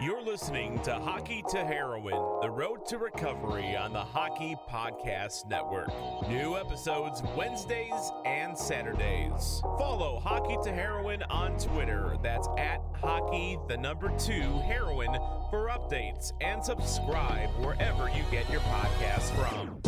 You're 0.00 0.22
listening 0.22 0.80
to 0.84 0.94
Hockey 0.94 1.44
to 1.50 1.58
Heroin, 1.58 2.40
the 2.40 2.50
road 2.50 2.86
to 2.86 2.96
recovery 2.96 3.76
on 3.76 3.92
the 3.92 4.00
Hockey 4.00 4.56
Podcast 4.66 5.46
Network. 5.46 5.90
New 6.26 6.56
episodes 6.56 7.22
Wednesdays 7.36 8.10
and 8.24 8.56
Saturdays. 8.56 9.60
Follow 9.78 10.18
Hockey 10.18 10.56
to 10.64 10.72
Heroin 10.72 11.22
on 11.24 11.58
Twitter. 11.58 12.16
That's 12.22 12.48
at 12.56 12.80
hockey, 12.94 13.58
the 13.68 13.76
number 13.76 14.10
two, 14.16 14.58
heroin 14.60 15.12
for 15.50 15.68
updates 15.68 16.32
and 16.40 16.64
subscribe 16.64 17.50
wherever 17.62 18.08
you 18.08 18.24
get 18.30 18.48
your 18.48 18.62
podcasts 18.62 19.28
from. 19.36 19.82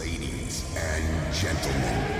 Ladies 0.00 0.76
and 0.76 1.32
gentlemen. 1.32 2.13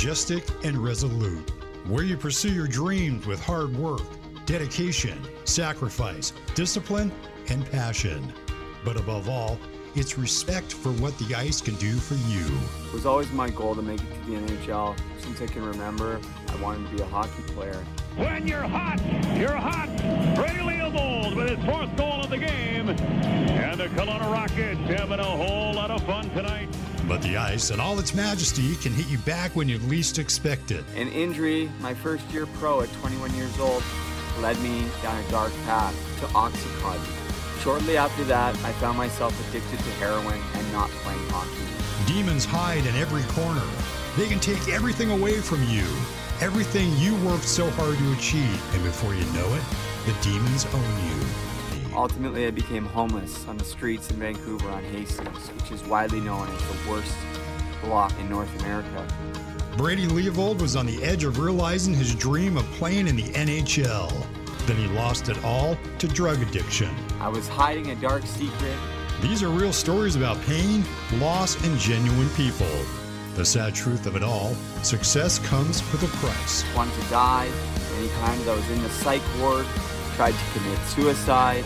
Majestic 0.00 0.48
and 0.64 0.78
resolute, 0.78 1.52
where 1.86 2.04
you 2.04 2.16
pursue 2.16 2.50
your 2.54 2.66
dreams 2.66 3.26
with 3.26 3.38
hard 3.38 3.76
work, 3.76 4.00
dedication, 4.46 5.22
sacrifice, 5.44 6.32
discipline, 6.54 7.12
and 7.50 7.70
passion. 7.70 8.32
But 8.82 8.96
above 8.96 9.28
all, 9.28 9.58
it's 9.94 10.16
respect 10.16 10.72
for 10.72 10.90
what 10.92 11.18
the 11.18 11.34
ice 11.34 11.60
can 11.60 11.74
do 11.74 11.96
for 11.96 12.14
you. 12.14 12.46
It 12.86 12.94
was 12.94 13.04
always 13.04 13.30
my 13.32 13.50
goal 13.50 13.74
to 13.74 13.82
make 13.82 14.00
it 14.00 14.24
to 14.24 14.30
the 14.30 14.36
NHL. 14.38 14.98
Since 15.18 15.42
I 15.42 15.46
can 15.46 15.66
remember, 15.66 16.18
I 16.48 16.56
wanted 16.62 16.88
to 16.88 16.96
be 16.96 17.02
a 17.02 17.06
hockey 17.06 17.42
player. 17.48 17.84
When 18.16 18.48
you're 18.48 18.62
hot, 18.62 19.02
you're 19.36 19.50
hot. 19.50 19.94
Brady 20.34 20.60
Leavold 20.60 21.36
with 21.36 21.50
his 21.50 21.62
fourth 21.66 21.94
goal 21.98 22.22
of 22.22 22.30
the 22.30 22.38
game. 22.38 22.88
And 22.88 23.78
the 23.78 23.88
Kelowna 23.88 24.32
Rockets 24.32 24.80
having 24.98 25.20
a 25.20 25.24
whole 25.24 25.74
lot 25.74 25.90
of 25.90 26.02
fun 26.04 26.30
tonight. 26.30 26.74
But 27.10 27.22
the 27.22 27.36
ice 27.36 27.70
and 27.70 27.80
all 27.80 27.98
its 27.98 28.14
majesty 28.14 28.76
can 28.76 28.92
hit 28.92 29.08
you 29.08 29.18
back 29.18 29.56
when 29.56 29.68
you 29.68 29.78
least 29.80 30.20
expect 30.20 30.70
it. 30.70 30.84
An 30.94 31.08
injury, 31.08 31.68
my 31.80 31.92
first 31.92 32.24
year 32.30 32.46
pro 32.46 32.82
at 32.82 32.92
21 33.00 33.34
years 33.34 33.58
old, 33.58 33.82
led 34.38 34.56
me 34.60 34.84
down 35.02 35.20
a 35.20 35.28
dark 35.28 35.52
path 35.64 35.92
to 36.20 36.26
Oxycontin. 36.26 37.62
Shortly 37.64 37.96
after 37.96 38.22
that, 38.26 38.54
I 38.64 38.70
found 38.74 38.96
myself 38.96 39.34
addicted 39.48 39.80
to 39.80 39.90
heroin 39.98 40.40
and 40.54 40.72
not 40.72 40.88
playing 41.02 41.28
hockey. 41.30 41.66
Demons 42.06 42.44
hide 42.44 42.86
in 42.86 42.94
every 42.94 43.24
corner. 43.34 43.66
They 44.16 44.28
can 44.28 44.38
take 44.38 44.68
everything 44.68 45.10
away 45.10 45.40
from 45.40 45.64
you, 45.64 45.86
everything 46.40 46.96
you 46.96 47.16
worked 47.28 47.42
so 47.42 47.68
hard 47.70 47.98
to 47.98 48.12
achieve. 48.12 48.74
And 48.74 48.84
before 48.84 49.16
you 49.16 49.24
know 49.32 49.52
it, 49.52 49.64
the 50.06 50.14
demons 50.22 50.64
own 50.66 51.08
you. 51.08 51.49
Ultimately, 51.94 52.46
I 52.46 52.50
became 52.50 52.84
homeless 52.84 53.46
on 53.48 53.56
the 53.56 53.64
streets 53.64 54.10
in 54.10 54.16
Vancouver 54.16 54.68
on 54.68 54.82
Hastings, 54.84 55.48
which 55.48 55.72
is 55.72 55.82
widely 55.84 56.20
known 56.20 56.48
as 56.48 56.60
the 56.62 56.90
worst 56.90 57.14
block 57.82 58.12
in 58.20 58.28
North 58.28 58.54
America. 58.60 59.06
Brady 59.76 60.06
Leavold 60.06 60.60
was 60.60 60.76
on 60.76 60.86
the 60.86 61.02
edge 61.02 61.24
of 61.24 61.38
realizing 61.38 61.94
his 61.94 62.14
dream 62.14 62.56
of 62.56 62.64
playing 62.72 63.08
in 63.08 63.16
the 63.16 63.24
NHL. 63.24 64.10
Then 64.66 64.76
he 64.76 64.86
lost 64.88 65.28
it 65.28 65.42
all 65.44 65.76
to 65.98 66.08
drug 66.08 66.40
addiction. 66.42 66.94
I 67.18 67.28
was 67.28 67.48
hiding 67.48 67.90
a 67.90 67.96
dark 67.96 68.24
secret. 68.26 68.76
These 69.20 69.42
are 69.42 69.48
real 69.48 69.72
stories 69.72 70.16
about 70.16 70.40
pain, 70.42 70.84
loss, 71.14 71.62
and 71.64 71.78
genuine 71.78 72.28
people. 72.30 72.70
The 73.34 73.44
sad 73.44 73.74
truth 73.74 74.06
of 74.06 74.16
it 74.16 74.22
all 74.22 74.54
success 74.82 75.38
comes 75.38 75.82
with 75.92 76.02
a 76.02 76.16
price. 76.18 76.64
Wanted 76.74 76.94
to 77.02 77.10
die. 77.10 77.48
Anytime 77.96 78.38
that 78.40 78.48
I 78.48 78.54
was 78.54 78.70
in 78.70 78.82
the 78.82 78.90
psych 78.90 79.22
ward, 79.40 79.66
tried 80.20 80.32
to 80.32 80.58
commit 80.58 80.78
suicide. 80.80 81.64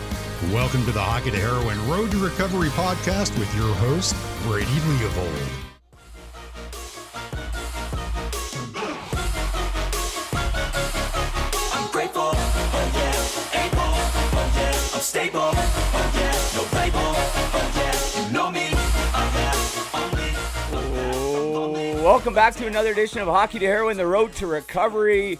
Welcome 0.53 0.85
to 0.85 0.93
the 0.93 1.01
Hockey 1.01 1.29
to 1.29 1.37
Heroin 1.37 1.77
Road 1.89 2.09
to 2.11 2.17
Recovery 2.17 2.69
podcast 2.69 3.37
with 3.37 3.53
your 3.53 3.75
host, 3.75 4.15
Brady 4.43 4.71
Leavold. 4.71 5.27
I'm 11.73 11.91
grateful, 11.91 12.31
oh 12.31 12.91
yeah, 12.95 13.65
able, 13.65 13.91
oh 14.39 14.49
yeah, 14.55 14.93
I'm 14.93 15.01
stable, 15.01 15.51
oh 15.51 16.11
yeah, 16.15 16.31
no 16.55 16.63
label, 16.79 17.11
oh 17.11 17.71
yeah, 17.75 18.25
you 18.25 18.31
know 18.31 18.49
me, 18.49 18.69
I 19.13 19.25
have 19.35 19.67
only. 21.51 22.01
Welcome 22.01 22.33
back 22.33 22.55
to 22.55 22.67
another 22.67 22.93
edition 22.93 23.19
of 23.19 23.27
Hockey 23.27 23.59
to 23.59 23.65
Heroin, 23.65 23.97
the 23.97 24.07
road 24.07 24.31
to 24.35 24.47
recovery. 24.47 25.39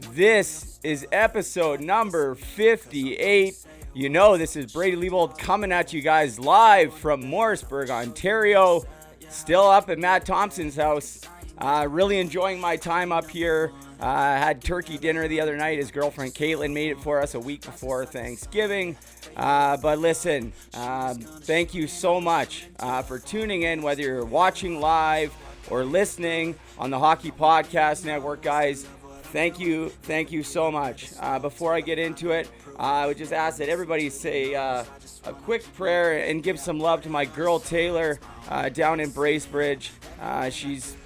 This 0.00 0.80
is 0.82 1.06
episode 1.12 1.80
number 1.80 2.34
58. 2.34 3.54
You 3.94 4.08
know, 4.08 4.36
this 4.36 4.56
is 4.56 4.72
Brady 4.72 4.96
Leavold 4.96 5.38
coming 5.38 5.72
at 5.72 5.92
you 5.92 6.02
guys 6.02 6.38
live 6.38 6.92
from 6.94 7.24
Morrisburg, 7.24 7.90
Ontario. 7.90 8.84
Still 9.28 9.62
up 9.62 9.88
at 9.88 9.98
Matt 9.98 10.26
Thompson's 10.26 10.76
house. 10.76 11.20
Uh, 11.58 11.86
really 11.88 12.18
enjoying 12.18 12.60
my 12.60 12.76
time 12.76 13.12
up 13.12 13.28
here. 13.30 13.72
Uh, 14.00 14.36
had 14.36 14.60
turkey 14.60 14.98
dinner 14.98 15.28
the 15.28 15.40
other 15.40 15.56
night. 15.56 15.78
His 15.78 15.90
girlfriend 15.90 16.34
Caitlin 16.34 16.72
made 16.72 16.90
it 16.90 17.00
for 17.00 17.20
us 17.20 17.34
a 17.34 17.40
week 17.40 17.62
before 17.62 18.04
Thanksgiving. 18.04 18.96
Uh, 19.36 19.76
but 19.76 19.98
listen, 19.98 20.52
um, 20.74 21.18
thank 21.18 21.72
you 21.72 21.86
so 21.86 22.20
much 22.20 22.66
uh, 22.80 23.02
for 23.02 23.18
tuning 23.18 23.62
in, 23.62 23.82
whether 23.82 24.02
you're 24.02 24.24
watching 24.24 24.80
live 24.80 25.32
or 25.70 25.84
listening 25.84 26.54
on 26.78 26.90
the 26.90 26.98
Hockey 26.98 27.30
Podcast 27.30 28.04
Network, 28.04 28.42
guys. 28.42 28.86
Thank 29.34 29.58
you, 29.58 29.88
thank 29.88 30.30
you 30.30 30.44
so 30.44 30.70
much. 30.70 31.08
Uh, 31.18 31.40
before 31.40 31.74
I 31.74 31.80
get 31.80 31.98
into 31.98 32.30
it, 32.30 32.48
uh, 32.78 32.82
I 32.82 33.06
would 33.08 33.18
just 33.18 33.32
ask 33.32 33.58
that 33.58 33.68
everybody 33.68 34.08
say 34.08 34.54
uh, 34.54 34.84
a 35.24 35.32
quick 35.32 35.64
prayer 35.74 36.24
and 36.24 36.40
give 36.40 36.60
some 36.60 36.78
love 36.78 37.02
to 37.02 37.08
my 37.08 37.24
girl 37.24 37.58
Taylor 37.58 38.20
uh, 38.48 38.68
down 38.68 39.00
in 39.00 39.10
Bracebridge. 39.10 39.90
Uh, 40.20 40.50
she's 40.50 40.96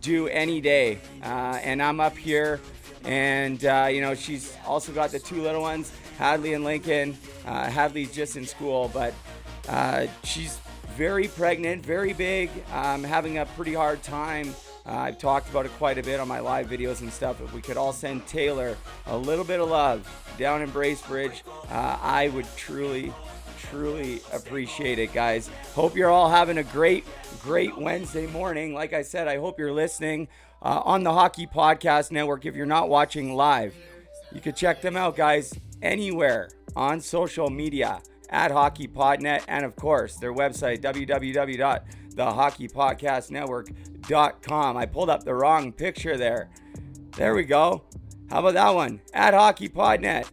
due 0.00 0.26
any 0.28 0.58
day, 0.58 0.96
uh, 1.22 1.60
and 1.62 1.82
I'm 1.82 2.00
up 2.00 2.16
here, 2.16 2.62
and 3.04 3.60
you 3.62 4.00
know 4.00 4.14
she's 4.14 4.56
also 4.66 4.90
got 4.90 5.10
the 5.10 5.18
two 5.18 5.42
little 5.42 5.60
ones, 5.60 5.92
Hadley 6.16 6.54
and 6.54 6.64
Lincoln. 6.64 7.14
Hadley's 7.44 8.10
just 8.10 8.38
in 8.38 8.46
school, 8.46 8.90
but 8.94 9.12
she's 10.24 10.58
very 10.96 11.28
pregnant, 11.28 11.84
very 11.84 12.14
big, 12.14 12.48
um, 12.72 13.04
having 13.04 13.36
a 13.36 13.44
pretty 13.44 13.74
hard 13.74 14.02
time. 14.02 14.54
Uh, 14.86 14.92
I've 14.92 15.18
talked 15.18 15.48
about 15.48 15.66
it 15.66 15.72
quite 15.72 15.98
a 15.98 16.02
bit 16.02 16.20
on 16.20 16.28
my 16.28 16.40
live 16.40 16.68
videos 16.68 17.00
and 17.00 17.12
stuff. 17.12 17.40
If 17.40 17.52
we 17.52 17.60
could 17.60 17.76
all 17.76 17.92
send 17.92 18.26
Taylor 18.26 18.76
a 19.06 19.16
little 19.16 19.44
bit 19.44 19.60
of 19.60 19.68
love 19.68 20.08
down 20.38 20.62
in 20.62 20.70
Bracebridge, 20.70 21.42
uh, 21.70 21.98
I 22.00 22.28
would 22.28 22.46
truly, 22.56 23.12
truly 23.58 24.20
appreciate 24.32 24.98
it, 24.98 25.12
guys. 25.12 25.50
Hope 25.74 25.96
you're 25.96 26.10
all 26.10 26.30
having 26.30 26.58
a 26.58 26.62
great, 26.62 27.04
great 27.42 27.76
Wednesday 27.76 28.26
morning. 28.28 28.74
Like 28.74 28.92
I 28.92 29.02
said, 29.02 29.26
I 29.26 29.38
hope 29.38 29.58
you're 29.58 29.72
listening 29.72 30.28
uh, 30.62 30.82
on 30.84 31.02
the 31.02 31.12
Hockey 31.12 31.46
Podcast 31.46 32.12
Network. 32.12 32.46
If 32.46 32.54
you're 32.54 32.66
not 32.66 32.88
watching 32.88 33.34
live, 33.34 33.74
you 34.32 34.40
can 34.40 34.54
check 34.54 34.82
them 34.82 34.96
out, 34.96 35.16
guys, 35.16 35.52
anywhere 35.82 36.48
on 36.76 37.00
social 37.00 37.50
media 37.50 38.00
at 38.28 38.50
HockeyPodNet, 38.50 39.44
and 39.48 39.64
of 39.64 39.76
course, 39.76 40.16
their 40.16 40.32
website, 40.34 40.80
www.thehockeypodcastnetwork.com. 42.16 44.76
I 44.76 44.86
pulled 44.86 45.10
up 45.10 45.24
the 45.24 45.34
wrong 45.34 45.72
picture 45.72 46.16
there. 46.16 46.50
There 47.16 47.34
we 47.34 47.42
go. 47.44 47.84
How 48.30 48.40
about 48.40 48.54
that 48.54 48.74
one? 48.74 49.00
At 49.14 49.34
HockeyPodNet, 49.34 50.28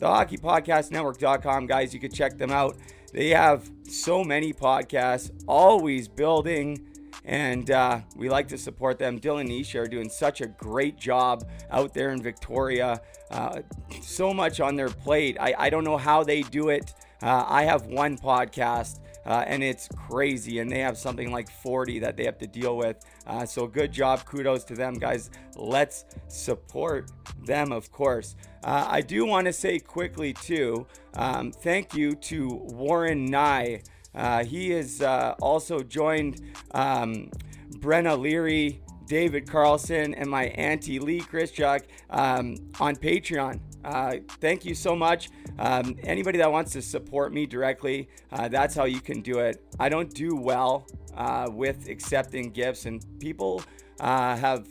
thehockeypodcastnetwork.com, 0.00 1.66
guys. 1.66 1.92
You 1.92 2.00
can 2.00 2.12
check 2.12 2.38
them 2.38 2.50
out. 2.50 2.76
They 3.12 3.30
have 3.30 3.70
so 3.88 4.24
many 4.24 4.52
podcasts, 4.52 5.30
always 5.46 6.08
building, 6.08 6.86
and 7.24 7.70
uh, 7.70 8.00
we 8.16 8.28
like 8.28 8.48
to 8.48 8.58
support 8.58 8.98
them. 8.98 9.20
Dylan 9.20 9.42
and 9.42 9.50
Isha 9.50 9.80
are 9.80 9.86
doing 9.86 10.08
such 10.08 10.40
a 10.40 10.46
great 10.46 10.98
job 10.98 11.44
out 11.70 11.94
there 11.94 12.10
in 12.10 12.22
Victoria. 12.22 13.00
Uh, 13.30 13.60
so 14.00 14.32
much 14.32 14.60
on 14.60 14.76
their 14.76 14.88
plate. 14.88 15.36
I, 15.38 15.54
I 15.58 15.70
don't 15.70 15.84
know 15.84 15.98
how 15.98 16.24
they 16.24 16.42
do 16.42 16.70
it. 16.70 16.94
Uh, 17.22 17.44
I 17.46 17.64
have 17.64 17.86
one 17.86 18.16
podcast. 18.16 19.00
Uh, 19.24 19.44
and 19.46 19.62
it's 19.62 19.88
crazy, 20.08 20.58
and 20.58 20.70
they 20.70 20.80
have 20.80 20.98
something 20.98 21.30
like 21.30 21.48
40 21.48 22.00
that 22.00 22.16
they 22.16 22.24
have 22.24 22.38
to 22.38 22.46
deal 22.46 22.76
with. 22.76 22.96
Uh, 23.26 23.46
so, 23.46 23.66
good 23.66 23.92
job. 23.92 24.24
Kudos 24.24 24.64
to 24.64 24.74
them, 24.74 24.94
guys. 24.94 25.30
Let's 25.56 26.04
support 26.28 27.10
them, 27.44 27.72
of 27.72 27.92
course. 27.92 28.34
Uh, 28.64 28.86
I 28.88 29.00
do 29.00 29.24
want 29.24 29.46
to 29.46 29.52
say 29.52 29.78
quickly, 29.78 30.32
too, 30.32 30.86
um, 31.14 31.52
thank 31.52 31.94
you 31.94 32.14
to 32.14 32.48
Warren 32.48 33.26
Nye. 33.26 33.82
Uh, 34.14 34.44
he 34.44 34.70
has 34.70 35.00
uh, 35.00 35.34
also 35.40 35.82
joined 35.82 36.42
um, 36.72 37.30
Brenna 37.78 38.18
Leary, 38.18 38.82
David 39.06 39.48
Carlson, 39.48 40.14
and 40.14 40.28
my 40.28 40.44
auntie 40.46 40.98
Lee 40.98 41.20
Chrischuk 41.20 41.82
um, 42.10 42.56
on 42.80 42.96
Patreon. 42.96 43.60
Uh, 43.84 44.16
thank 44.40 44.64
you 44.64 44.74
so 44.74 44.94
much. 44.94 45.30
Um, 45.58 45.96
anybody 46.04 46.38
that 46.38 46.50
wants 46.50 46.72
to 46.72 46.82
support 46.82 47.32
me 47.32 47.46
directly, 47.46 48.08
uh, 48.30 48.48
that's 48.48 48.74
how 48.74 48.84
you 48.84 49.00
can 49.00 49.20
do 49.20 49.40
it. 49.40 49.62
I 49.78 49.88
don't 49.88 50.12
do 50.12 50.36
well 50.36 50.86
uh, 51.16 51.48
with 51.50 51.88
accepting 51.88 52.50
gifts, 52.50 52.86
and 52.86 53.04
people 53.18 53.62
uh, 54.00 54.36
have 54.36 54.66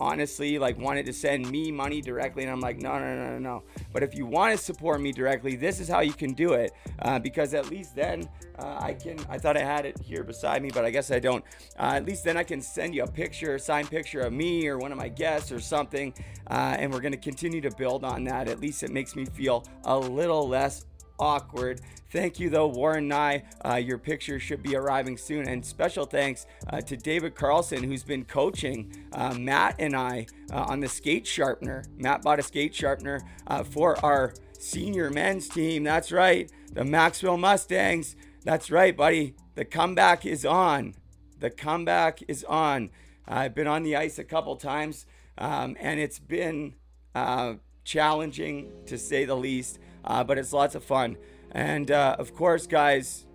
honestly 0.00 0.58
like 0.58 0.78
wanted 0.78 1.06
to 1.06 1.12
send 1.12 1.50
me 1.50 1.70
money 1.72 2.00
directly 2.00 2.42
and 2.42 2.52
i'm 2.52 2.60
like 2.60 2.78
no 2.78 2.98
no 2.98 3.16
no 3.16 3.30
no 3.30 3.38
no. 3.38 3.62
But 3.92 4.02
if 4.02 4.14
you 4.14 4.26
want 4.26 4.56
to 4.56 4.62
support 4.62 5.00
me 5.00 5.12
directly 5.12 5.56
this 5.56 5.80
is 5.80 5.88
how 5.88 6.00
you 6.00 6.12
can 6.12 6.34
do 6.34 6.52
it 6.52 6.72
uh, 7.02 7.18
because 7.18 7.54
at 7.54 7.70
least 7.70 7.96
then 7.96 8.28
uh, 8.58 8.78
i 8.80 8.92
can 8.92 9.18
i 9.28 9.38
thought 9.38 9.56
i 9.56 9.64
had 9.64 9.86
it 9.86 9.98
here 9.98 10.22
beside 10.22 10.62
me 10.62 10.70
but 10.72 10.84
i 10.84 10.90
guess 10.90 11.10
i 11.10 11.18
don't. 11.18 11.44
Uh, 11.78 11.92
at 11.94 12.04
least 12.04 12.24
then 12.24 12.36
i 12.36 12.42
can 12.42 12.60
send 12.60 12.94
you 12.94 13.02
a 13.02 13.06
picture 13.06 13.54
a 13.54 13.58
signed 13.58 13.90
picture 13.90 14.20
of 14.20 14.32
me 14.32 14.66
or 14.68 14.78
one 14.78 14.92
of 14.92 14.98
my 14.98 15.08
guests 15.08 15.50
or 15.50 15.60
something 15.60 16.14
uh, 16.50 16.76
and 16.78 16.92
we're 16.92 17.00
going 17.00 17.12
to 17.12 17.18
continue 17.18 17.60
to 17.60 17.70
build 17.70 18.04
on 18.04 18.24
that. 18.24 18.48
At 18.48 18.60
least 18.60 18.82
it 18.82 18.90
makes 18.90 19.14
me 19.14 19.24
feel 19.24 19.64
a 19.84 19.98
little 19.98 20.48
less 20.48 20.86
awkward. 21.18 21.80
Thank 22.10 22.40
you, 22.40 22.48
though, 22.48 22.68
Warren 22.68 23.08
Nye. 23.08 23.44
Uh, 23.62 23.74
your 23.74 23.98
picture 23.98 24.40
should 24.40 24.62
be 24.62 24.74
arriving 24.74 25.18
soon. 25.18 25.46
And 25.46 25.64
special 25.64 26.06
thanks 26.06 26.46
uh, 26.70 26.80
to 26.80 26.96
David 26.96 27.34
Carlson, 27.34 27.82
who's 27.82 28.02
been 28.02 28.24
coaching 28.24 29.06
uh, 29.12 29.34
Matt 29.34 29.76
and 29.78 29.94
I 29.94 30.26
uh, 30.50 30.64
on 30.68 30.80
the 30.80 30.88
skate 30.88 31.26
sharpener. 31.26 31.84
Matt 31.96 32.22
bought 32.22 32.38
a 32.38 32.42
skate 32.42 32.74
sharpener 32.74 33.20
uh, 33.46 33.62
for 33.62 34.02
our 34.04 34.32
senior 34.58 35.10
men's 35.10 35.48
team. 35.48 35.84
That's 35.84 36.10
right, 36.10 36.50
the 36.72 36.84
Maxwell 36.84 37.36
Mustangs. 37.36 38.16
That's 38.44 38.70
right, 38.70 38.96
buddy. 38.96 39.34
The 39.54 39.64
comeback 39.64 40.24
is 40.24 40.46
on. 40.46 40.94
The 41.38 41.50
comeback 41.50 42.20
is 42.26 42.42
on. 42.44 42.90
I've 43.26 43.54
been 43.54 43.66
on 43.66 43.82
the 43.82 43.96
ice 43.96 44.18
a 44.18 44.24
couple 44.24 44.56
times, 44.56 45.04
um, 45.36 45.76
and 45.78 46.00
it's 46.00 46.18
been 46.18 46.74
uh, 47.14 47.54
challenging 47.84 48.72
to 48.86 48.96
say 48.96 49.24
the 49.24 49.36
least 49.36 49.78
uh, 50.08 50.24
but 50.24 50.38
it's 50.38 50.52
lots 50.52 50.74
of 50.74 50.82
fun. 50.82 51.16
And 51.52 51.90
uh, 51.90 52.16
of 52.18 52.34
course, 52.34 52.66
guys, 52.66 53.26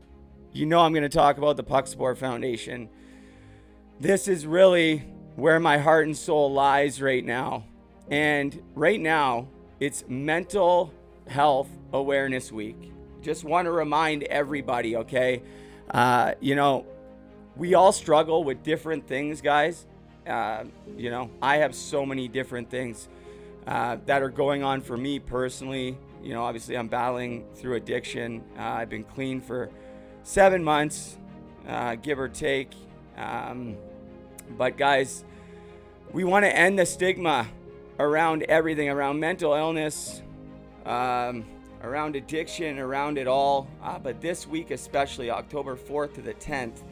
you 0.51 0.65
know 0.65 0.79
I'm 0.79 0.91
going 0.91 1.03
to 1.03 1.09
talk 1.09 1.37
about 1.37 1.55
the 1.55 1.63
Puck 1.63 1.87
Support 1.87 2.17
Foundation. 2.17 2.89
This 3.99 4.27
is 4.27 4.45
really 4.45 5.05
where 5.35 5.59
my 5.59 5.77
heart 5.77 6.07
and 6.07 6.17
soul 6.17 6.51
lies 6.51 7.01
right 7.01 7.23
now. 7.23 7.65
And 8.09 8.61
right 8.75 8.99
now, 8.99 9.47
it's 9.79 10.03
Mental 10.07 10.93
Health 11.27 11.69
Awareness 11.93 12.51
Week. 12.51 12.91
Just 13.21 13.43
want 13.43 13.67
to 13.67 13.71
remind 13.71 14.23
everybody, 14.23 14.97
okay? 14.97 15.41
Uh, 15.89 16.33
you 16.41 16.55
know, 16.55 16.85
we 17.55 17.75
all 17.75 17.91
struggle 17.91 18.43
with 18.43 18.63
different 18.63 19.07
things, 19.07 19.41
guys. 19.41 19.85
Uh, 20.27 20.65
you 20.97 21.09
know, 21.09 21.29
I 21.41 21.57
have 21.57 21.75
so 21.75 22.05
many 22.05 22.27
different 22.27 22.69
things 22.69 23.07
uh, 23.67 23.97
that 24.05 24.21
are 24.21 24.29
going 24.29 24.63
on 24.63 24.81
for 24.81 24.97
me 24.97 25.19
personally 25.19 25.97
you 26.23 26.33
know, 26.33 26.43
obviously 26.43 26.77
I'm 26.77 26.87
battling 26.87 27.45
through 27.55 27.75
addiction. 27.75 28.43
Uh, 28.57 28.61
I've 28.61 28.89
been 28.89 29.03
clean 29.03 29.41
for 29.41 29.69
seven 30.23 30.63
months, 30.63 31.17
uh, 31.67 31.95
give 31.95 32.17
or 32.17 32.29
take. 32.29 32.71
Um, 33.17 33.75
but 34.57 34.77
guys, 34.77 35.25
we 36.11 36.23
want 36.23 36.45
to 36.45 36.55
end 36.55 36.79
the 36.79 36.85
stigma 36.85 37.47
around 37.99 38.43
everything, 38.43 38.89
around 38.89 39.19
mental 39.19 39.53
illness, 39.53 40.21
um, 40.85 41.45
around 41.81 42.15
addiction, 42.15 42.79
around 42.79 43.17
it 43.17 43.27
all. 43.27 43.67
Uh, 43.81 43.99
but 43.99 44.21
this 44.21 44.47
week, 44.47 44.71
especially 44.71 45.29
October 45.29 45.75
4th 45.75 46.13
to 46.15 46.21
the 46.21 46.33
10th, 46.35 46.83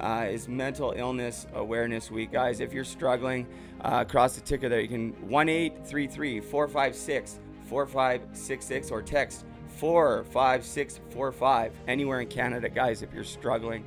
uh, 0.00 0.26
is 0.30 0.48
Mental 0.48 0.94
Illness 0.96 1.46
Awareness 1.54 2.10
Week. 2.10 2.30
Guys, 2.30 2.60
if 2.60 2.72
you're 2.72 2.84
struggling, 2.84 3.46
uh, 3.80 4.04
across 4.06 4.34
the 4.34 4.40
ticker 4.40 4.68
there, 4.68 4.80
you 4.80 4.88
can 4.88 5.10
1 5.28 5.48
833 5.48 6.40
456 6.40 7.40
4566 7.68 8.90
or 8.90 9.02
text 9.02 9.44
45645 9.76 11.72
anywhere 11.86 12.20
in 12.20 12.28
Canada, 12.28 12.68
guys. 12.68 13.02
If 13.02 13.12
you're 13.12 13.24
struggling, 13.24 13.84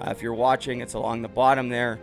uh, 0.00 0.10
if 0.10 0.22
you're 0.22 0.34
watching, 0.34 0.80
it's 0.80 0.94
along 0.94 1.22
the 1.22 1.28
bottom 1.28 1.68
there. 1.68 2.00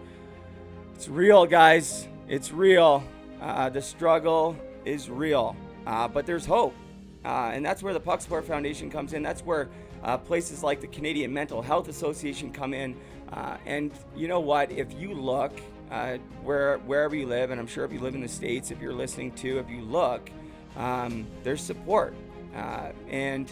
It's 0.95 1.07
real, 1.07 1.45
guys. 1.45 2.07
It's 2.27 2.51
real. 2.51 3.03
Uh, 3.41 3.69
the 3.69 3.81
struggle 3.81 4.57
is 4.85 5.09
real, 5.09 5.56
uh, 5.85 6.07
but 6.07 6.25
there's 6.25 6.45
hope. 6.45 6.74
Uh, 7.24 7.51
and 7.53 7.65
that's 7.65 7.83
where 7.83 7.94
the 7.94 8.00
Puck 8.00 8.21
Support 8.21 8.45
Foundation 8.45 8.89
comes 8.89 9.13
in. 9.13 9.21
That's 9.21 9.41
where 9.41 9.69
uh, 10.03 10.18
places 10.18 10.63
like 10.63 10.81
the 10.81 10.88
Canadian 10.88 11.33
Mental 11.33 11.62
Health 11.62 11.89
Association 11.89 12.51
come 12.51 12.74
in. 12.74 12.95
Uh, 13.31 13.57
and 13.65 13.91
you 14.15 14.27
know 14.27 14.39
what? 14.39 14.71
If 14.71 14.94
you 14.94 15.13
look 15.13 15.59
where 16.44 16.79
wherever 16.79 17.15
you 17.15 17.27
live, 17.27 17.51
and 17.51 17.59
I'm 17.59 17.68
sure 17.68 17.85
if 17.85 17.91
you 17.91 18.00
live 18.00 18.15
in 18.15 18.21
the 18.21 18.27
states, 18.27 18.71
if 18.71 18.81
you're 18.81 18.94
listening 18.94 19.31
to, 19.33 19.59
if 19.59 19.69
you 19.69 19.81
look, 19.81 20.29
um, 20.75 21.25
there's 21.44 21.62
support. 21.62 22.14
Uh, 22.56 22.92
and, 23.10 23.52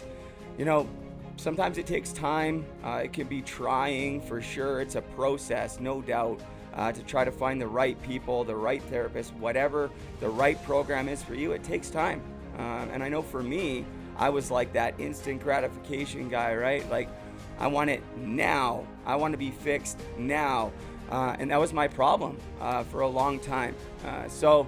you 0.58 0.64
know, 0.64 0.88
sometimes 1.36 1.78
it 1.78 1.86
takes 1.86 2.12
time. 2.12 2.64
Uh, 2.84 3.02
it 3.04 3.12
can 3.12 3.26
be 3.26 3.42
trying 3.42 4.20
for 4.20 4.42
sure. 4.42 4.80
It's 4.80 4.96
a 4.96 5.02
process, 5.02 5.80
no 5.80 6.02
doubt, 6.02 6.40
uh, 6.74 6.92
to 6.92 7.02
try 7.02 7.24
to 7.24 7.32
find 7.32 7.60
the 7.60 7.66
right 7.66 8.00
people, 8.02 8.44
the 8.44 8.54
right 8.54 8.82
therapist, 8.84 9.34
whatever 9.34 9.90
the 10.20 10.28
right 10.28 10.62
program 10.64 11.08
is 11.08 11.22
for 11.22 11.34
you. 11.34 11.52
It 11.52 11.62
takes 11.62 11.90
time. 11.90 12.20
Um, 12.58 12.90
and 12.92 13.02
I 13.02 13.08
know 13.08 13.22
for 13.22 13.42
me, 13.42 13.84
I 14.18 14.30
was 14.30 14.50
like 14.50 14.72
that 14.72 14.98
instant 14.98 15.42
gratification 15.42 16.28
guy, 16.28 16.54
right? 16.54 16.88
Like, 16.90 17.08
I 17.58 17.66
want 17.66 17.90
it 17.90 18.02
now. 18.16 18.86
I 19.04 19.16
want 19.16 19.32
to 19.32 19.38
be 19.38 19.50
fixed 19.50 19.98
now. 20.18 20.72
Uh, 21.10 21.36
and 21.38 21.50
that 21.50 21.60
was 21.60 21.72
my 21.72 21.86
problem 21.86 22.38
uh, 22.60 22.82
for 22.84 23.00
a 23.00 23.08
long 23.08 23.38
time. 23.38 23.74
Uh, 24.04 24.28
so, 24.28 24.66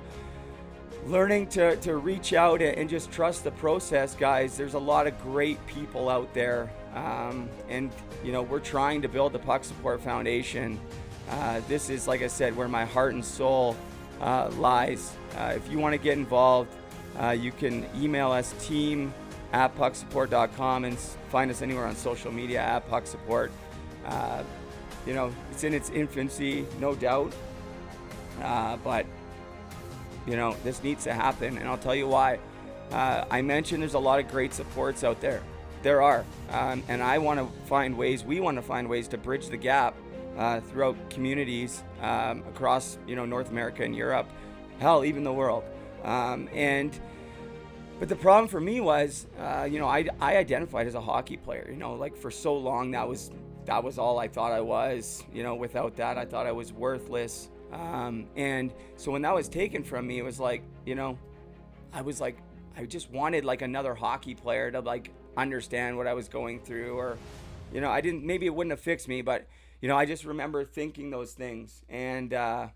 learning 1.09 1.47
to, 1.49 1.77
to 1.77 1.97
reach 1.97 2.33
out 2.33 2.61
and 2.61 2.89
just 2.89 3.11
trust 3.11 3.45
the 3.45 3.51
process, 3.53 4.15
guys. 4.15 4.57
There's 4.57 4.75
a 4.75 4.79
lot 4.79 5.07
of 5.07 5.21
great 5.23 5.65
people 5.67 6.09
out 6.09 6.33
there. 6.35 6.71
Um, 6.95 7.49
and, 7.69 7.91
you 8.25 8.33
know, 8.33 8.43
we're 8.43 8.61
trying 8.61 9.03
to 9.03 9.09
build 9.09 9.33
the 9.33 9.39
Puck 9.39 9.65
Support 9.65 10.01
Foundation. 10.03 10.79
Uh, 11.31 11.61
this 11.69 11.91
is, 11.91 12.07
like 12.07 12.23
I 12.23 12.27
said, 12.27 12.57
where 12.57 12.69
my 12.69 12.85
heart 12.85 13.15
and 13.15 13.25
soul 13.25 13.77
uh, 14.21 14.51
lies. 14.57 15.15
Uh, 15.37 15.53
if 15.57 15.71
you 15.71 15.79
want 15.79 15.95
to 15.95 15.99
get 15.99 16.19
involved, 16.19 16.71
uh, 17.21 17.31
you 17.31 17.53
can 17.53 17.87
email 17.97 18.31
us 18.31 18.55
team 18.61 19.13
at 19.53 19.75
pucksupport.com 19.77 20.85
and 20.85 20.99
find 21.31 21.51
us 21.51 21.63
anywhere 21.63 21.87
on 21.87 21.97
social 21.97 22.33
media 22.33 22.61
at 22.61 22.89
pucksupport. 22.89 23.51
Uh, 24.05 24.43
you 25.07 25.15
know, 25.15 25.33
it's 25.51 25.65
in 25.65 25.73
its 25.73 25.91
infancy, 25.91 26.67
no 26.81 26.95
doubt. 26.95 27.33
Uh, 28.43 28.77
but 28.79 29.07
you 30.29 30.37
know, 30.37 30.55
this 30.63 30.83
needs 30.83 31.05
to 31.05 31.15
happen, 31.15 31.57
and 31.57 31.67
I'll 31.67 31.79
tell 31.79 31.95
you 31.95 32.07
why. 32.07 32.39
Uh, 32.93 33.25
I 33.31 33.43
mentioned 33.43 33.83
there's 33.83 33.95
a 33.95 33.99
lot 33.99 34.21
of 34.21 34.29
great 34.29 34.53
supports 34.53 35.03
out 35.03 35.21
there. 35.21 35.43
There 35.83 36.03
are, 36.03 36.25
um, 36.51 36.83
and 36.89 37.03
I 37.03 37.19
want 37.19 37.41
to 37.41 37.67
find 37.67 37.97
ways. 37.97 38.25
We 38.25 38.41
want 38.41 38.57
to 38.57 38.63
find 38.63 38.89
ways 38.89 39.09
to 39.09 39.19
bridge 39.19 39.49
the 39.49 39.57
gap 39.57 39.95
uh, 40.37 40.61
throughout 40.61 40.97
communities 41.09 41.83
um, 42.03 42.43
across, 42.49 42.99
you 43.07 43.17
know, 43.17 43.25
North 43.25 43.51
America 43.51 43.83
and 43.83 43.95
Europe, 43.95 44.29
hell, 44.81 45.05
even 45.05 45.25
the 45.25 45.33
world. 45.33 45.65
Um, 46.05 46.49
and 46.53 46.99
but 47.99 48.09
the 48.09 48.17
problem 48.17 48.49
for 48.49 48.61
me 48.61 48.81
was, 48.81 49.27
uh, 49.39 49.67
you 49.71 49.79
know, 49.79 49.89
I, 49.89 50.07
I 50.21 50.37
identified 50.37 50.87
as 50.87 50.95
a 50.95 51.01
hockey 51.01 51.37
player. 51.37 51.67
You 51.71 51.77
know, 51.77 51.95
like 51.95 52.17
for 52.17 52.31
so 52.31 52.57
long 52.57 52.91
that 52.93 53.09
was 53.09 53.31
that 53.65 53.83
was 53.83 53.99
all 53.99 54.19
I 54.19 54.29
thought 54.29 54.53
I 54.53 54.61
was. 54.61 55.25
You 55.33 55.43
know, 55.43 55.55
without 55.55 55.97
that, 55.97 56.19
I 56.19 56.25
thought 56.25 56.47
I 56.47 56.53
was 56.53 56.73
worthless. 56.73 57.51
Um, 57.73 58.27
and 58.37 58.73
so 58.97 59.13
when 59.13 59.23
that 59.23 59.35
was 59.35 59.49
taken 59.49 59.85
from 59.85 60.07
me, 60.07 60.19
it 60.19 60.25
was 60.25 60.41
like, 60.41 60.63
you 60.87 60.95
know, 60.95 61.19
I 61.93 62.03
was 62.03 62.21
like, 62.21 62.39
I 62.77 62.85
just 62.85 63.11
wanted 63.11 63.45
like 63.45 63.63
another 63.63 63.95
hockey 63.95 64.35
player 64.35 64.71
to 64.71 64.81
like 64.81 65.11
understand 65.37 65.97
what 65.97 66.07
I 66.07 66.15
was 66.15 66.29
going 66.29 66.61
through, 66.61 66.97
or, 66.97 67.19
you 67.73 67.81
know, 67.81 67.91
I 67.91 68.01
didn't, 68.01 68.25
maybe 68.25 68.47
it 68.47 68.55
wouldn't 68.55 68.73
have 68.73 68.81
fixed 68.81 69.09
me, 69.09 69.23
but, 69.23 69.47
you 69.81 69.89
know, 69.89 69.97
I 69.97 70.07
just 70.07 70.25
remember 70.25 70.65
thinking 70.65 71.11
those 71.11 71.33
things. 71.33 71.83
And, 71.89 72.33
uh, 72.33 72.69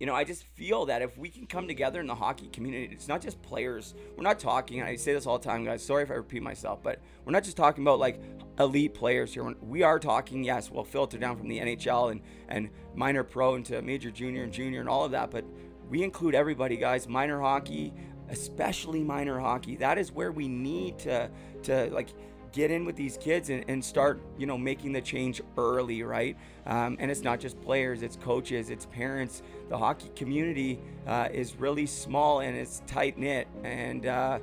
you 0.00 0.06
know, 0.06 0.14
I 0.14 0.24
just 0.24 0.42
feel 0.42 0.86
that 0.86 1.02
if 1.02 1.16
we 1.16 1.28
can 1.28 1.46
come 1.46 1.68
together 1.68 2.00
in 2.00 2.06
the 2.06 2.14
hockey 2.14 2.48
community, 2.48 2.88
it's 2.92 3.06
not 3.06 3.20
just 3.20 3.40
players. 3.42 3.94
We're 4.16 4.24
not 4.24 4.40
talking, 4.40 4.82
I 4.82 4.96
say 4.96 5.12
this 5.12 5.26
all 5.26 5.38
the 5.38 5.44
time, 5.44 5.64
guys. 5.64 5.84
Sorry 5.84 6.02
if 6.02 6.10
I 6.10 6.14
repeat 6.14 6.42
myself, 6.42 6.82
but 6.82 7.00
we're 7.24 7.32
not 7.32 7.44
just 7.44 7.56
talking 7.56 7.84
about 7.84 8.00
like 8.00 8.20
elite 8.58 8.94
players 8.94 9.32
here. 9.32 9.44
We 9.62 9.82
are 9.82 9.98
talking, 10.00 10.42
yes, 10.42 10.70
we'll 10.70 10.84
filter 10.84 11.16
down 11.16 11.36
from 11.36 11.48
the 11.48 11.60
NHL 11.60 12.10
and, 12.10 12.22
and 12.48 12.70
minor 12.94 13.22
pro 13.22 13.54
into 13.54 13.80
major 13.82 14.10
junior 14.10 14.42
and 14.42 14.52
junior 14.52 14.80
and 14.80 14.88
all 14.88 15.04
of 15.04 15.12
that, 15.12 15.30
but 15.30 15.44
we 15.88 16.02
include 16.02 16.34
everybody, 16.34 16.76
guys. 16.76 17.06
Minor 17.08 17.40
hockey, 17.40 17.92
especially 18.30 19.04
minor 19.04 19.38
hockey. 19.38 19.76
That 19.76 19.98
is 19.98 20.10
where 20.10 20.32
we 20.32 20.48
need 20.48 20.98
to, 21.00 21.30
to 21.64 21.90
like, 21.90 22.08
get 22.54 22.70
in 22.70 22.84
with 22.84 22.94
these 22.94 23.18
kids 23.18 23.50
and, 23.50 23.64
and 23.68 23.84
start, 23.84 24.22
you 24.38 24.46
know, 24.46 24.56
making 24.56 24.92
the 24.92 25.00
change 25.00 25.42
early, 25.58 26.04
right? 26.04 26.36
Um, 26.66 26.96
and 27.00 27.10
it's 27.10 27.22
not 27.22 27.40
just 27.40 27.60
players, 27.60 28.02
it's 28.02 28.16
coaches, 28.16 28.70
it's 28.70 28.86
parents. 28.86 29.42
The 29.68 29.76
hockey 29.76 30.10
community 30.14 30.78
uh, 31.06 31.28
is 31.32 31.56
really 31.56 31.84
small 31.84 32.40
and 32.40 32.56
it's 32.56 32.80
tight 32.86 33.18
knit. 33.18 33.48
And 33.64 34.06
uh, 34.06 34.38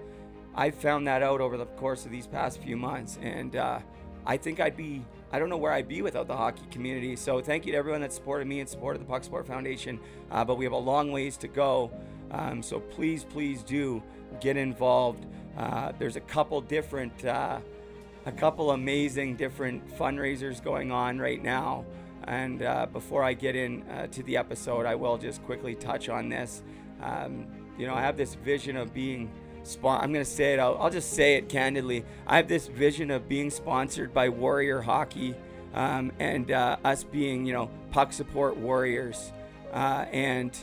I 0.53 0.71
found 0.71 1.07
that 1.07 1.23
out 1.23 1.39
over 1.39 1.55
the 1.55 1.65
course 1.65 2.05
of 2.05 2.11
these 2.11 2.27
past 2.27 2.61
few 2.61 2.75
months. 2.75 3.17
And 3.21 3.55
uh, 3.55 3.79
I 4.25 4.35
think 4.35 4.59
I'd 4.59 4.75
be, 4.75 5.05
I 5.31 5.39
don't 5.39 5.49
know 5.49 5.57
where 5.57 5.71
I'd 5.71 5.87
be 5.87 6.01
without 6.01 6.27
the 6.27 6.35
hockey 6.35 6.65
community. 6.69 7.15
So 7.15 7.39
thank 7.39 7.65
you 7.65 7.71
to 7.71 7.77
everyone 7.77 8.01
that 8.01 8.11
supported 8.11 8.45
me 8.45 8.59
and 8.59 8.67
supported 8.67 8.99
the 8.99 9.05
Puck 9.05 9.23
Support 9.23 9.47
Foundation. 9.47 10.01
Uh, 10.29 10.43
but 10.43 10.57
we 10.57 10.65
have 10.65 10.73
a 10.73 10.77
long 10.77 11.13
ways 11.13 11.37
to 11.37 11.47
go. 11.47 11.89
Um, 12.31 12.61
so 12.61 12.81
please, 12.81 13.23
please 13.23 13.63
do 13.63 14.03
get 14.41 14.57
involved. 14.57 15.25
Uh, 15.57 15.93
there's 15.97 16.17
a 16.17 16.21
couple 16.21 16.59
different 16.59 17.25
uh, 17.25 17.59
a 18.25 18.31
couple 18.31 18.71
amazing 18.71 19.35
different 19.35 19.87
fundraisers 19.97 20.63
going 20.63 20.91
on 20.91 21.19
right 21.19 21.41
now. 21.41 21.85
And 22.25 22.61
uh, 22.61 22.85
before 22.85 23.23
I 23.23 23.33
get 23.33 23.55
in 23.55 23.81
uh, 23.83 24.07
the 24.11 24.37
episode, 24.37 24.85
I 24.85 24.95
will 24.95 25.17
just 25.17 25.43
quickly 25.43 25.75
touch 25.75 26.07
on 26.07 26.29
this. 26.29 26.63
Um, 27.01 27.47
you 27.77 27.87
know, 27.87 27.95
I 27.95 28.01
have 28.01 28.17
this 28.17 28.35
vision 28.35 28.77
of 28.77 28.93
being. 28.93 29.31
Spon- 29.63 30.01
I'm 30.01 30.11
going 30.11 30.25
to 30.25 30.31
say 30.31 30.53
it. 30.53 30.59
I'll, 30.59 30.77
I'll 30.79 30.89
just 30.89 31.13
say 31.13 31.35
it 31.35 31.47
candidly. 31.47 32.03
I 32.25 32.37
have 32.37 32.47
this 32.47 32.67
vision 32.67 33.11
of 33.11 33.27
being 33.27 33.49
sponsored 33.49 34.13
by 34.13 34.29
Warrior 34.29 34.81
Hockey 34.81 35.35
um, 35.73 36.11
and 36.19 36.51
uh, 36.51 36.77
us 36.83 37.03
being, 37.03 37.45
you 37.45 37.53
know, 37.53 37.69
puck 37.91 38.11
support 38.11 38.57
warriors. 38.57 39.31
Uh, 39.71 40.05
and 40.11 40.57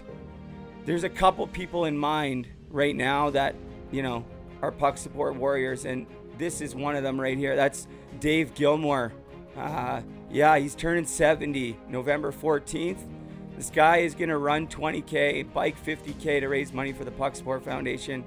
there's 0.84 1.04
a 1.04 1.08
couple 1.08 1.46
people 1.46 1.84
in 1.84 1.96
mind 1.96 2.48
right 2.70 2.94
now 2.94 3.30
that, 3.30 3.54
you 3.90 4.02
know, 4.02 4.24
are 4.62 4.72
puck 4.72 4.98
support 4.98 5.36
warriors. 5.36 5.84
And 5.84 6.06
this 6.38 6.60
is 6.60 6.74
one 6.74 6.96
of 6.96 7.02
them 7.02 7.20
right 7.20 7.36
here. 7.36 7.56
That's 7.56 7.86
Dave 8.20 8.54
Gilmore. 8.54 9.12
Uh, 9.56 10.02
yeah, 10.30 10.56
he's 10.58 10.74
turning 10.74 11.04
70 11.04 11.76
November 11.88 12.32
14th. 12.32 12.98
This 13.56 13.70
guy 13.70 13.98
is 13.98 14.14
going 14.14 14.28
to 14.28 14.38
run 14.38 14.68
20K, 14.68 15.52
bike 15.52 15.84
50K 15.84 16.40
to 16.40 16.48
raise 16.48 16.72
money 16.72 16.92
for 16.92 17.04
the 17.04 17.10
Puck 17.10 17.34
Support 17.34 17.64
Foundation. 17.64 18.24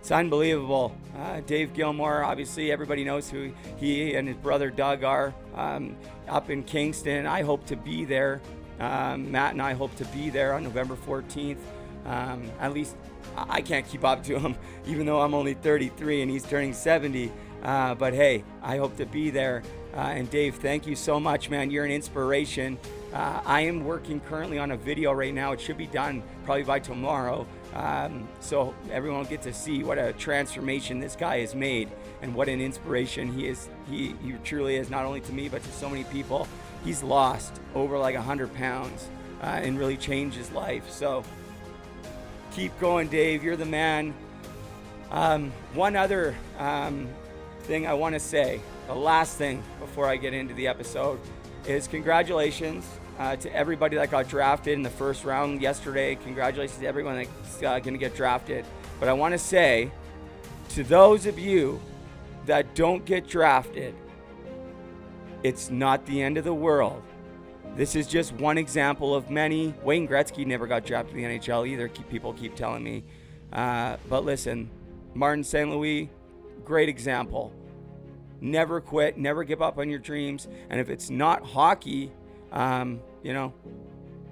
It's 0.00 0.10
unbelievable. 0.10 0.94
Uh, 1.16 1.40
Dave 1.46 1.72
Gilmore, 1.72 2.24
obviously, 2.24 2.72
everybody 2.72 3.04
knows 3.04 3.30
who 3.30 3.52
he 3.76 4.14
and 4.16 4.26
his 4.26 4.36
brother 4.36 4.70
Doug 4.70 5.04
are 5.04 5.32
um, 5.54 5.96
up 6.28 6.50
in 6.50 6.64
Kingston. 6.64 7.26
I 7.26 7.42
hope 7.42 7.64
to 7.66 7.76
be 7.76 8.04
there. 8.04 8.42
Um, 8.80 9.30
Matt 9.30 9.52
and 9.52 9.62
I 9.62 9.74
hope 9.74 9.94
to 9.96 10.04
be 10.06 10.28
there 10.28 10.54
on 10.54 10.64
November 10.64 10.96
14th. 10.96 11.58
Um, 12.04 12.50
at 12.60 12.74
least 12.74 12.96
I 13.36 13.62
can't 13.62 13.86
keep 13.88 14.04
up 14.04 14.22
to 14.24 14.38
him, 14.38 14.56
even 14.86 15.06
though 15.06 15.20
I'm 15.20 15.34
only 15.34 15.54
33 15.54 16.22
and 16.22 16.30
he's 16.30 16.44
turning 16.44 16.72
70. 16.72 17.32
Uh, 17.62 17.94
but 17.94 18.12
hey, 18.12 18.44
I 18.62 18.76
hope 18.76 18.96
to 18.98 19.06
be 19.06 19.30
there. 19.30 19.62
Uh, 19.94 20.00
and 20.00 20.28
Dave, 20.28 20.56
thank 20.56 20.86
you 20.86 20.96
so 20.96 21.18
much, 21.20 21.48
man. 21.50 21.70
You're 21.70 21.84
an 21.84 21.92
inspiration. 21.92 22.78
Uh, 23.12 23.40
I 23.46 23.60
am 23.60 23.84
working 23.84 24.20
currently 24.20 24.58
on 24.58 24.72
a 24.72 24.76
video 24.76 25.12
right 25.12 25.32
now. 25.32 25.52
It 25.52 25.60
should 25.60 25.78
be 25.78 25.86
done 25.86 26.22
probably 26.44 26.64
by 26.64 26.80
tomorrow. 26.80 27.46
Um, 27.74 28.28
so 28.40 28.74
everyone 28.90 29.20
will 29.20 29.26
get 29.28 29.42
to 29.42 29.52
see 29.52 29.84
what 29.84 29.98
a 29.98 30.12
transformation 30.14 31.00
this 31.00 31.16
guy 31.16 31.40
has 31.40 31.54
made 31.54 31.90
and 32.22 32.34
what 32.34 32.48
an 32.48 32.60
inspiration 32.60 33.32
he 33.32 33.48
is. 33.48 33.68
He, 33.88 34.14
he 34.22 34.32
truly 34.44 34.76
is, 34.76 34.90
not 34.90 35.04
only 35.04 35.20
to 35.22 35.32
me, 35.32 35.48
but 35.48 35.62
to 35.62 35.72
so 35.72 35.88
many 35.88 36.04
people. 36.04 36.48
He's 36.84 37.02
lost 37.02 37.60
over 37.74 37.98
like 37.98 38.14
100 38.14 38.52
pounds 38.54 39.08
uh, 39.42 39.46
and 39.46 39.78
really 39.78 39.96
changed 39.96 40.36
his 40.36 40.50
life. 40.52 40.90
So 40.90 41.24
keep 42.54 42.78
going, 42.78 43.08
Dave. 43.08 43.42
You're 43.42 43.56
the 43.56 43.66
man. 43.66 44.14
Um, 45.10 45.52
one 45.74 45.96
other 45.96 46.36
um, 46.58 47.08
thing 47.62 47.86
I 47.86 47.94
want 47.94 48.14
to 48.14 48.20
say, 48.20 48.60
the 48.86 48.94
last 48.94 49.36
thing 49.36 49.62
before 49.80 50.06
I 50.06 50.16
get 50.16 50.32
into 50.32 50.54
the 50.54 50.68
episode, 50.68 51.18
is 51.66 51.88
congratulations 51.88 52.88
uh, 53.18 53.34
to 53.36 53.52
everybody 53.52 53.96
that 53.96 54.10
got 54.10 54.28
drafted 54.28 54.74
in 54.74 54.82
the 54.82 54.90
first 54.90 55.24
round 55.24 55.62
yesterday. 55.62 56.14
Congratulations 56.14 56.78
to 56.78 56.86
everyone 56.86 57.16
that's 57.16 57.62
uh, 57.62 57.78
going 57.80 57.94
to 57.94 57.98
get 57.98 58.14
drafted. 58.14 58.64
But 59.00 59.08
I 59.08 59.12
want 59.14 59.32
to 59.32 59.38
say 59.38 59.90
to 60.70 60.84
those 60.84 61.26
of 61.26 61.38
you 61.38 61.80
that 62.46 62.74
don't 62.74 63.04
get 63.04 63.26
drafted, 63.26 63.94
it's 65.42 65.70
not 65.70 66.06
the 66.06 66.22
end 66.22 66.38
of 66.38 66.44
the 66.44 66.54
world. 66.54 67.02
This 67.76 67.96
is 67.96 68.06
just 68.06 68.32
one 68.34 68.56
example 68.56 69.16
of 69.16 69.30
many. 69.30 69.74
Wayne 69.82 70.06
Gretzky 70.06 70.46
never 70.46 70.68
got 70.68 70.86
drafted 70.86 71.16
in 71.16 71.28
the 71.28 71.38
NHL 71.38 71.66
either. 71.66 71.88
People 71.88 72.32
keep 72.32 72.54
telling 72.54 72.84
me. 72.84 73.02
Uh, 73.52 73.96
but 74.08 74.24
listen, 74.24 74.70
Martin 75.12 75.42
St. 75.42 75.68
Louis, 75.68 76.08
great 76.64 76.88
example. 76.88 77.52
Never 78.40 78.80
quit, 78.80 79.18
never 79.18 79.42
give 79.42 79.60
up 79.60 79.78
on 79.78 79.90
your 79.90 79.98
dreams. 79.98 80.46
And 80.70 80.78
if 80.78 80.88
it's 80.88 81.10
not 81.10 81.44
hockey, 81.44 82.12
um, 82.52 83.00
you 83.24 83.32
know, 83.32 83.52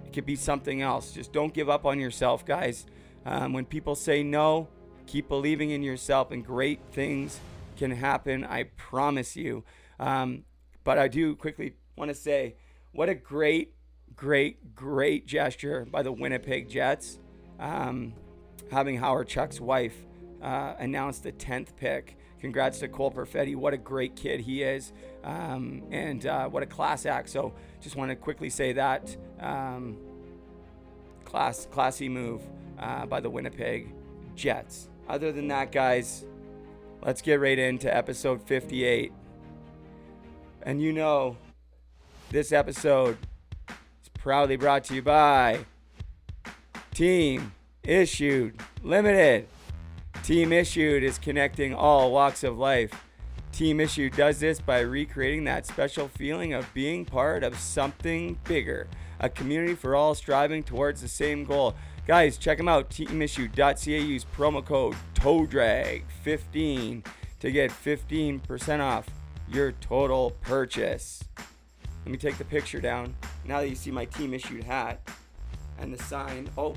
it 0.07 0.13
could 0.13 0.27
be 0.27 0.37
something 0.37 0.81
else. 0.81 1.11
Just 1.11 1.33
don't 1.33 1.53
give 1.53 1.69
up 1.69 1.85
on 1.85 1.99
yourself, 1.99 2.47
guys. 2.47 2.87
Um, 3.27 3.53
when 3.53 3.65
people 3.65 3.97
say 3.97 4.23
no, 4.23 4.69
keep 5.09 5.27
believing 5.29 5.71
in 5.71 5.83
yourself, 5.83 6.31
and 6.31 6.47
great 6.47 6.79
things 6.93 7.41
can 7.77 7.91
happen. 7.91 8.45
I 8.45 8.65
promise 8.77 9.35
you. 9.35 9.65
Um, 9.99 10.45
but 10.85 10.97
I 10.97 11.09
do 11.09 11.35
quickly 11.35 11.75
want 11.97 12.09
to 12.09 12.15
say 12.15 12.55
what 12.93 13.09
a 13.09 13.15
great, 13.15 13.75
great, 14.15 14.75
great 14.75 15.27
gesture 15.27 15.87
by 15.91 16.03
the 16.03 16.13
Winnipeg 16.13 16.69
Jets. 16.69 17.19
Um, 17.59 18.15
having 18.71 18.99
Hawerchuk's 18.99 19.61
wife 19.61 19.95
uh, 20.43 20.75
announce 20.79 21.19
the 21.21 21.33
10th 21.33 21.77
pick. 21.77 22.17
Congrats 22.41 22.81
to 22.81 22.89
Cole 22.89 23.11
Perfetti. 23.11 23.55
What 23.57 23.73
a 23.73 23.79
great 23.79 24.17
kid 24.17 24.41
he 24.41 24.63
is. 24.63 24.93
Um, 25.25 25.85
and 25.91 26.27
uh, 26.27 26.49
what 26.49 26.63
a 26.63 26.67
class 26.67 27.07
act. 27.07 27.29
So 27.29 27.55
just 27.81 27.97
want 27.97 28.11
to 28.11 28.17
quickly 28.17 28.51
say 28.51 28.73
that. 28.73 29.17
Um, 29.41 29.97
class, 31.25 31.67
classy 31.71 32.09
move 32.09 32.43
uh, 32.79 33.07
by 33.07 33.21
the 33.21 33.31
Winnipeg 33.31 33.95
Jets. 34.35 34.89
Other 35.09 35.33
than 35.33 35.49
that, 35.49 35.73
guys, 35.73 36.25
let's 37.03 37.23
get 37.23 37.41
right 37.41 37.59
into 37.59 37.95
episode 37.95 38.43
58. 38.43 39.13
And 40.63 40.83
you 40.83 40.93
know, 40.93 41.37
this 42.33 42.51
episode 42.51 43.19
is 43.69 44.09
proudly 44.15 44.57
brought 44.57 44.85
to 44.85 44.95
you 44.95 45.03
by 45.03 45.67
Team 46.95 47.53
Issued 47.83 48.59
Limited. 48.83 49.47
Team 50.23 50.51
Issued 50.51 51.03
is 51.03 51.19
connecting 51.19 51.75
all 51.75 52.11
walks 52.11 52.43
of 52.43 52.57
life. 52.57 53.05
Team 53.53 53.81
Issued 53.81 54.17
does 54.17 54.41
this 54.41 54.63
by 54.63 54.81
recreating 54.81 55.45
that 55.45 55.67
special 55.67 56.09
feeling 56.09 56.55
of 56.55 56.73
being 56.73 57.05
part 57.05 57.45
of 57.45 57.59
something 57.59 58.39
bigger, 58.45 58.89
a 59.21 59.29
community 59.29 59.75
for 59.75 59.95
all 59.95 60.15
striving 60.15 60.63
towards 60.63 61.03
the 61.03 61.09
same 61.09 61.45
goal. 61.45 61.75
Guys, 62.07 62.39
check 62.39 62.57
them 62.57 62.67
out, 62.67 62.89
teamissued.ca. 62.89 64.01
Use 64.01 64.25
promo 64.35 64.65
code 64.65 64.97
TOEDRAG15 65.17 67.05
to 67.41 67.51
get 67.51 67.71
15% 67.71 68.81
off 68.81 69.11
your 69.51 69.73
total 69.73 70.31
purchase. 70.41 71.23
Let 72.05 72.11
me 72.11 72.19
take 72.19 72.37
the 72.39 72.45
picture 72.45 72.81
down. 72.81 73.15
Now 73.45 73.61
that 73.61 73.69
you 73.69 73.77
see 73.77 73.91
my 73.91 74.05
team 74.07 74.35
issued 74.35 74.65
hat 74.65 75.01
and 75.79 75.93
the 75.93 76.03
sign. 76.03 76.49
Oh, 76.59 76.75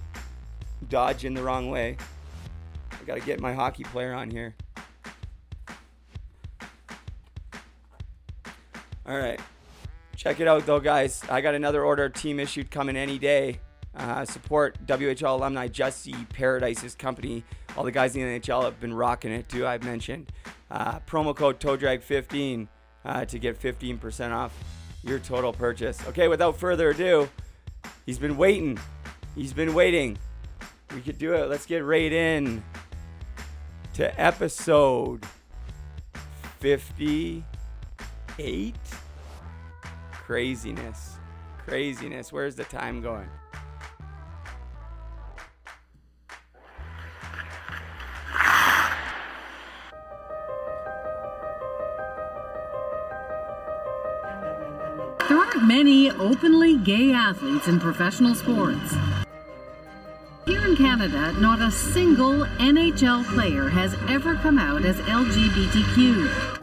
dodge 0.90 1.26
in 1.26 1.34
the 1.34 1.42
wrong 1.42 1.70
way. 1.70 1.98
I 2.92 3.04
gotta 3.06 3.22
get 3.22 3.40
my 3.40 3.54
hockey 3.54 3.84
player 3.84 4.14
on 4.14 4.30
here. 4.30 4.56
All 9.08 9.18
right. 9.18 9.40
Check 10.16 10.40
it 10.40 10.48
out, 10.48 10.66
though, 10.66 10.80
guys. 10.80 11.22
I 11.30 11.42
got 11.42 11.54
another 11.54 11.84
order 11.84 12.10
team 12.10 12.40
issued 12.40 12.72
coming 12.72 12.96
any 12.96 13.20
day. 13.20 13.60
Uh, 13.96 14.26
support 14.26 14.84
WHL 14.86 15.38
alumni 15.38 15.68
Jesse 15.68 16.16
Paradise's 16.30 16.96
company. 16.96 17.44
All 17.78 17.84
the 17.84 17.92
guys 17.92 18.16
in 18.16 18.22
the 18.24 18.40
NHL 18.40 18.64
have 18.64 18.80
been 18.80 18.94
rocking 18.94 19.32
it, 19.32 19.48
too, 19.48 19.68
I've 19.68 19.84
mentioned. 19.84 20.32
Uh, 20.72 21.00
promo 21.02 21.36
code 21.36 21.60
TOEDRAG15 21.60 22.68
uh, 23.06 23.26
to 23.26 23.40
get 23.40 23.62
15% 23.62 24.32
off 24.32 24.75
your 25.06 25.20
total 25.20 25.54
purchase. 25.54 26.06
Okay, 26.08 26.28
without 26.28 26.58
further 26.58 26.90
ado, 26.90 27.30
he's 28.06 28.18
been 28.18 28.36
waiting. 28.38 28.78
He's 29.36 29.54
been 29.54 29.74
waiting. 29.74 30.18
We 30.94 31.02
could 31.02 31.18
do 31.18 31.34
it. 31.34 31.50
Let's 31.50 31.66
get 31.66 31.84
right 31.84 32.12
in 32.12 32.64
to 33.94 34.20
episode 34.20 35.26
58. 36.60 37.44
Craziness. 40.12 41.18
Craziness. 41.60 42.34
Where's 42.34 42.56
the 42.56 42.64
time 42.66 43.02
going? 43.02 43.30
Many 55.66 56.12
openly 56.12 56.78
gay 56.78 57.12
athletes 57.12 57.68
in 57.68 57.80
professional 57.80 58.36
sports. 58.36 58.94
Here 60.46 60.64
in 60.64 60.76
Canada, 60.76 61.34
not 61.40 61.60
a 61.60 61.72
single 61.72 62.46
NHL 62.60 63.26
player 63.34 63.68
has 63.70 63.96
ever 64.08 64.36
come 64.36 64.60
out 64.60 64.86
as 64.86 64.98
LGBTQ. 64.98 66.60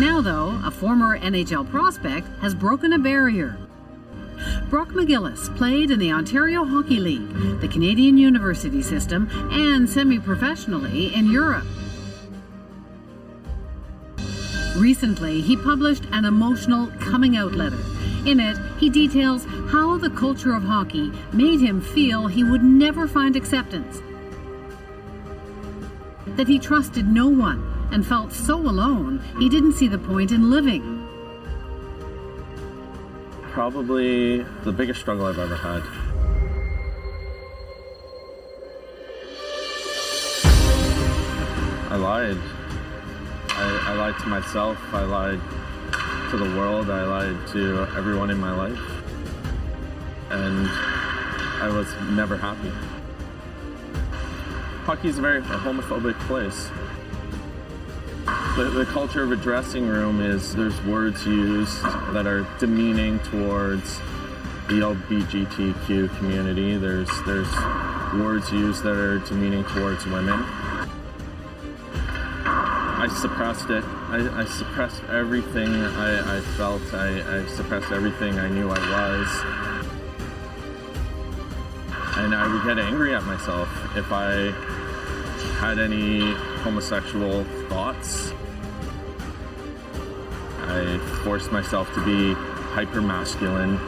Now, 0.00 0.20
though, 0.20 0.60
a 0.64 0.70
former 0.70 1.16
NHL 1.20 1.70
prospect 1.70 2.26
has 2.40 2.56
broken 2.56 2.92
a 2.92 2.98
barrier. 2.98 3.56
Brock 4.68 4.88
McGillis 4.88 5.56
played 5.56 5.92
in 5.92 6.00
the 6.00 6.10
Ontario 6.10 6.64
Hockey 6.64 6.98
League, 6.98 7.60
the 7.60 7.68
Canadian 7.68 8.18
university 8.18 8.82
system, 8.82 9.28
and 9.52 9.88
semi 9.88 10.18
professionally 10.18 11.14
in 11.14 11.30
Europe. 11.30 11.64
Recently, 14.76 15.40
he 15.40 15.56
published 15.56 16.04
an 16.12 16.24
emotional 16.24 16.88
coming 17.00 17.36
out 17.36 17.52
letter. 17.52 17.78
In 18.26 18.40
it, 18.40 18.56
he 18.78 18.90
details 18.90 19.44
how 19.70 19.98
the 19.98 20.10
culture 20.10 20.54
of 20.54 20.62
hockey 20.62 21.12
made 21.32 21.60
him 21.60 21.80
feel 21.80 22.26
he 22.26 22.44
would 22.44 22.62
never 22.62 23.06
find 23.08 23.36
acceptance. 23.36 24.02
That 26.36 26.48
he 26.48 26.58
trusted 26.58 27.06
no 27.06 27.28
one 27.28 27.88
and 27.92 28.06
felt 28.06 28.32
so 28.32 28.56
alone 28.56 29.22
he 29.38 29.48
didn't 29.48 29.74
see 29.74 29.88
the 29.88 29.98
point 29.98 30.32
in 30.32 30.50
living. 30.50 30.96
probably 33.56 34.42
the 34.64 34.70
biggest 34.70 35.00
struggle 35.00 35.24
I've 35.24 35.38
ever 35.38 35.56
had. 35.56 35.82
I 41.90 41.96
lied. 41.96 42.36
I, 43.86 43.94
lied 43.94 44.18
to 44.18 44.26
myself. 44.26 44.78
I 44.92 45.04
lied 45.04 45.40
to 46.30 46.36
the 46.36 46.56
world. 46.58 46.90
I 46.90 47.04
lied 47.04 47.46
to 47.52 47.86
everyone 47.96 48.30
in 48.30 48.38
my 48.38 48.52
life. 48.52 48.78
And 50.30 50.68
I 51.62 51.68
was 51.68 51.86
never 52.10 52.36
happy. 52.36 52.70
Hockey 54.84 55.08
is 55.08 55.18
a 55.18 55.22
very 55.22 55.40
homophobic 55.40 56.18
place. 56.26 56.68
The, 58.56 58.70
the 58.70 58.86
culture 58.86 59.22
of 59.22 59.30
a 59.32 59.36
dressing 59.36 59.86
room 59.86 60.20
is 60.20 60.54
there's 60.54 60.80
words 60.84 61.24
used 61.24 61.82
that 62.12 62.26
are 62.26 62.46
demeaning 62.58 63.18
towards 63.20 63.98
the 64.68 64.80
LGBTQ 64.80 66.16
community. 66.18 66.76
There's 66.76 67.10
there's 67.24 67.52
words 68.14 68.50
used 68.50 68.82
that 68.82 68.96
are 68.96 69.18
demeaning 69.20 69.64
towards 69.64 70.06
women. 70.06 70.44
I 73.06 73.08
suppressed 73.08 73.70
it. 73.70 73.84
I, 74.08 74.40
I 74.40 74.44
suppressed 74.46 75.00
everything 75.04 75.68
I, 75.68 76.38
I 76.38 76.40
felt. 76.40 76.82
I, 76.92 77.38
I 77.38 77.46
suppressed 77.46 77.92
everything 77.92 78.36
I 78.40 78.48
knew 78.48 78.68
I 78.68 78.80
was. 78.80 79.28
And 82.16 82.34
I 82.34 82.52
would 82.52 82.64
get 82.64 82.80
angry 82.80 83.14
at 83.14 83.22
myself 83.22 83.68
if 83.96 84.10
I 84.10 84.50
had 85.60 85.78
any 85.78 86.32
homosexual 86.64 87.44
thoughts. 87.68 88.32
I 90.62 90.98
forced 91.22 91.52
myself 91.52 91.94
to 91.94 92.04
be 92.04 92.34
hyper 92.74 93.00
masculine 93.00 93.78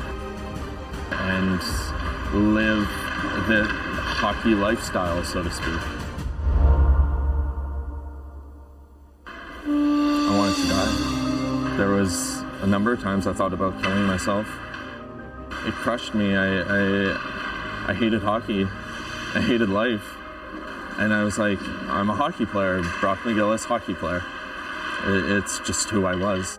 and 1.11 1.61
live 2.55 2.87
the 3.49 3.65
hockey 3.67 4.55
lifestyle, 4.55 5.25
so 5.25 5.43
to 5.43 5.51
speak. 5.51 5.98
There 11.79 11.91
was 11.91 12.39
a 12.61 12.67
number 12.67 12.93
of 12.93 13.01
times 13.01 13.27
I 13.29 13.33
thought 13.33 13.53
about 13.53 13.81
killing 13.83 14.03
myself. 14.03 14.47
It 15.65 15.73
crushed 15.75 16.13
me. 16.13 16.35
I, 16.37 16.61
I, 16.61 17.87
I 17.89 17.95
hated 17.95 18.21
hockey. 18.21 18.65
I 18.65 19.41
hated 19.41 19.69
life. 19.69 20.03
And 20.99 21.15
I 21.15 21.23
was 21.23 21.39
like, 21.39 21.59
I'm 21.89 22.11
a 22.11 22.15
hockey 22.17 22.47
player, 22.47 22.83
Brock 23.01 23.21
McGillis, 23.21 23.65
hockey 23.65 23.95
player. 23.95 24.23
It- 25.07 25.37
It's 25.39 25.61
just 25.61 25.89
who 25.91 26.05
I 26.05 26.17
was. 26.17 26.59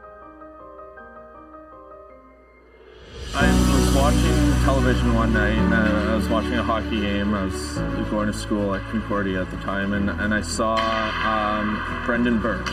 I 3.35 3.45
was 3.73 3.95
watching 3.95 4.63
television 4.63 5.13
one 5.13 5.33
night 5.33 5.57
and 5.57 5.73
I 5.73 6.15
was 6.15 6.27
watching 6.29 6.53
a 6.53 6.63
hockey 6.63 7.01
game. 7.01 7.33
I 7.33 7.43
was 7.43 7.75
going 8.09 8.27
to 8.27 8.33
school 8.33 8.73
at 8.73 8.81
Concordia 8.89 9.41
at 9.41 9.51
the 9.51 9.57
time 9.57 9.91
and, 9.93 10.09
and 10.09 10.33
I 10.33 10.41
saw 10.41 10.75
um, 10.77 12.03
Brendan 12.05 12.39
Burke. 12.41 12.67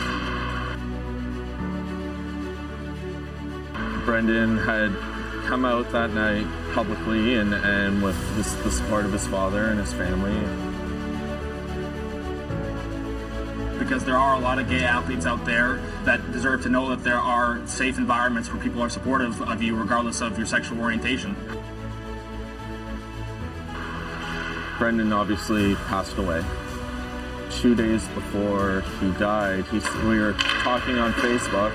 Brendan 4.07 4.57
had 4.57 4.95
come 5.47 5.65
out 5.65 5.91
that 5.91 6.13
night 6.13 6.47
publicly 6.73 7.35
and, 7.35 7.53
and 7.53 8.01
with 8.01 8.15
this, 8.37 8.53
the 8.63 8.71
support 8.71 9.03
of 9.03 9.11
his 9.11 9.27
father 9.27 9.65
and 9.65 9.77
his 9.77 9.91
family. 9.91 10.33
because 13.77 14.05
there 14.05 14.17
are 14.17 14.35
a 14.35 14.39
lot 14.39 14.59
of 14.59 14.69
gay 14.69 14.83
athletes 14.83 15.25
out 15.25 15.45
there 15.45 15.81
that 16.03 16.31
deserve 16.31 16.63
to 16.63 16.69
know 16.69 16.89
that 16.89 17.03
there 17.03 17.19
are 17.19 17.61
safe 17.67 17.97
environments 17.97 18.51
where 18.51 18.61
people 18.61 18.81
are 18.81 18.89
supportive 18.89 19.41
of 19.41 19.61
you 19.61 19.75
regardless 19.75 20.21
of 20.21 20.37
your 20.37 20.47
sexual 20.47 20.79
orientation. 20.79 21.35
Brendan 24.77 25.11
obviously 25.11 25.75
passed 25.75 26.17
away. 26.17 26.43
Two 27.49 27.75
days 27.75 28.07
before 28.09 28.83
he 29.01 29.11
died, 29.19 29.65
he, 29.65 29.79
we 30.07 30.19
were 30.19 30.33
talking 30.33 30.97
on 30.97 31.13
Facebook, 31.13 31.73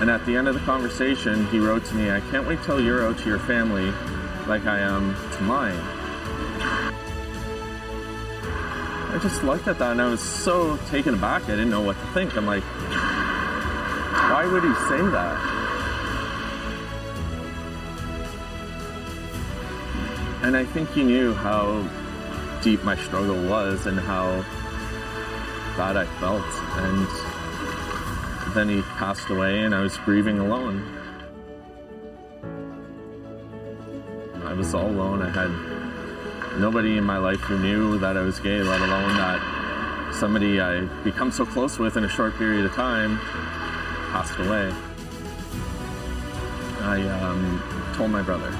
and 0.00 0.10
at 0.10 0.24
the 0.26 0.36
end 0.36 0.48
of 0.48 0.54
the 0.54 0.60
conversation, 0.60 1.46
he 1.46 1.58
wrote 1.58 1.84
to 1.86 1.94
me, 1.94 2.10
I 2.10 2.20
can't 2.20 2.46
wait 2.46 2.62
till 2.62 2.80
you're 2.80 3.06
out 3.06 3.18
to 3.18 3.28
your 3.28 3.38
family 3.38 3.92
like 4.46 4.66
I 4.66 4.80
am 4.80 5.14
to 5.32 5.42
mine. 5.42 5.78
I 9.14 9.18
just 9.22 9.44
looked 9.44 9.68
at 9.68 9.78
that 9.78 9.92
and 9.92 10.02
I 10.02 10.08
was 10.08 10.20
so 10.20 10.76
taken 10.88 11.14
aback, 11.14 11.44
I 11.44 11.50
didn't 11.50 11.70
know 11.70 11.80
what 11.80 11.96
to 11.96 12.06
think. 12.08 12.36
I'm 12.36 12.46
like, 12.46 12.64
why 14.34 14.44
would 14.50 14.64
he 14.64 14.74
say 14.88 15.00
that? 15.00 15.54
And 20.42 20.56
I 20.56 20.64
think 20.64 20.90
he 20.90 21.04
knew 21.04 21.32
how 21.32 21.88
deep 22.60 22.82
my 22.82 22.96
struggle 22.96 23.40
was 23.48 23.86
and 23.86 23.98
how 23.98 24.42
bad 25.76 25.96
I 25.96 26.06
felt. 26.18 26.44
And 26.82 27.33
then 28.54 28.68
he 28.68 28.82
passed 28.82 29.28
away 29.30 29.60
and 29.60 29.74
I 29.74 29.80
was 29.80 29.96
grieving 29.98 30.38
alone. 30.38 30.82
I 34.44 34.52
was 34.52 34.74
all 34.74 34.86
alone. 34.86 35.22
I 35.22 35.30
had 35.30 36.60
nobody 36.60 36.96
in 36.96 37.04
my 37.04 37.18
life 37.18 37.40
who 37.40 37.58
knew 37.58 37.98
that 37.98 38.16
I 38.16 38.20
was 38.22 38.38
gay, 38.38 38.62
let 38.62 38.80
alone 38.80 39.16
that 39.16 40.14
somebody 40.14 40.60
I 40.60 40.82
become 41.02 41.32
so 41.32 41.44
close 41.44 41.78
with 41.78 41.96
in 41.96 42.04
a 42.04 42.08
short 42.08 42.36
period 42.36 42.64
of 42.64 42.72
time 42.74 43.18
passed 44.12 44.38
away. 44.38 44.72
I 46.82 47.02
um, 47.08 47.92
told 47.96 48.12
my 48.12 48.22
brother. 48.22 48.50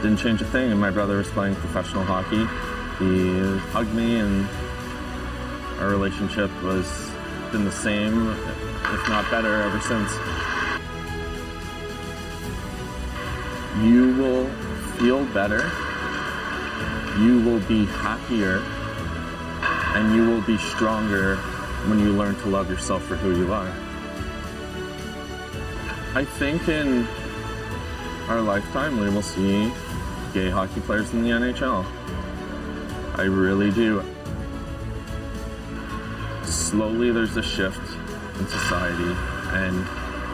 Didn't 0.00 0.16
change 0.16 0.40
a 0.40 0.46
thing, 0.46 0.70
and 0.70 0.80
my 0.80 0.90
brother 0.90 1.18
was 1.18 1.28
playing 1.28 1.56
professional 1.56 2.04
hockey. 2.04 2.46
He 3.04 3.58
hugged 3.72 3.92
me, 3.92 4.20
and 4.20 4.48
our 5.78 5.90
relationship 5.90 6.50
was 6.62 7.09
been 7.52 7.64
the 7.64 7.72
same, 7.72 8.30
if 8.30 9.08
not 9.08 9.30
better, 9.30 9.62
ever 9.62 9.80
since. 9.80 10.10
You 13.82 14.14
will 14.16 14.48
feel 14.98 15.24
better 15.26 15.70
you 17.18 17.40
will 17.42 17.60
be 17.60 17.84
happier 17.84 18.62
and 19.94 20.14
you 20.14 20.26
will 20.26 20.40
be 20.42 20.56
stronger 20.56 21.36
when 21.86 21.98
you 21.98 22.12
learn 22.12 22.34
to 22.36 22.46
love 22.48 22.70
yourself 22.70 23.04
for 23.04 23.16
who 23.16 23.36
you 23.36 23.52
are. 23.52 23.68
I 26.14 26.24
think 26.24 26.68
in 26.68 27.06
our 28.28 28.40
lifetime 28.40 29.00
we 29.00 29.10
will 29.10 29.22
see 29.22 29.72
gay 30.32 30.48
hockey 30.48 30.80
players 30.80 31.12
in 31.12 31.22
the 31.22 31.30
NHL. 31.30 31.84
I 33.18 33.22
really 33.22 33.70
do. 33.70 34.02
Slowly 36.50 37.10
there's 37.12 37.36
a 37.36 37.42
shift 37.42 37.80
in 38.38 38.46
society 38.48 39.16
and 39.52 39.86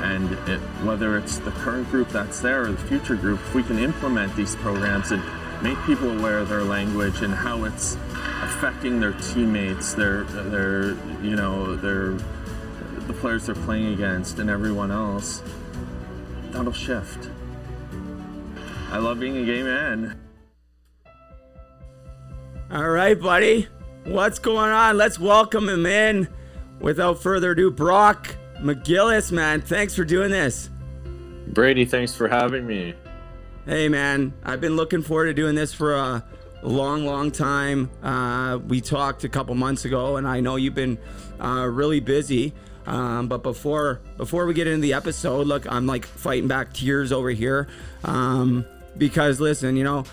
and 0.03 0.33
it, 0.49 0.61
whether 0.85 1.17
it's 1.17 1.39
the 1.39 1.51
current 1.53 1.91
group 1.91 2.09
that's 2.11 2.41
there 2.41 2.63
or 2.63 2.73
the 2.73 2.79
future 2.87 3.17
group, 3.17 3.41
if 3.41 3.55
we 3.55 3.63
can 3.63 3.79
implement 3.79 4.35
these 4.37 4.55
programs 4.57 5.11
and 5.11 5.23
make 5.63 5.83
people 5.85 6.19
aware 6.19 6.39
of 6.39 6.49
their 6.49 6.63
language 6.63 7.23
and 7.23 7.33
how 7.33 7.65
it's 7.65 7.95
affecting 8.43 9.01
their 9.01 9.13
teammates, 9.13 9.95
their 9.95 10.25
their 10.25 10.91
you 11.23 11.35
know 11.35 11.77
their 11.77 12.13
the 13.07 13.13
players 13.15 13.47
they're 13.47 13.55
playing 13.55 13.95
against 13.95 14.39
and 14.39 14.51
everyone 14.51 14.91
else. 14.91 15.43
That'll 16.51 16.73
shift. 16.73 17.31
I 18.91 18.99
love 18.99 19.19
being 19.21 19.37
a 19.37 19.45
gay 19.45 19.63
man. 19.63 20.21
All 22.71 22.89
right, 22.89 23.21
buddy. 23.21 23.69
What's 24.07 24.39
going 24.39 24.71
on? 24.71 24.97
Let's 24.97 25.19
welcome 25.19 25.69
him 25.69 25.85
in. 25.85 26.29
Without 26.79 27.21
further 27.21 27.51
ado, 27.51 27.73
Brock 27.73 28.37
McGillis, 28.61 29.33
man. 29.33 29.61
Thanks 29.61 29.97
for 29.97 30.05
doing 30.05 30.31
this. 30.31 30.71
Brady, 31.49 31.85
thanks 31.85 32.15
for 32.15 32.29
having 32.29 32.69
me. 32.69 32.95
Hey, 33.65 33.89
man. 33.89 34.33
I've 34.45 34.61
been 34.61 34.77
looking 34.77 35.03
forward 35.03 35.27
to 35.27 35.35
doing 35.35 35.57
this 35.57 35.75
for 35.75 35.95
a 35.95 36.25
long, 36.63 37.05
long 37.05 37.33
time. 37.33 37.91
Uh, 38.01 38.61
we 38.69 38.81
talked 38.81 39.25
a 39.25 39.29
couple 39.29 39.57
months 39.57 39.85
ago, 39.85 40.19
and 40.19 40.29
I 40.29 40.39
know 40.39 40.55
you've 40.55 40.77
been 40.77 40.99
uh, 41.41 41.67
really 41.69 41.99
busy. 41.99 42.55
Um, 42.87 43.27
but 43.27 43.43
before 43.43 44.01
before 44.17 44.47
we 44.47 44.55
get 44.55 44.69
into 44.69 44.83
the 44.83 44.93
episode, 44.93 45.49
look, 45.49 45.67
I'm 45.69 45.87
like 45.87 46.05
fighting 46.05 46.47
back 46.47 46.73
tears 46.73 47.11
over 47.11 47.31
here 47.31 47.67
um, 48.05 48.65
because 48.97 49.41
listen, 49.41 49.77
you 49.77 49.83
know. 49.83 50.05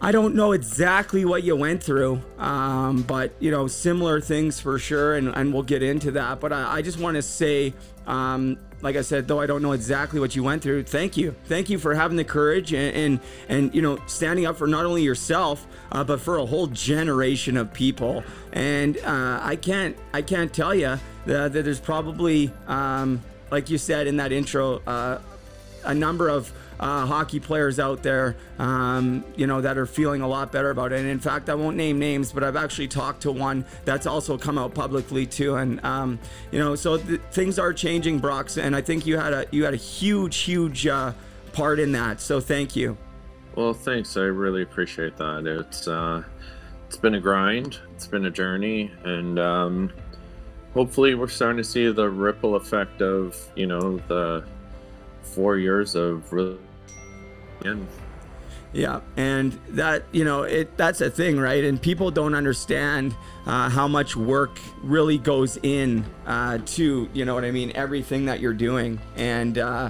I 0.00 0.12
don't 0.12 0.36
know 0.36 0.52
exactly 0.52 1.24
what 1.24 1.42
you 1.42 1.56
went 1.56 1.82
through, 1.82 2.22
um, 2.38 3.02
but 3.02 3.32
you 3.40 3.50
know, 3.50 3.66
similar 3.66 4.20
things 4.20 4.60
for 4.60 4.78
sure, 4.78 5.16
and, 5.16 5.28
and 5.28 5.52
we'll 5.52 5.64
get 5.64 5.82
into 5.82 6.12
that. 6.12 6.38
But 6.38 6.52
I, 6.52 6.76
I 6.76 6.82
just 6.82 7.00
want 7.00 7.16
to 7.16 7.22
say, 7.22 7.74
um, 8.06 8.58
like 8.80 8.94
I 8.94 9.00
said, 9.00 9.26
though 9.26 9.40
I 9.40 9.46
don't 9.46 9.60
know 9.60 9.72
exactly 9.72 10.20
what 10.20 10.36
you 10.36 10.44
went 10.44 10.62
through, 10.62 10.84
thank 10.84 11.16
you, 11.16 11.34
thank 11.46 11.68
you 11.68 11.78
for 11.78 11.94
having 11.94 12.16
the 12.16 12.24
courage 12.24 12.72
and 12.72 12.94
and, 12.96 13.20
and 13.48 13.74
you 13.74 13.82
know, 13.82 13.98
standing 14.06 14.46
up 14.46 14.56
for 14.56 14.68
not 14.68 14.86
only 14.86 15.02
yourself, 15.02 15.66
uh, 15.90 16.04
but 16.04 16.20
for 16.20 16.38
a 16.38 16.46
whole 16.46 16.68
generation 16.68 17.56
of 17.56 17.72
people. 17.72 18.22
And 18.52 18.98
uh, 18.98 19.40
I 19.42 19.56
can't, 19.56 19.96
I 20.12 20.22
can't 20.22 20.52
tell 20.52 20.76
you 20.76 21.00
that, 21.26 21.52
that 21.52 21.64
there's 21.64 21.80
probably, 21.80 22.52
um, 22.68 23.20
like 23.50 23.68
you 23.68 23.78
said 23.78 24.06
in 24.06 24.18
that 24.18 24.30
intro. 24.30 24.80
Uh, 24.86 25.18
a 25.84 25.94
number 25.94 26.28
of 26.28 26.52
uh, 26.80 27.06
hockey 27.06 27.40
players 27.40 27.78
out 27.78 28.02
there, 28.02 28.36
um, 28.58 29.24
you 29.36 29.46
know, 29.46 29.60
that 29.60 29.78
are 29.78 29.86
feeling 29.86 30.22
a 30.22 30.28
lot 30.28 30.52
better 30.52 30.70
about 30.70 30.92
it. 30.92 31.00
And 31.00 31.08
in 31.08 31.18
fact, 31.18 31.48
I 31.48 31.54
won't 31.54 31.76
name 31.76 31.98
names, 31.98 32.32
but 32.32 32.44
I've 32.44 32.56
actually 32.56 32.88
talked 32.88 33.22
to 33.22 33.32
one 33.32 33.64
that's 33.84 34.06
also 34.06 34.38
come 34.38 34.58
out 34.58 34.74
publicly 34.74 35.26
too. 35.26 35.56
And 35.56 35.84
um, 35.84 36.18
you 36.50 36.58
know, 36.58 36.74
so 36.74 36.98
th- 36.98 37.20
things 37.32 37.58
are 37.58 37.72
changing, 37.72 38.18
Brock. 38.18 38.48
And 38.56 38.74
I 38.74 38.80
think 38.80 39.06
you 39.06 39.18
had 39.18 39.32
a 39.32 39.46
you 39.50 39.64
had 39.64 39.74
a 39.74 39.78
huge, 39.78 40.36
huge 40.38 40.86
uh, 40.86 41.12
part 41.52 41.78
in 41.80 41.92
that. 41.92 42.20
So 42.20 42.40
thank 42.40 42.76
you. 42.76 42.96
Well, 43.54 43.74
thanks. 43.74 44.16
I 44.16 44.20
really 44.20 44.62
appreciate 44.62 45.16
that. 45.16 45.46
It's 45.46 45.88
uh, 45.88 46.22
it's 46.86 46.96
been 46.96 47.16
a 47.16 47.20
grind. 47.20 47.78
It's 47.94 48.06
been 48.06 48.26
a 48.26 48.30
journey, 48.30 48.92
and 49.04 49.38
um, 49.38 49.92
hopefully, 50.74 51.16
we're 51.16 51.26
starting 51.26 51.56
to 51.56 51.64
see 51.64 51.90
the 51.90 52.08
ripple 52.08 52.54
effect 52.54 53.02
of 53.02 53.36
you 53.56 53.66
know 53.66 53.98
the 54.06 54.44
four 55.22 55.56
years 55.56 55.96
of 55.96 56.32
really. 56.32 56.58
Yeah, 58.72 59.00
and 59.16 59.58
that 59.70 60.04
you 60.12 60.24
know 60.24 60.42
it 60.42 60.76
that's 60.76 61.00
a 61.00 61.10
thing, 61.10 61.40
right? 61.40 61.64
And 61.64 61.80
people 61.80 62.10
don't 62.10 62.34
understand 62.34 63.14
uh, 63.46 63.70
how 63.70 63.88
much 63.88 64.14
work 64.14 64.58
really 64.82 65.16
goes 65.16 65.58
in 65.62 66.04
uh, 66.26 66.58
to 66.66 67.08
you 67.14 67.24
know 67.24 67.34
what 67.34 67.44
I 67.44 67.50
mean, 67.50 67.72
everything 67.74 68.26
that 68.26 68.40
you're 68.40 68.52
doing, 68.52 69.00
and 69.16 69.56
uh, 69.56 69.88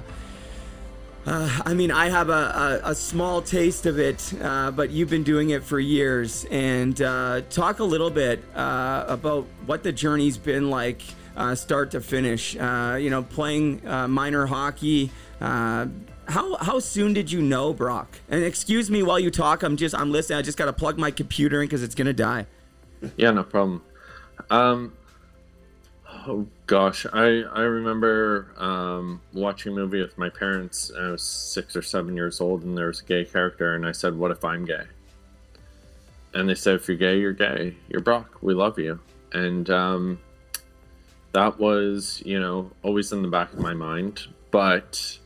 uh, 1.25 1.59
I 1.65 1.73
mean 1.73 1.91
I 1.91 2.07
have 2.07 2.29
a, 2.29 2.81
a, 2.83 2.91
a 2.91 2.95
small 2.95 3.41
taste 3.41 3.85
of 3.85 3.99
it, 3.99 4.33
uh, 4.41 4.71
but 4.71 4.91
you've 4.91 5.09
been 5.09 5.23
doing 5.23 5.49
it 5.49 5.65
for 5.65 5.77
years. 5.77 6.45
And 6.49 7.01
uh, 7.01 7.41
talk 7.49 7.79
a 7.79 7.83
little 7.83 8.09
bit 8.09 8.41
about 8.55 9.45
what 9.65 9.83
the 9.83 9.91
journey's 9.91 10.37
been 10.37 10.69
like, 10.69 11.01
start 11.55 11.91
to 11.91 11.99
finish. 11.99 12.53
You 12.53 13.09
know, 13.09 13.23
playing 13.23 13.81
minor 13.83 14.45
hockey. 14.45 15.11
Uh, 15.41 15.87
how 16.29 16.57
how 16.57 16.79
soon 16.79 17.13
did 17.13 17.31
you 17.31 17.41
know 17.41 17.73
Brock? 17.73 18.19
And 18.29 18.43
excuse 18.43 18.89
me 18.89 19.03
while 19.03 19.19
you 19.19 19.31
talk. 19.31 19.63
I'm 19.63 19.77
just 19.77 19.95
I'm 19.95 20.11
listening. 20.11 20.39
I 20.39 20.41
just 20.41 20.57
got 20.57 20.65
to 20.65 20.73
plug 20.73 20.97
my 20.97 21.11
computer 21.11 21.61
in 21.61 21.67
because 21.67 21.83
it's 21.83 21.95
gonna 21.95 22.13
die. 22.13 22.45
Yeah, 23.17 23.31
no 23.31 23.43
problem. 23.43 23.81
Um, 24.49 24.93
oh 26.27 26.47
gosh, 26.67 27.05
I 27.11 27.41
I 27.41 27.61
remember 27.61 28.51
um, 28.57 29.21
watching 29.33 29.73
a 29.73 29.75
movie 29.75 30.01
with 30.01 30.17
my 30.17 30.29
parents. 30.29 30.91
I 30.97 31.09
was 31.09 31.23
six 31.23 31.75
or 31.75 31.81
seven 31.81 32.15
years 32.15 32.39
old, 32.41 32.63
and 32.63 32.77
there 32.77 32.87
was 32.87 33.01
a 33.01 33.05
gay 33.05 33.25
character, 33.25 33.75
and 33.75 33.85
I 33.85 33.91
said, 33.91 34.15
"What 34.15 34.31
if 34.31 34.43
I'm 34.45 34.65
gay?" 34.65 34.85
And 36.33 36.47
they 36.47 36.55
said, 36.55 36.75
"If 36.75 36.87
you're 36.87 36.97
gay, 36.97 37.19
you're 37.19 37.33
gay. 37.33 37.75
You're 37.89 38.01
Brock. 38.01 38.37
We 38.41 38.53
love 38.53 38.77
you." 38.77 38.99
And 39.31 39.69
um, 39.69 40.19
that 41.33 41.59
was, 41.59 42.21
you 42.25 42.39
know, 42.39 42.71
always 42.83 43.11
in 43.11 43.21
the 43.21 43.27
back 43.27 43.53
of 43.53 43.59
my 43.59 43.73
mind. 43.73 44.27
But 44.51 45.19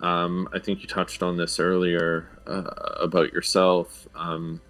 um, 0.00 0.48
I 0.52 0.58
think 0.58 0.82
you 0.82 0.88
touched 0.88 1.22
on 1.22 1.36
this 1.36 1.58
earlier 1.58 2.28
uh, 2.46 2.70
about 3.00 3.32
yourself. 3.32 4.06
Um, 4.14 4.60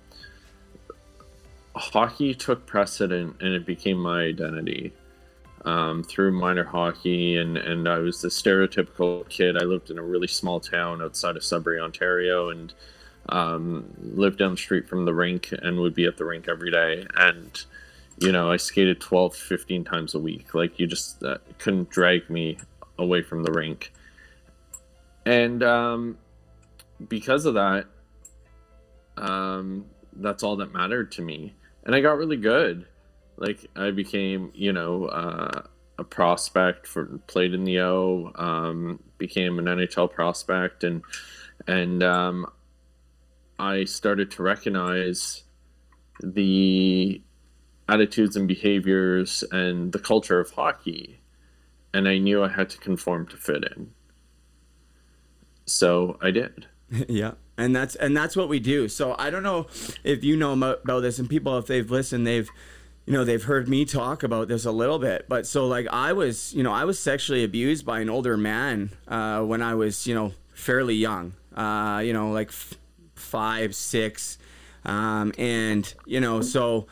hockey 1.75 2.35
took 2.35 2.67
precedent 2.67 3.37
and 3.41 3.53
it 3.53 3.67
became 3.67 3.99
my 3.99 4.23
identity 4.23 4.93
um, 5.65 6.05
through 6.05 6.33
minor 6.33 6.65
hockey. 6.65 7.37
And, 7.37 7.57
and 7.57 7.89
I 7.89 7.99
was 7.99 8.21
the 8.21 8.29
stereotypical 8.29 9.29
kid. 9.29 9.57
I 9.57 9.65
lived 9.65 9.91
in 9.91 9.99
a 9.99 10.03
really 10.03 10.29
small 10.29 10.61
town 10.61 11.03
outside 11.03 11.37
of 11.37 11.45
Sudbury, 11.45 11.81
Ontario, 11.81 12.51
and 12.51 12.73
um, 13.29 13.93
lived 14.01 14.39
down 14.39 14.53
the 14.53 14.57
street 14.57 14.89
from 14.89 15.05
the 15.05 15.15
rink 15.15 15.53
and 15.63 15.81
would 15.81 15.95
be 15.95 16.07
at 16.07 16.17
the 16.17 16.25
rink 16.25 16.49
every 16.49 16.71
day. 16.71 17.05
And, 17.17 17.61
you 18.19 18.31
know, 18.31 18.51
I 18.51 18.57
skated 18.57 19.01
12, 19.01 19.35
15 19.35 19.85
times 19.85 20.15
a 20.15 20.21
week. 20.21 20.55
Like, 20.55 20.79
you 20.79 20.87
just 20.87 21.23
uh, 21.25 21.39
couldn't 21.59 21.91
drag 21.91 22.31
me 22.31 22.59
away 22.97 23.23
from 23.23 23.43
the 23.43 23.53
rink. 23.53 23.93
And 25.27 25.63
um, 25.65 26.19
because 27.09 27.45
of 27.45 27.55
that, 27.55 27.87
um, 29.17 29.87
that's 30.15 30.43
all 30.43 30.57
that 30.57 30.73
mattered 30.73 31.13
to 31.13 31.23
me. 31.23 31.55
And 31.85 31.95
I 31.95 32.01
got 32.01 32.17
really 32.17 32.37
good. 32.37 32.87
Like 33.37 33.67
I 33.77 33.91
became, 33.91 34.53
you 34.55 34.73
know, 34.73 35.07
uh, 35.07 35.63
a 35.99 36.05
prospect 36.05 36.87
for 36.87 37.19
played 37.27 37.55
in 37.55 37.65
the 37.65 37.81
O, 37.81 38.33
um, 38.37 39.03
became 39.19 39.59
an 39.59 39.67
NHL 39.67 40.11
prospect, 40.11 40.85
and 40.85 41.03
and 41.67 42.03
um, 42.03 42.47
I 43.59 43.85
started 43.85 44.31
to 44.33 44.43
recognize 44.43 45.43
the 46.23 47.21
attitudes 47.89 48.37
and 48.37 48.49
behaviors 48.49 49.45
and 49.51 49.93
the 49.93 49.99
culture 49.99 50.41
of 50.41 50.51
hockey, 50.51 51.21
and 51.93 52.09
I 52.09 52.19
knew 52.19 52.43
I 52.43 52.49
had 52.49 52.71
to 52.71 52.79
conform 52.79 53.27
to 53.29 53.37
fit 53.37 53.65
in. 53.77 53.91
So 55.67 56.19
I 56.21 56.31
did. 56.31 56.67
yeah 57.09 57.33
and 57.59 57.75
that's 57.75 57.95
and 57.97 58.17
that's 58.17 58.37
what 58.37 58.49
we 58.49 58.61
do 58.61 58.89
so 58.89 59.15
i 59.19 59.31
don't 59.31 59.43
know 59.43 59.67
if 60.05 60.23
you 60.23 60.37
know 60.37 60.53
about 60.53 61.01
this 61.01 61.19
and 61.19 61.29
people 61.29 61.59
if 61.59 61.67
they've 61.67 61.91
listened 61.91 62.27
they've 62.27 62.51
you 63.07 63.13
know 63.13 63.25
they've 63.25 63.45
heard 63.45 63.69
me 63.69 63.85
talk 63.85 64.23
about 64.23 64.49
this 64.49 64.65
a 64.65 64.71
little 64.71 64.99
bit 64.99 65.27
but 65.29 65.47
so 65.47 65.67
like 65.67 65.87
i 65.89 66.13
was 66.13 66.53
you 66.55 66.63
know 66.63 66.73
i 66.73 66.85
was 66.85 66.99
sexually 66.99 67.45
abused 67.45 67.85
by 67.85 68.01
an 68.01 68.11
older 68.11 68.37
man 68.37 68.91
uh, 69.09 69.41
when 69.43 69.63
i 69.63 69.75
was 69.75 70.07
you 70.07 70.15
know 70.15 70.33
fairly 70.53 70.95
young 70.95 71.33
uh, 71.57 72.01
you 72.05 72.13
know 72.13 72.31
like 72.31 72.49
f- 72.49 72.75
five 73.15 73.75
six 73.75 74.39
um, 74.85 75.33
and 75.39 75.95
you 76.05 76.21
know 76.21 76.41
so 76.41 76.87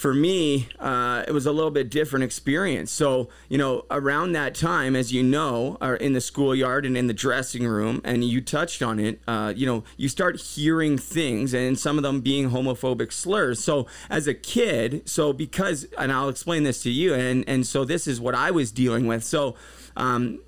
for 0.00 0.14
me, 0.14 0.66
uh, 0.78 1.24
it 1.28 1.32
was 1.32 1.44
a 1.44 1.52
little 1.52 1.70
bit 1.70 1.90
different 1.90 2.24
experience. 2.24 2.90
So, 2.90 3.28
you 3.50 3.58
know, 3.58 3.84
around 3.90 4.32
that 4.32 4.54
time, 4.54 4.96
as 4.96 5.12
you 5.12 5.22
know, 5.22 5.76
are 5.78 5.94
in 5.94 6.14
the 6.14 6.22
schoolyard 6.22 6.86
and 6.86 6.96
in 6.96 7.06
the 7.06 7.12
dressing 7.12 7.66
room, 7.66 8.00
and 8.02 8.24
you 8.24 8.40
touched 8.40 8.80
on 8.80 8.98
it, 8.98 9.20
uh, 9.28 9.52
you 9.54 9.66
know, 9.66 9.84
you 9.98 10.08
start 10.08 10.40
hearing 10.40 10.96
things, 10.96 11.52
and 11.52 11.78
some 11.78 11.98
of 11.98 12.02
them 12.02 12.22
being 12.22 12.48
homophobic 12.48 13.12
slurs. 13.12 13.62
So, 13.62 13.86
as 14.08 14.26
a 14.26 14.32
kid, 14.32 15.06
so 15.06 15.34
because, 15.34 15.84
and 15.98 16.10
I'll 16.10 16.30
explain 16.30 16.62
this 16.62 16.82
to 16.84 16.90
you, 16.90 17.12
and 17.12 17.46
and 17.46 17.66
so 17.66 17.84
this 17.84 18.06
is 18.06 18.18
what 18.22 18.34
I 18.34 18.50
was 18.50 18.72
dealing 18.72 19.06
with. 19.06 19.22
So, 19.22 19.54
um, 19.98 20.40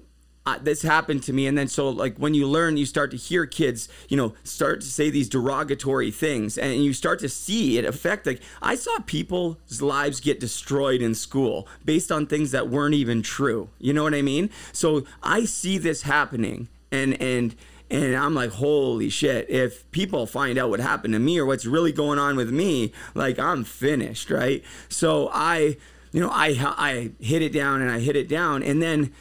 this 0.62 0.82
happened 0.82 1.22
to 1.24 1.32
me. 1.32 1.46
And 1.46 1.56
then 1.56 1.68
so 1.68 1.88
like 1.88 2.16
when 2.16 2.34
you 2.34 2.46
learn 2.46 2.76
you 2.76 2.86
start 2.86 3.10
to 3.12 3.16
hear 3.16 3.46
kids 3.46 3.88
you 4.08 4.16
know 4.16 4.34
start 4.44 4.80
to 4.80 4.86
say 4.86 5.10
these 5.10 5.28
derogatory 5.28 6.10
things 6.10 6.58
and 6.58 6.84
you 6.84 6.92
start 6.92 7.18
to 7.20 7.28
see 7.28 7.78
it 7.78 7.84
affect 7.84 8.26
like 8.26 8.40
i 8.60 8.74
saw 8.74 8.98
people's 9.06 9.80
lives 9.80 10.20
get 10.20 10.40
destroyed 10.40 11.00
in 11.00 11.14
school 11.14 11.66
based 11.84 12.10
on 12.10 12.26
things 12.26 12.50
that 12.50 12.68
weren't 12.68 12.94
even 12.94 13.22
true. 13.22 13.68
You 13.78 13.92
know 13.92 14.02
what 14.02 14.14
i 14.14 14.22
mean? 14.22 14.50
So 14.72 15.04
i 15.22 15.44
see 15.44 15.78
this 15.78 16.02
happening 16.02 16.68
and 16.90 17.20
and 17.20 17.54
and 17.90 18.16
I'm 18.16 18.32
like, 18.32 18.52
holy 18.52 19.10
shit, 19.10 19.50
if 19.50 19.88
people 19.90 20.24
find 20.24 20.56
out 20.56 20.70
what 20.70 20.80
happened 20.80 21.12
to 21.12 21.20
me 21.20 21.38
or 21.38 21.44
what's 21.44 21.66
really 21.66 21.92
going 21.92 22.18
on 22.18 22.36
with 22.36 22.50
me, 22.50 22.90
like 23.14 23.38
I'm 23.38 23.64
finished, 23.64 24.30
right? 24.30 24.64
So 24.88 25.28
I, 25.30 25.76
you 26.10 26.20
know, 26.20 26.30
I 26.32 26.56
I 26.78 27.10
hit 27.20 27.42
it 27.42 27.52
down 27.52 27.82
and 27.82 27.90
I 27.90 28.00
hit 28.00 28.16
it 28.16 28.28
down 28.28 28.62
and 28.62 28.80
then 28.80 29.12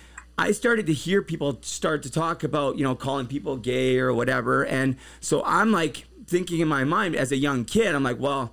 I 0.41 0.53
started 0.53 0.87
to 0.87 0.93
hear 0.93 1.21
people 1.21 1.59
start 1.61 2.01
to 2.01 2.11
talk 2.11 2.43
about, 2.43 2.75
you 2.75 2.83
know, 2.83 2.95
calling 2.95 3.27
people 3.27 3.57
gay 3.57 3.99
or 3.99 4.11
whatever. 4.11 4.65
And 4.65 4.95
so 5.19 5.43
I'm 5.45 5.71
like 5.71 6.05
thinking 6.25 6.61
in 6.61 6.67
my 6.67 6.83
mind 6.83 7.15
as 7.15 7.31
a 7.31 7.37
young 7.37 7.63
kid, 7.63 7.93
I'm 7.93 8.01
like, 8.01 8.19
well, 8.19 8.51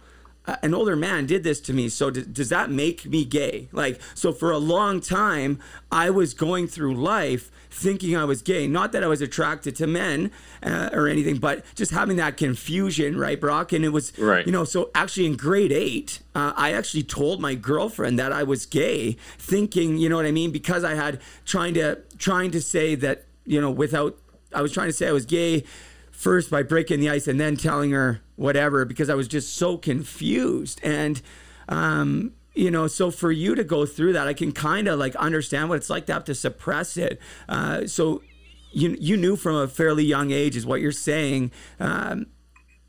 an 0.63 0.75
older 0.75 0.97
man 0.97 1.25
did 1.25 1.45
this 1.45 1.61
to 1.63 1.73
me. 1.73 1.89
So 1.89 2.11
d- 2.11 2.27
does 2.31 2.51
that 2.51 2.71
make 2.71 3.07
me 3.07 3.25
gay? 3.25 3.71
Like, 3.73 4.03
so 4.15 4.33
for 4.33 4.51
a 4.51 4.59
long 4.59 5.01
time, 5.01 5.61
I 5.91 6.11
was 6.11 6.35
going 6.35 6.69
through 6.69 6.95
life 6.95 7.51
thinking 7.71 8.17
I 8.17 8.25
was 8.25 8.43
gay. 8.43 8.67
Not 8.67 8.93
that 8.93 9.05
I 9.05 9.07
was 9.07 9.21
attracted 9.21 9.77
to 9.77 9.87
men 9.87 10.31
uh, 10.63 10.91
or 10.93 11.09
anything, 11.09 11.37
but 11.39 11.65
just 11.75 11.93
having 11.93 12.17
that 12.17 12.37
confusion, 12.37 13.17
right, 13.19 13.41
Brock? 13.41 13.73
And 13.73 13.85
it 13.85 13.91
was, 13.91 14.13
Right. 14.19 14.47
you 14.47 14.53
know, 14.53 14.65
so 14.65 14.91
actually 14.95 15.27
in 15.27 15.37
grade 15.37 15.73
eight, 15.73 16.21
uh, 16.35 16.53
I 16.57 16.73
actually 16.73 17.03
told 17.03 17.41
my 17.41 17.55
girlfriend 17.55 18.19
that 18.19 18.33
I 18.33 18.43
was 18.43 18.67
gay, 18.67 19.17
thinking, 19.39 19.99
you 19.99 20.09
know 20.09 20.17
what 20.17 20.27
I 20.27 20.33
mean, 20.33 20.51
because 20.51 20.85
I 20.85 20.95
had 20.95 21.21
trying 21.45 21.75
to 21.75 21.99
trying 22.19 22.51
to 22.53 22.61
say 22.61 22.95
that, 22.97 23.25
you 23.45 23.61
know, 23.61 23.71
without 23.71 24.17
I 24.55 24.63
was 24.63 24.73
trying 24.73 24.89
to 24.89 24.93
say 24.93 25.09
I 25.09 25.13
was 25.13 25.27
gay 25.27 25.65
first 26.11 26.51
by 26.51 26.63
breaking 26.63 27.01
the 27.01 27.11
ice 27.11 27.29
and 27.29 27.39
then 27.39 27.57
telling 27.57 27.91
her 27.93 28.21
whatever 28.37 28.85
because 28.85 29.09
I 29.11 29.15
was 29.15 29.29
just 29.29 29.55
so 29.55 29.77
confused 29.77 30.81
and. 30.83 31.21
Um, 31.71 32.33
you 32.59 32.71
know, 32.71 32.87
so 32.89 33.11
for 33.11 33.31
you 33.31 33.55
to 33.55 33.65
go 33.65 33.87
through 33.87 34.13
that, 34.15 34.27
I 34.27 34.35
can 34.35 34.53
kind 34.53 34.89
of 34.89 34.99
like 34.99 35.15
understand 35.17 35.69
what 35.69 35.77
it's 35.77 35.89
like 35.91 36.07
to 36.07 36.13
have 36.13 36.25
to 36.25 36.35
suppress 36.35 36.97
it. 36.97 37.21
Uh, 37.49 37.87
so 37.87 38.23
you 38.73 38.97
you 39.01 39.17
knew 39.17 39.37
from 39.37 39.55
a 39.57 39.69
fairly 39.69 40.05
young 40.05 40.31
age, 40.33 40.57
is 40.57 40.67
what 40.67 40.81
you're 40.81 40.93
saying. 40.93 41.53
Um, 41.79 42.27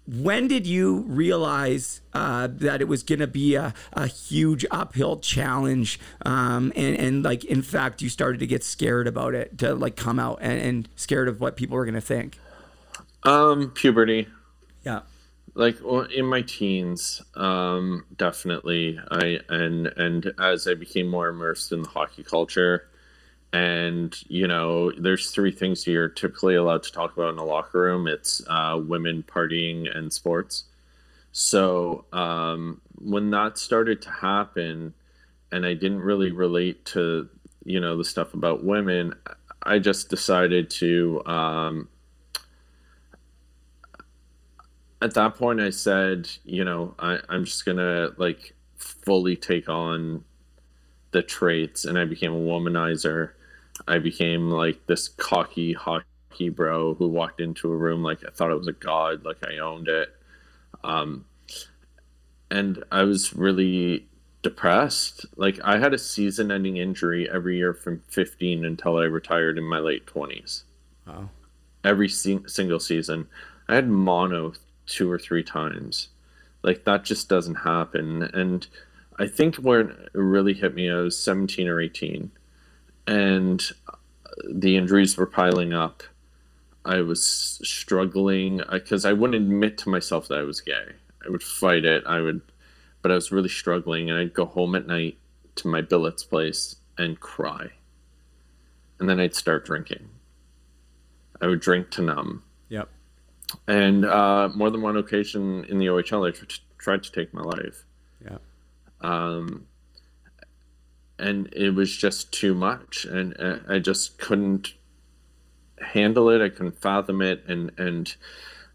when 0.07 0.47
did 0.47 0.65
you 0.65 1.01
realize 1.01 2.01
uh, 2.13 2.47
that 2.51 2.81
it 2.81 2.87
was 2.87 3.03
going 3.03 3.19
to 3.19 3.27
be 3.27 3.53
a, 3.53 3.75
a 3.93 4.07
huge 4.07 4.65
uphill 4.71 5.19
challenge 5.19 5.99
um, 6.25 6.73
and, 6.75 6.95
and 6.97 7.23
like 7.23 7.43
in 7.45 7.61
fact 7.61 8.01
you 8.01 8.09
started 8.09 8.39
to 8.39 8.47
get 8.47 8.63
scared 8.63 9.05
about 9.05 9.35
it 9.35 9.59
to 9.59 9.75
like 9.75 9.95
come 9.95 10.17
out 10.17 10.39
and, 10.41 10.59
and 10.59 10.89
scared 10.95 11.27
of 11.27 11.39
what 11.39 11.55
people 11.55 11.77
were 11.77 11.85
going 11.85 11.93
to 11.93 12.01
think 12.01 12.39
Um, 13.21 13.69
puberty. 13.69 14.27
yeah 14.83 15.01
like 15.59 15.77
in 16.15 16.25
my 16.25 16.41
teens 16.41 17.21
um 17.35 18.05
definitely 18.15 18.97
i 19.11 19.39
and 19.49 19.87
and 19.97 20.31
as 20.39 20.67
i 20.67 20.73
became 20.73 21.07
more 21.07 21.27
immersed 21.27 21.71
in 21.71 21.81
the 21.83 21.89
hockey 21.89 22.23
culture 22.23 22.87
and 23.51 24.15
you 24.27 24.47
know 24.47 24.91
there's 24.91 25.31
three 25.31 25.51
things 25.51 25.85
you're 25.85 26.07
typically 26.07 26.55
allowed 26.55 26.83
to 26.83 26.91
talk 26.91 27.15
about 27.17 27.33
in 27.33 27.39
a 27.39 27.43
locker 27.43 27.81
room. 27.81 28.07
It's 28.07 28.43
uh, 28.47 28.79
women 28.79 29.23
partying 29.23 29.89
and 29.97 30.13
sports. 30.13 30.65
So 31.31 32.05
um, 32.13 32.79
when 33.01 33.31
that 33.31 33.57
started 33.57 34.03
to 34.03 34.11
happen 34.11 34.93
and 35.51 35.65
i 35.65 35.73
didn't 35.73 36.01
really 36.01 36.31
relate 36.31 36.85
to 36.85 37.29
you 37.63 37.79
know 37.79 37.97
the 37.97 38.03
stuff 38.03 38.33
about 38.33 38.63
women 38.63 39.13
i 39.63 39.79
just 39.79 40.09
decided 40.09 40.69
to 40.69 41.23
um, 41.25 41.87
at 45.01 45.13
that 45.13 45.35
point 45.35 45.59
i 45.61 45.69
said 45.69 46.29
you 46.43 46.63
know 46.63 46.93
I, 46.99 47.19
i'm 47.29 47.45
just 47.45 47.65
gonna 47.65 48.09
like 48.17 48.53
fully 48.77 49.35
take 49.35 49.69
on 49.69 50.23
the 51.11 51.21
traits 51.21 51.85
and 51.85 51.97
i 51.97 52.05
became 52.05 52.33
a 52.33 52.39
womanizer 52.39 53.31
i 53.87 53.97
became 53.99 54.49
like 54.51 54.85
this 54.87 55.07
cocky 55.07 55.73
hockey 55.73 56.49
bro 56.49 56.93
who 56.95 57.07
walked 57.07 57.41
into 57.41 57.71
a 57.71 57.75
room 57.75 58.03
like 58.03 58.23
i 58.25 58.29
thought 58.31 58.51
it 58.51 58.57
was 58.57 58.67
a 58.67 58.73
god 58.73 59.25
like 59.25 59.43
i 59.43 59.57
owned 59.57 59.87
it 59.87 60.15
um, 60.83 61.25
and 62.51 62.83
i 62.91 63.03
was 63.03 63.33
really 63.33 64.07
depressed 64.41 65.25
like 65.35 65.59
i 65.63 65.77
had 65.77 65.93
a 65.93 65.97
season 65.97 66.51
ending 66.51 66.77
injury 66.77 67.29
every 67.29 67.57
year 67.57 67.73
from 67.73 68.01
15 68.07 68.63
until 68.65 68.97
i 68.97 69.03
retired 69.03 69.57
in 69.57 69.63
my 69.63 69.79
late 69.79 70.05
20s 70.05 70.63
Wow. 71.07 71.29
every 71.83 72.07
sing- 72.07 72.47
single 72.47 72.79
season. 72.79 73.27
I 73.67 73.73
had 73.75 73.87
mono 73.89 74.53
two 74.89 75.09
or 75.09 75.17
three 75.17 75.43
times. 75.43 76.09
Like 76.61 76.83
that 76.83 77.05
just 77.05 77.29
doesn't 77.29 77.55
happen. 77.55 78.23
And 78.23 78.67
I 79.17 79.27
think 79.27 79.55
where 79.55 79.81
it 79.81 80.09
really 80.13 80.53
hit 80.53 80.75
me, 80.75 80.89
I 80.89 80.99
was 80.99 81.17
17 81.17 81.67
or 81.67 81.79
18, 81.79 82.31
and 83.07 83.63
the 84.49 84.75
injuries 84.75 85.17
were 85.17 85.25
piling 85.25 85.73
up. 85.73 86.03
I 86.85 87.01
was 87.01 87.59
struggling 87.63 88.61
because 88.71 89.05
I 89.05 89.13
wouldn't 89.13 89.41
admit 89.41 89.77
to 89.79 89.89
myself 89.89 90.27
that 90.27 90.39
I 90.39 90.43
was 90.43 90.61
gay. 90.61 90.95
I 91.25 91.29
would 91.29 91.43
fight 91.43 91.85
it. 91.85 92.03
I 92.05 92.21
would, 92.21 92.41
but 93.01 93.11
I 93.11 93.15
was 93.15 93.31
really 93.31 93.49
struggling, 93.49 94.09
and 94.09 94.17
I'd 94.17 94.33
go 94.33 94.45
home 94.45 94.75
at 94.75 94.87
night 94.87 95.17
to 95.55 95.67
my 95.67 95.81
billet's 95.81 96.23
place 96.23 96.77
and 96.97 97.19
cry. 97.19 97.71
And 98.99 99.09
then 99.09 99.19
I'd 99.19 99.35
start 99.35 99.65
drinking. 99.65 100.09
I 101.41 101.47
would 101.47 101.59
drink 101.59 101.89
to 101.91 102.01
numb. 102.01 102.43
Yep. 102.69 102.89
And 103.67 104.05
uh, 104.05 104.49
more 104.53 104.69
than 104.69 104.81
one 104.81 104.97
occasion 104.97 105.65
in 105.65 105.77
the 105.77 105.87
OHL, 105.87 106.27
I 106.27 106.31
tr- 106.31 106.61
tried 106.77 107.03
to 107.03 107.11
take 107.11 107.33
my 107.33 107.41
life. 107.41 107.83
Yeah. 108.23 108.37
Um, 109.01 109.65
and 111.17 111.49
it 111.53 111.71
was 111.71 111.95
just 111.95 112.31
too 112.31 112.53
much, 112.53 113.05
and 113.05 113.35
uh, 113.39 113.57
I 113.67 113.79
just 113.79 114.17
couldn't 114.17 114.73
handle 115.81 116.29
it. 116.29 116.41
I 116.41 116.49
couldn't 116.49 116.79
fathom 116.81 117.21
it, 117.21 117.43
and 117.47 117.71
and 117.77 118.15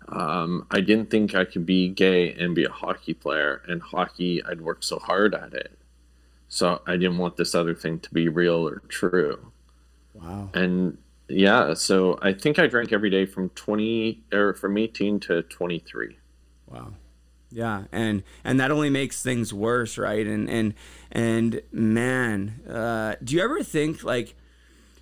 um, 0.09 0.67
I 0.71 0.81
didn't 0.81 1.11
think 1.11 1.35
I 1.35 1.45
could 1.45 1.65
be 1.65 1.89
gay 1.89 2.33
and 2.33 2.55
be 2.55 2.65
a 2.65 2.71
hockey 2.71 3.15
player. 3.15 3.63
And 3.67 3.81
hockey, 3.81 4.45
I'd 4.45 4.61
worked 4.61 4.85
so 4.85 4.99
hard 4.99 5.35
at 5.35 5.55
it, 5.55 5.79
so 6.49 6.83
I 6.87 6.97
didn't 6.97 7.19
want 7.19 7.37
this 7.37 7.55
other 7.55 7.75
thing 7.75 7.99
to 8.01 8.13
be 8.13 8.29
real 8.29 8.69
or 8.69 8.83
true. 8.89 9.53
Wow. 10.13 10.51
And 10.53 10.99
yeah, 11.29 11.75
so 11.75 12.19
I 12.23 12.33
think 12.33 12.59
I 12.59 12.67
drank 12.67 12.93
every 12.93 13.11
day 13.11 13.27
from 13.27 13.51
twenty 13.51 14.23
or 14.33 14.55
from 14.55 14.77
eighteen 14.79 15.21
to 15.21 15.43
twenty 15.43 15.79
three. 15.79 16.19
Wow. 16.67 16.95
Yeah, 17.51 17.85
and 17.93 18.25
and 18.43 18.59
that 18.59 18.73
only 18.73 18.91
makes 18.91 19.23
things 19.23 19.55
worse, 19.55 19.97
right? 19.97 20.27
And 20.27 20.51
and 20.51 20.75
and 21.13 21.63
man, 21.71 22.61
uh, 22.69 23.15
do 23.23 23.37
you 23.37 23.43
ever 23.43 23.63
think 23.63 24.03
like, 24.03 24.35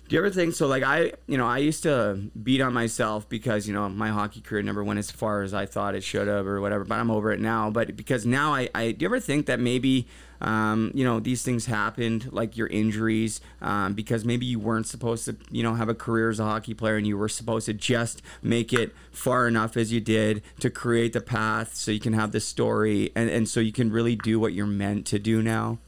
do 0.07 0.15
you 0.15 0.19
ever 0.19 0.29
think 0.29 0.53
so? 0.53 0.67
Like 0.67 0.83
I, 0.83 1.13
you 1.27 1.37
know, 1.37 1.47
I 1.47 1.59
used 1.59 1.83
to 1.83 2.29
beat 2.41 2.59
on 2.59 2.73
myself 2.73 3.27
because 3.29 3.67
you 3.67 3.73
know 3.73 3.87
my 3.87 4.09
hockey 4.09 4.41
career 4.41 4.61
never 4.61 4.83
went 4.83 4.99
as 4.99 5.09
far 5.09 5.43
as 5.43 5.53
I 5.53 5.65
thought 5.65 5.95
it 5.95 6.03
should 6.03 6.27
have 6.27 6.45
or 6.45 6.59
whatever. 6.59 6.83
But 6.83 6.99
I'm 6.99 7.09
over 7.09 7.31
it 7.31 7.39
now. 7.39 7.69
But 7.69 7.95
because 7.95 8.25
now 8.25 8.53
I, 8.53 8.69
I 8.75 8.91
do 8.91 9.03
you 9.03 9.07
ever 9.07 9.21
think 9.21 9.45
that 9.45 9.61
maybe, 9.61 10.07
um, 10.41 10.91
you 10.93 11.05
know, 11.05 11.21
these 11.21 11.41
things 11.41 11.67
happened 11.67 12.33
like 12.33 12.57
your 12.57 12.67
injuries, 12.67 13.39
um, 13.61 13.93
because 13.93 14.25
maybe 14.25 14.45
you 14.45 14.59
weren't 14.59 14.87
supposed 14.87 15.23
to, 15.25 15.37
you 15.49 15.63
know, 15.63 15.75
have 15.75 15.87
a 15.87 15.95
career 15.95 16.29
as 16.29 16.39
a 16.39 16.43
hockey 16.43 16.73
player 16.73 16.97
and 16.97 17.07
you 17.07 17.17
were 17.17 17.29
supposed 17.29 17.67
to 17.67 17.73
just 17.73 18.21
make 18.41 18.73
it 18.73 18.93
far 19.11 19.47
enough 19.47 19.77
as 19.77 19.93
you 19.93 20.01
did 20.01 20.43
to 20.59 20.69
create 20.69 21.13
the 21.13 21.21
path 21.21 21.75
so 21.75 21.91
you 21.91 22.01
can 22.01 22.13
have 22.13 22.33
the 22.33 22.41
story 22.41 23.11
and 23.15 23.29
and 23.29 23.47
so 23.47 23.61
you 23.61 23.71
can 23.71 23.89
really 23.89 24.17
do 24.17 24.37
what 24.37 24.51
you're 24.51 24.67
meant 24.67 25.05
to 25.07 25.17
do 25.17 25.41
now. 25.41 25.79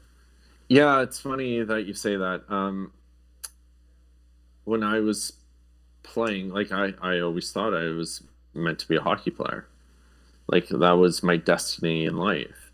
Yeah, 0.70 1.02
it's 1.02 1.20
funny 1.20 1.62
that 1.64 1.86
you 1.86 1.94
say 1.94 2.16
that. 2.16 2.44
Um, 2.50 2.92
when 4.66 4.84
I 4.84 5.00
was 5.00 5.34
playing, 6.04 6.50
like 6.50 6.72
I, 6.72 6.94
I 7.02 7.20
always 7.20 7.52
thought 7.52 7.74
I 7.74 7.86
was 7.86 8.24
meant 8.54 8.80
to 8.80 8.88
be 8.88 8.98
a 8.98 9.02
hockey 9.02 9.32
player. 9.32 9.68
Like 10.48 10.68
that 10.68 10.92
was 10.92 11.24
my 11.24 11.38
destiny 11.38 12.06
in 12.06 12.18
life. 12.18 12.72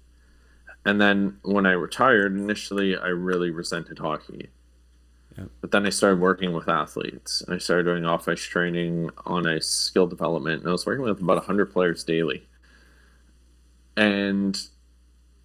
And 0.86 1.00
then 1.00 1.38
when 1.44 1.66
I 1.66 1.74
retired, 1.74 2.36
initially 2.36 2.98
I 2.98 3.08
really 3.08 3.52
resented 3.52 4.00
hockey. 4.00 4.50
Yeah. 5.38 5.46
But 5.62 5.72
then 5.72 5.86
I 5.86 5.90
started 5.90 6.20
working 6.20 6.54
with 6.54 6.68
athletes. 6.68 7.42
and 7.42 7.56
I 7.56 7.58
started 7.58 7.84
doing 7.84 8.06
off 8.06 8.28
ice 8.28 8.42
training 8.42 9.10
on 9.26 9.46
a 9.46 9.62
skill 9.62 10.08
development, 10.08 10.62
and 10.62 10.70
I 10.70 10.72
was 10.72 10.86
working 10.86 11.06
with 11.06 11.22
about 11.22 11.38
100 11.38 11.72
players 11.72 12.04
daily. 12.04 12.48
And 13.96 14.60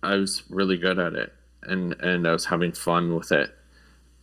I 0.03 0.17
was 0.17 0.43
really 0.49 0.77
good 0.77 0.99
at 0.99 1.15
it, 1.15 1.33
and, 1.63 1.93
and 2.01 2.27
I 2.27 2.33
was 2.33 2.47
having 2.47 2.73
fun 2.73 3.15
with 3.15 3.31
it. 3.31 3.55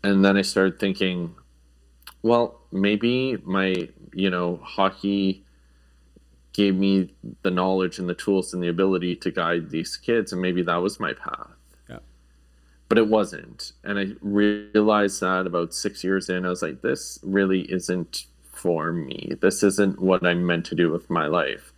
And 0.04 0.26
then 0.26 0.36
I 0.36 0.42
started 0.42 0.80
thinking, 0.80 1.36
well, 2.24 2.62
maybe 2.72 3.38
my, 3.44 3.90
you 4.14 4.30
know, 4.30 4.60
hockey 4.64 5.44
gave 6.54 6.76
me 6.76 7.14
the 7.42 7.52
knowledge 7.52 8.00
and 8.00 8.08
the 8.08 8.14
tools 8.14 8.54
and 8.54 8.64
the 8.64 8.70
ability 8.70 9.16
to 9.18 9.32
guide 9.32 9.70
these 9.70 9.98
kids, 9.98 10.32
and 10.32 10.42
maybe 10.42 10.62
that 10.64 10.78
was 10.78 11.00
my 11.00 11.14
path. 11.14 11.52
Yeah. 11.90 12.00
But 12.88 12.98
it 12.98 13.08
wasn't. 13.08 13.74
And 13.84 14.00
I 14.00 14.08
realized 14.22 15.20
that 15.22 15.46
about 15.46 15.74
six 15.74 16.04
years 16.04 16.30
in, 16.30 16.46
I 16.46 16.50
was 16.50 16.62
like, 16.62 16.82
this 16.82 17.20
really 17.24 17.72
isn't 17.72 18.26
for 18.52 18.94
me. 18.94 19.34
This 19.42 19.64
isn't 19.64 20.00
what 20.00 20.26
I'm 20.26 20.46
meant 20.46 20.66
to 20.68 20.76
do 20.76 20.92
with 20.92 21.10
my 21.10 21.26
life. 21.26 21.74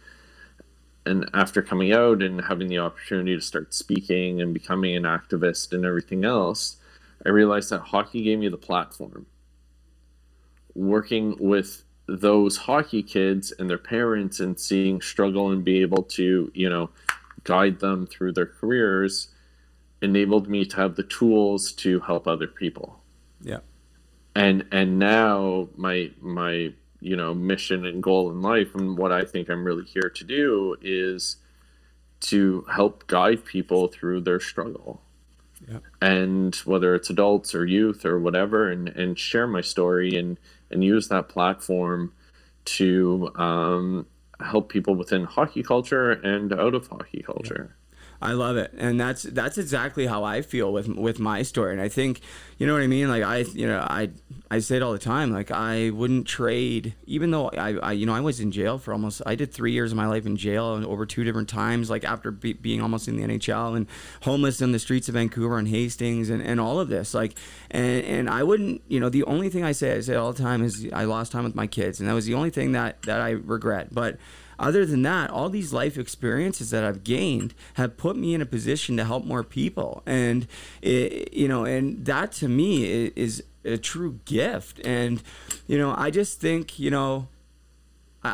And 1.07 1.29
after 1.33 1.61
coming 1.61 1.93
out 1.93 2.21
and 2.21 2.41
having 2.41 2.67
the 2.67 2.79
opportunity 2.79 3.35
to 3.35 3.41
start 3.41 3.73
speaking 3.73 4.41
and 4.41 4.53
becoming 4.53 4.95
an 4.95 5.03
activist 5.03 5.71
and 5.71 5.85
everything 5.85 6.25
else, 6.25 6.77
I 7.25 7.29
realized 7.29 7.69
that 7.69 7.79
hockey 7.79 8.23
gave 8.23 8.39
me 8.39 8.49
the 8.49 8.57
platform. 8.57 9.25
Working 10.75 11.35
with 11.39 11.83
those 12.07 12.57
hockey 12.57 13.01
kids 13.01 13.51
and 13.57 13.69
their 13.69 13.79
parents 13.79 14.39
and 14.39 14.59
seeing 14.59 15.01
struggle 15.01 15.49
and 15.49 15.63
be 15.63 15.81
able 15.81 16.03
to, 16.03 16.51
you 16.53 16.69
know, 16.69 16.91
guide 17.43 17.79
them 17.79 18.05
through 18.05 18.33
their 18.33 18.45
careers 18.45 19.29
enabled 20.01 20.47
me 20.47 20.65
to 20.65 20.75
have 20.77 20.95
the 20.95 21.03
tools 21.03 21.71
to 21.71 21.99
help 22.01 22.27
other 22.27 22.47
people. 22.47 23.01
Yeah. 23.41 23.59
And 24.35 24.65
and 24.71 24.99
now 24.99 25.69
my 25.75 26.11
my 26.21 26.73
you 26.99 27.15
know 27.15 27.33
mission 27.33 27.85
and 27.85 28.01
goal 28.01 28.29
in 28.31 28.41
life 28.41 28.75
and 28.75 28.97
what 28.97 29.11
I 29.11 29.23
think 29.23 29.49
I'm 29.49 29.63
really 29.63 29.85
here 29.85 30.09
to 30.09 30.23
do 30.23 30.75
is 30.81 31.37
to 32.21 32.65
help 32.71 33.07
guide 33.07 33.45
people 33.45 33.87
through 33.87 34.21
their 34.21 34.39
struggle. 34.39 35.01
Yeah. 35.69 35.79
And 36.01 36.55
whether 36.57 36.95
it's 36.95 37.09
adults 37.09 37.55
or 37.55 37.65
youth 37.65 38.05
or 38.05 38.19
whatever 38.19 38.69
and 38.69 38.89
and 38.89 39.17
share 39.17 39.47
my 39.47 39.61
story 39.61 40.17
and 40.17 40.37
and 40.71 40.83
use 40.83 41.07
that 41.07 41.29
platform 41.29 42.13
to 42.65 43.31
um, 43.35 44.07
help 44.39 44.69
people 44.69 44.95
within 44.95 45.23
hockey 45.23 45.63
culture 45.63 46.11
and 46.11 46.51
out 46.53 46.73
of 46.73 46.87
hockey 46.87 47.23
culture. 47.23 47.75
I 48.21 48.31
love 48.31 48.55
it, 48.57 48.73
and 48.77 48.99
that's 48.99 49.23
that's 49.23 49.57
exactly 49.57 50.07
how 50.07 50.23
I 50.23 50.41
feel 50.41 50.71
with 50.71 50.87
with 50.87 51.19
my 51.19 51.41
story. 51.43 51.73
And 51.73 51.81
I 51.81 51.89
think, 51.89 52.21
you 52.57 52.65
know 52.65 52.73
what 52.73 52.81
I 52.81 52.87
mean. 52.87 53.09
Like 53.09 53.23
I, 53.23 53.39
you 53.39 53.67
know, 53.67 53.79
I 53.79 54.09
I 54.49 54.59
say 54.59 54.77
it 54.77 54.83
all 54.83 54.93
the 54.93 54.99
time. 54.99 55.31
Like 55.31 55.51
I 55.51 55.89
wouldn't 55.89 56.25
trade, 56.25 56.95
even 57.05 57.31
though 57.31 57.49
I, 57.49 57.73
I 57.73 57.91
you 57.91 58.05
know, 58.05 58.13
I 58.13 58.21
was 58.21 58.39
in 58.39 58.51
jail 58.51 58.77
for 58.77 58.93
almost. 58.93 59.21
I 59.25 59.35
did 59.35 59.53
three 59.53 59.73
years 59.73 59.91
of 59.91 59.97
my 59.97 60.07
life 60.07 60.25
in 60.25 60.37
jail 60.37 60.75
and 60.75 60.85
over 60.85 61.05
two 61.05 61.23
different 61.25 61.49
times. 61.49 61.89
Like 61.89 62.05
after 62.05 62.31
be, 62.31 62.53
being 62.53 62.81
almost 62.81 63.07
in 63.07 63.17
the 63.17 63.23
NHL 63.23 63.75
and 63.75 63.87
homeless 64.23 64.61
in 64.61 64.71
the 64.71 64.79
streets 64.79 65.09
of 65.09 65.15
Vancouver 65.15 65.57
and 65.57 65.67
Hastings 65.67 66.29
and, 66.29 66.41
and 66.41 66.59
all 66.59 66.79
of 66.79 66.87
this. 66.87 67.13
Like, 67.13 67.37
and 67.69 68.03
and 68.05 68.29
I 68.29 68.43
wouldn't, 68.43 68.81
you 68.87 68.99
know, 68.99 69.09
the 69.09 69.23
only 69.25 69.49
thing 69.49 69.63
I 69.63 69.73
say 69.73 69.97
I 69.97 69.99
say 69.99 70.15
all 70.15 70.31
the 70.31 70.41
time 70.41 70.63
is 70.63 70.87
I 70.93 71.03
lost 71.03 71.33
time 71.33 71.43
with 71.43 71.55
my 71.55 71.67
kids, 71.67 71.99
and 71.99 72.07
that 72.07 72.13
was 72.13 72.25
the 72.25 72.33
only 72.33 72.49
thing 72.49 72.71
that 72.71 73.01
that 73.03 73.19
I 73.19 73.31
regret. 73.31 73.93
But 73.93 74.17
other 74.59 74.85
than 74.85 75.01
that, 75.03 75.29
all 75.29 75.49
these 75.49 75.73
life 75.73 75.97
experiences 75.97 76.69
that 76.69 76.83
I've 76.83 77.03
gained 77.03 77.53
have 77.75 77.97
put 77.97 78.15
me 78.15 78.33
in 78.33 78.41
a 78.41 78.45
position 78.45 78.97
to 78.97 79.05
help 79.05 79.25
more 79.25 79.43
people, 79.43 80.03
and 80.05 80.47
it, 80.81 81.33
you 81.33 81.47
know, 81.47 81.65
and 81.65 82.05
that 82.05 82.31
to 82.33 82.47
me 82.47 83.11
is 83.15 83.43
a 83.63 83.77
true 83.77 84.19
gift. 84.25 84.79
And 84.85 85.21
you 85.67 85.77
know, 85.77 85.93
I 85.97 86.11
just 86.11 86.39
think 86.39 86.79
you 86.79 86.91
know, 86.91 87.27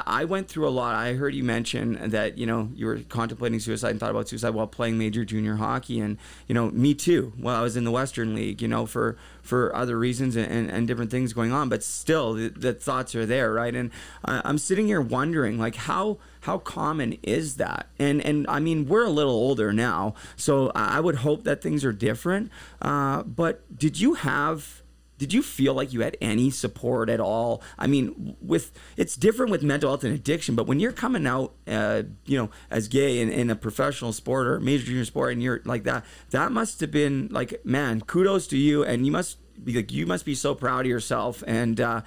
I, 0.05 0.25
went 0.25 0.47
through 0.47 0.67
a 0.67 0.69
lot. 0.69 0.95
I 0.95 1.13
heard 1.13 1.33
you 1.33 1.43
mention 1.43 2.11
that 2.11 2.37
you 2.37 2.45
know 2.45 2.69
you 2.75 2.85
were 2.85 2.99
contemplating 3.09 3.59
suicide 3.59 3.91
and 3.91 3.99
thought 3.99 4.11
about 4.11 4.29
suicide 4.29 4.51
while 4.51 4.67
playing 4.67 4.97
major 4.97 5.25
junior 5.25 5.55
hockey, 5.55 5.99
and 5.99 6.17
you 6.47 6.55
know 6.55 6.69
me 6.71 6.93
too. 6.93 7.33
While 7.37 7.55
I 7.55 7.61
was 7.61 7.75
in 7.75 7.83
the 7.83 7.91
Western 7.91 8.35
League, 8.35 8.61
you 8.61 8.67
know 8.67 8.85
for 8.85 9.17
for 9.41 9.75
other 9.75 9.97
reasons 9.97 10.35
and, 10.35 10.49
and, 10.49 10.69
and 10.69 10.87
different 10.87 11.11
things 11.11 11.33
going 11.33 11.51
on, 11.51 11.67
but 11.67 11.83
still 11.83 12.33
the, 12.33 12.49
the 12.49 12.73
thoughts 12.73 13.15
are 13.15 13.25
there, 13.25 13.51
right? 13.51 13.75
And 13.75 13.91
I, 14.23 14.41
I'm 14.45 14.57
sitting 14.57 14.87
here 14.87 15.01
wondering 15.01 15.57
like 15.57 15.75
how 15.75 16.17
how 16.41 16.57
common 16.57 17.17
is 17.23 17.57
that? 17.57 17.87
And 17.99 18.21
and 18.21 18.45
I 18.47 18.59
mean 18.59 18.87
we're 18.87 19.05
a 19.05 19.09
little 19.09 19.33
older 19.33 19.73
now, 19.73 20.15
so 20.35 20.71
I 20.75 20.99
would 20.99 21.15
hope 21.15 21.43
that 21.43 21.61
things 21.61 21.83
are 21.83 21.93
different. 21.93 22.51
Uh, 22.81 23.23
but 23.23 23.63
did 23.77 23.99
you 23.99 24.13
have 24.15 24.80
did 25.21 25.33
you 25.33 25.43
feel 25.43 25.75
like 25.75 25.93
you 25.93 26.01
had 26.01 26.17
any 26.19 26.49
support 26.49 27.07
at 27.07 27.19
all? 27.19 27.61
I 27.77 27.85
mean, 27.85 28.35
with 28.41 28.71
it's 28.97 29.15
different 29.15 29.51
with 29.51 29.61
mental 29.61 29.91
health 29.91 30.03
and 30.03 30.15
addiction, 30.15 30.55
but 30.55 30.65
when 30.65 30.79
you're 30.79 30.91
coming 30.91 31.27
out, 31.27 31.53
uh, 31.67 32.01
you 32.25 32.39
know, 32.39 32.49
as 32.71 32.87
gay 32.87 33.19
in, 33.19 33.29
in 33.29 33.51
a 33.51 33.55
professional 33.55 34.13
sport 34.13 34.47
or 34.47 34.59
major 34.59 34.87
junior 34.87 35.05
sport, 35.05 35.33
and 35.33 35.43
you're 35.43 35.61
like 35.63 35.83
that, 35.83 36.05
that 36.31 36.51
must 36.51 36.79
have 36.79 36.89
been 36.89 37.27
like, 37.29 37.63
man, 37.63 38.01
kudos 38.01 38.47
to 38.47 38.57
you, 38.57 38.83
and 38.83 39.05
you 39.05 39.11
must 39.11 39.37
be 39.63 39.73
like, 39.73 39.91
you 39.91 40.07
must 40.07 40.25
be 40.25 40.33
so 40.33 40.55
proud 40.55 40.81
of 40.81 40.89
yourself, 40.89 41.43
and. 41.45 41.79
Uh, 41.79 42.01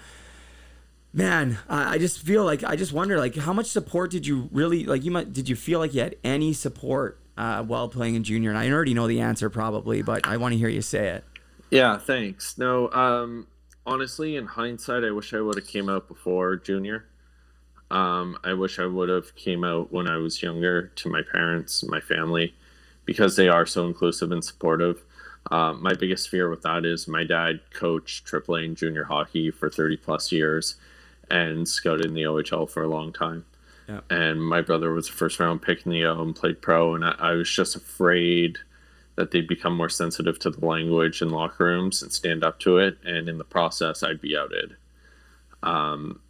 man 1.16 1.58
I, 1.68 1.98
just 1.98 2.18
feel 2.18 2.44
like 2.44 2.64
i 2.64 2.74
just 2.74 2.92
wonder 2.92 3.20
like 3.20 3.36
how 3.36 3.52
much 3.52 3.66
support 3.66 4.10
did 4.10 4.26
you 4.26 4.48
really 4.50 4.84
like 4.84 5.04
you 5.04 5.12
might 5.12 5.32
did 5.32 5.48
you 5.48 5.54
feel 5.54 5.78
like 5.78 5.94
you 5.94 6.00
had 6.00 6.16
any 6.24 6.52
support 6.52 7.20
uh, 7.38 7.62
while 7.62 7.88
playing 7.88 8.16
in 8.16 8.24
junior 8.24 8.50
and 8.50 8.58
i 8.58 8.68
already 8.68 8.94
know 8.94 9.06
the 9.06 9.20
answer 9.20 9.48
probably 9.48 10.02
but 10.02 10.26
i 10.26 10.36
want 10.36 10.54
to 10.54 10.58
hear 10.58 10.68
you 10.68 10.82
say 10.82 11.10
it 11.10 11.24
Yeah, 11.74 11.98
thanks. 11.98 12.56
No, 12.56 12.88
um, 12.92 13.48
honestly, 13.84 14.36
in 14.36 14.46
hindsight, 14.46 15.02
I 15.02 15.10
wish 15.10 15.34
I 15.34 15.40
would 15.40 15.56
have 15.56 15.66
came 15.66 15.88
out 15.88 16.06
before 16.06 16.54
junior. 16.54 17.06
Um, 17.90 18.38
I 18.44 18.52
wish 18.52 18.78
I 18.78 18.86
would 18.86 19.08
have 19.08 19.34
came 19.34 19.64
out 19.64 19.92
when 19.92 20.06
I 20.06 20.18
was 20.18 20.40
younger 20.40 20.92
to 20.94 21.08
my 21.08 21.22
parents, 21.32 21.82
and 21.82 21.90
my 21.90 21.98
family, 21.98 22.54
because 23.04 23.34
they 23.34 23.48
are 23.48 23.66
so 23.66 23.86
inclusive 23.88 24.30
and 24.30 24.44
supportive. 24.44 25.02
Uh, 25.50 25.72
my 25.72 25.94
biggest 25.94 26.28
fear 26.28 26.48
with 26.48 26.62
that 26.62 26.84
is 26.84 27.08
my 27.08 27.24
dad 27.24 27.58
coached 27.72 28.32
and 28.32 28.76
junior 28.76 29.04
hockey 29.04 29.50
for 29.50 29.68
30 29.68 29.96
plus 29.96 30.30
years 30.30 30.76
and 31.28 31.68
scouted 31.68 32.06
in 32.06 32.14
the 32.14 32.22
OHL 32.22 32.70
for 32.70 32.84
a 32.84 32.88
long 32.88 33.12
time. 33.12 33.44
Yeah. 33.88 34.00
And 34.10 34.40
my 34.40 34.60
brother 34.60 34.92
was 34.92 35.08
a 35.08 35.12
first 35.12 35.40
round 35.40 35.60
pick 35.60 35.84
in 35.84 35.90
the 35.90 36.04
O 36.04 36.22
and 36.22 36.36
played 36.36 36.62
pro, 36.62 36.94
and 36.94 37.04
I, 37.04 37.16
I 37.18 37.32
was 37.32 37.50
just 37.50 37.74
afraid 37.74 38.58
that 39.16 39.30
they'd 39.30 39.48
become 39.48 39.76
more 39.76 39.88
sensitive 39.88 40.38
to 40.40 40.50
the 40.50 40.66
language 40.66 41.22
in 41.22 41.30
locker 41.30 41.64
rooms 41.64 42.02
and 42.02 42.12
stand 42.12 42.42
up 42.42 42.58
to 42.60 42.78
it, 42.78 42.98
and 43.04 43.28
in 43.28 43.38
the 43.38 43.44
process, 43.44 44.02
I'd 44.02 44.20
be 44.20 44.36
outed. 44.36 44.76
Um, 45.62 46.20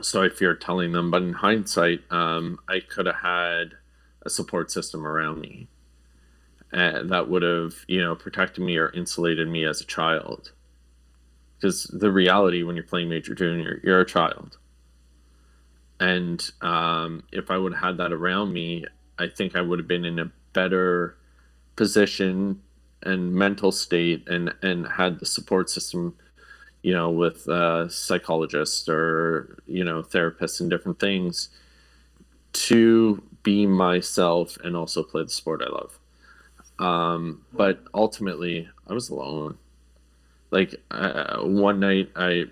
so 0.00 0.22
I 0.22 0.28
feared 0.28 0.60
telling 0.60 0.92
them, 0.92 1.10
but 1.10 1.22
in 1.22 1.32
hindsight, 1.32 2.00
um, 2.10 2.58
I 2.68 2.80
could 2.80 3.06
have 3.06 3.16
had 3.16 3.74
a 4.22 4.30
support 4.30 4.70
system 4.70 5.06
around 5.06 5.40
me 5.40 5.68
uh, 6.72 7.02
that 7.04 7.28
would 7.28 7.42
have, 7.42 7.74
you 7.86 8.02
know, 8.02 8.14
protected 8.14 8.64
me 8.64 8.76
or 8.76 8.90
insulated 8.90 9.48
me 9.48 9.64
as 9.64 9.80
a 9.80 9.86
child. 9.86 10.52
Because 11.56 11.84
the 11.84 12.10
reality 12.10 12.62
when 12.62 12.76
you're 12.76 12.84
playing 12.84 13.08
major 13.08 13.34
junior, 13.34 13.80
you're 13.84 14.00
a 14.00 14.06
child. 14.06 14.58
And 16.00 16.50
um, 16.60 17.22
if 17.32 17.50
I 17.50 17.56
would 17.56 17.72
have 17.74 17.82
had 17.82 17.96
that 17.98 18.12
around 18.12 18.52
me, 18.52 18.84
I 19.18 19.28
think 19.28 19.54
I 19.54 19.60
would 19.60 19.78
have 19.78 19.88
been 19.88 20.04
in 20.04 20.18
a 20.18 20.32
better 20.52 21.16
position 21.76 22.60
and 23.02 23.34
mental 23.34 23.70
state 23.70 24.26
and 24.28 24.52
and 24.62 24.86
had 24.86 25.20
the 25.20 25.26
support 25.26 25.68
system 25.70 26.16
you 26.82 26.92
know 26.92 27.10
with 27.10 27.48
uh, 27.48 27.88
psychologists 27.88 28.88
or 28.88 29.62
you 29.66 29.84
know 29.84 30.02
therapists 30.02 30.60
and 30.60 30.70
different 30.70 30.98
things 30.98 31.48
to 32.52 33.22
be 33.42 33.66
myself 33.66 34.56
and 34.62 34.76
also 34.76 35.02
play 35.02 35.22
the 35.22 35.30
sport 35.30 35.62
i 35.64 35.70
love. 35.70 35.98
Um, 36.78 37.44
but 37.52 37.84
ultimately 37.94 38.68
i 38.88 38.92
was 38.92 39.08
alone. 39.08 39.58
Like 40.50 40.76
uh, 40.90 41.38
one 41.40 41.80
night 41.80 42.10
i 42.16 42.44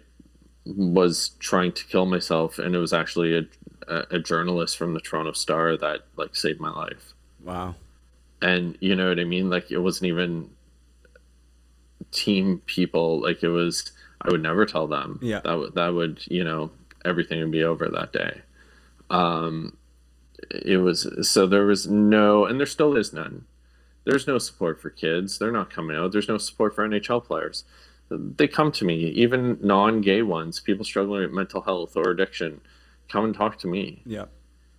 was 0.65 1.31
trying 1.39 1.73
to 1.73 1.85
kill 1.87 2.07
myself 2.07 2.59
and 2.59 2.75
it 2.75 2.79
was 2.79 2.93
actually 2.93 3.37
a, 3.37 3.43
a, 3.89 4.07
a 4.13 4.19
journalist 4.19 4.77
from 4.77 4.95
the 4.95 5.01
toronto 5.01 5.33
star 5.33 5.77
that 5.77 6.01
like 6.17 6.35
saved 6.37 6.61
my 6.61 6.71
life. 6.71 7.13
Wow 7.45 7.75
and 8.43 8.77
you 8.81 8.95
know 8.95 9.09
what 9.09 9.21
I 9.21 9.25
mean? 9.25 9.49
Like 9.49 9.71
it 9.71 9.79
wasn't 9.79 10.09
even 10.09 10.51
team 12.11 12.61
people. 12.67 13.21
Like 13.23 13.43
it 13.43 13.49
was, 13.49 13.93
I 14.21 14.31
would 14.31 14.43
never 14.43 14.67
tell 14.67 14.87
them. 14.87 15.19
Yeah. 15.23 15.41
That 15.45 15.59
would 15.59 15.75
that 15.75 15.95
would 15.95 16.25
you 16.27 16.45
know 16.45 16.71
everything 17.05 17.41
would 17.41 17.51
be 17.51 17.65
over 17.65 17.89
that 17.89 18.13
day. 18.13 18.43
Um, 19.11 19.77
it 20.51 20.79
was 20.79 21.07
so 21.29 21.47
there 21.47 21.67
was 21.67 21.87
no, 21.87 22.45
and 22.45 22.59
there 22.59 22.67
still 22.67 22.97
is 22.97 23.13
none. 23.13 23.47
There's 24.05 24.27
no 24.27 24.39
support 24.39 24.81
for 24.81 24.91
kids. 24.91 25.39
They're 25.39 25.53
not 25.53 25.71
coming 25.71 25.97
out. 25.97 26.11
There's 26.11 26.29
no 26.29 26.39
support 26.39 26.75
for 26.75 26.87
NHL 26.87 27.25
players. 27.25 27.65
They 28.11 28.49
come 28.49 28.73
to 28.73 28.85
me, 28.85 28.97
even 28.97 29.59
non-gay 29.63 30.23
ones, 30.23 30.61
people 30.61 30.85
struggling 30.85 31.23
with 31.23 31.31
mental 31.31 31.63
health 31.63 31.97
or 31.97 32.11
addiction, 32.11 32.61
come 33.09 33.25
and 33.25 33.35
talk 33.35 33.59
to 33.59 33.67
me 33.67 34.03
yeah 34.07 34.25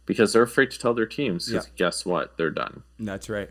because 0.06 0.34
they're 0.34 0.44
afraid 0.44 0.72
to 0.72 0.80
tell 0.80 0.94
their 0.94 1.06
teams. 1.06 1.46
'cause 1.46 1.54
Yeah. 1.54 1.72
guess 1.76 2.06
what? 2.06 2.38
They're 2.38 2.52
done. 2.52 2.84
That's 3.00 3.30
right. 3.30 3.50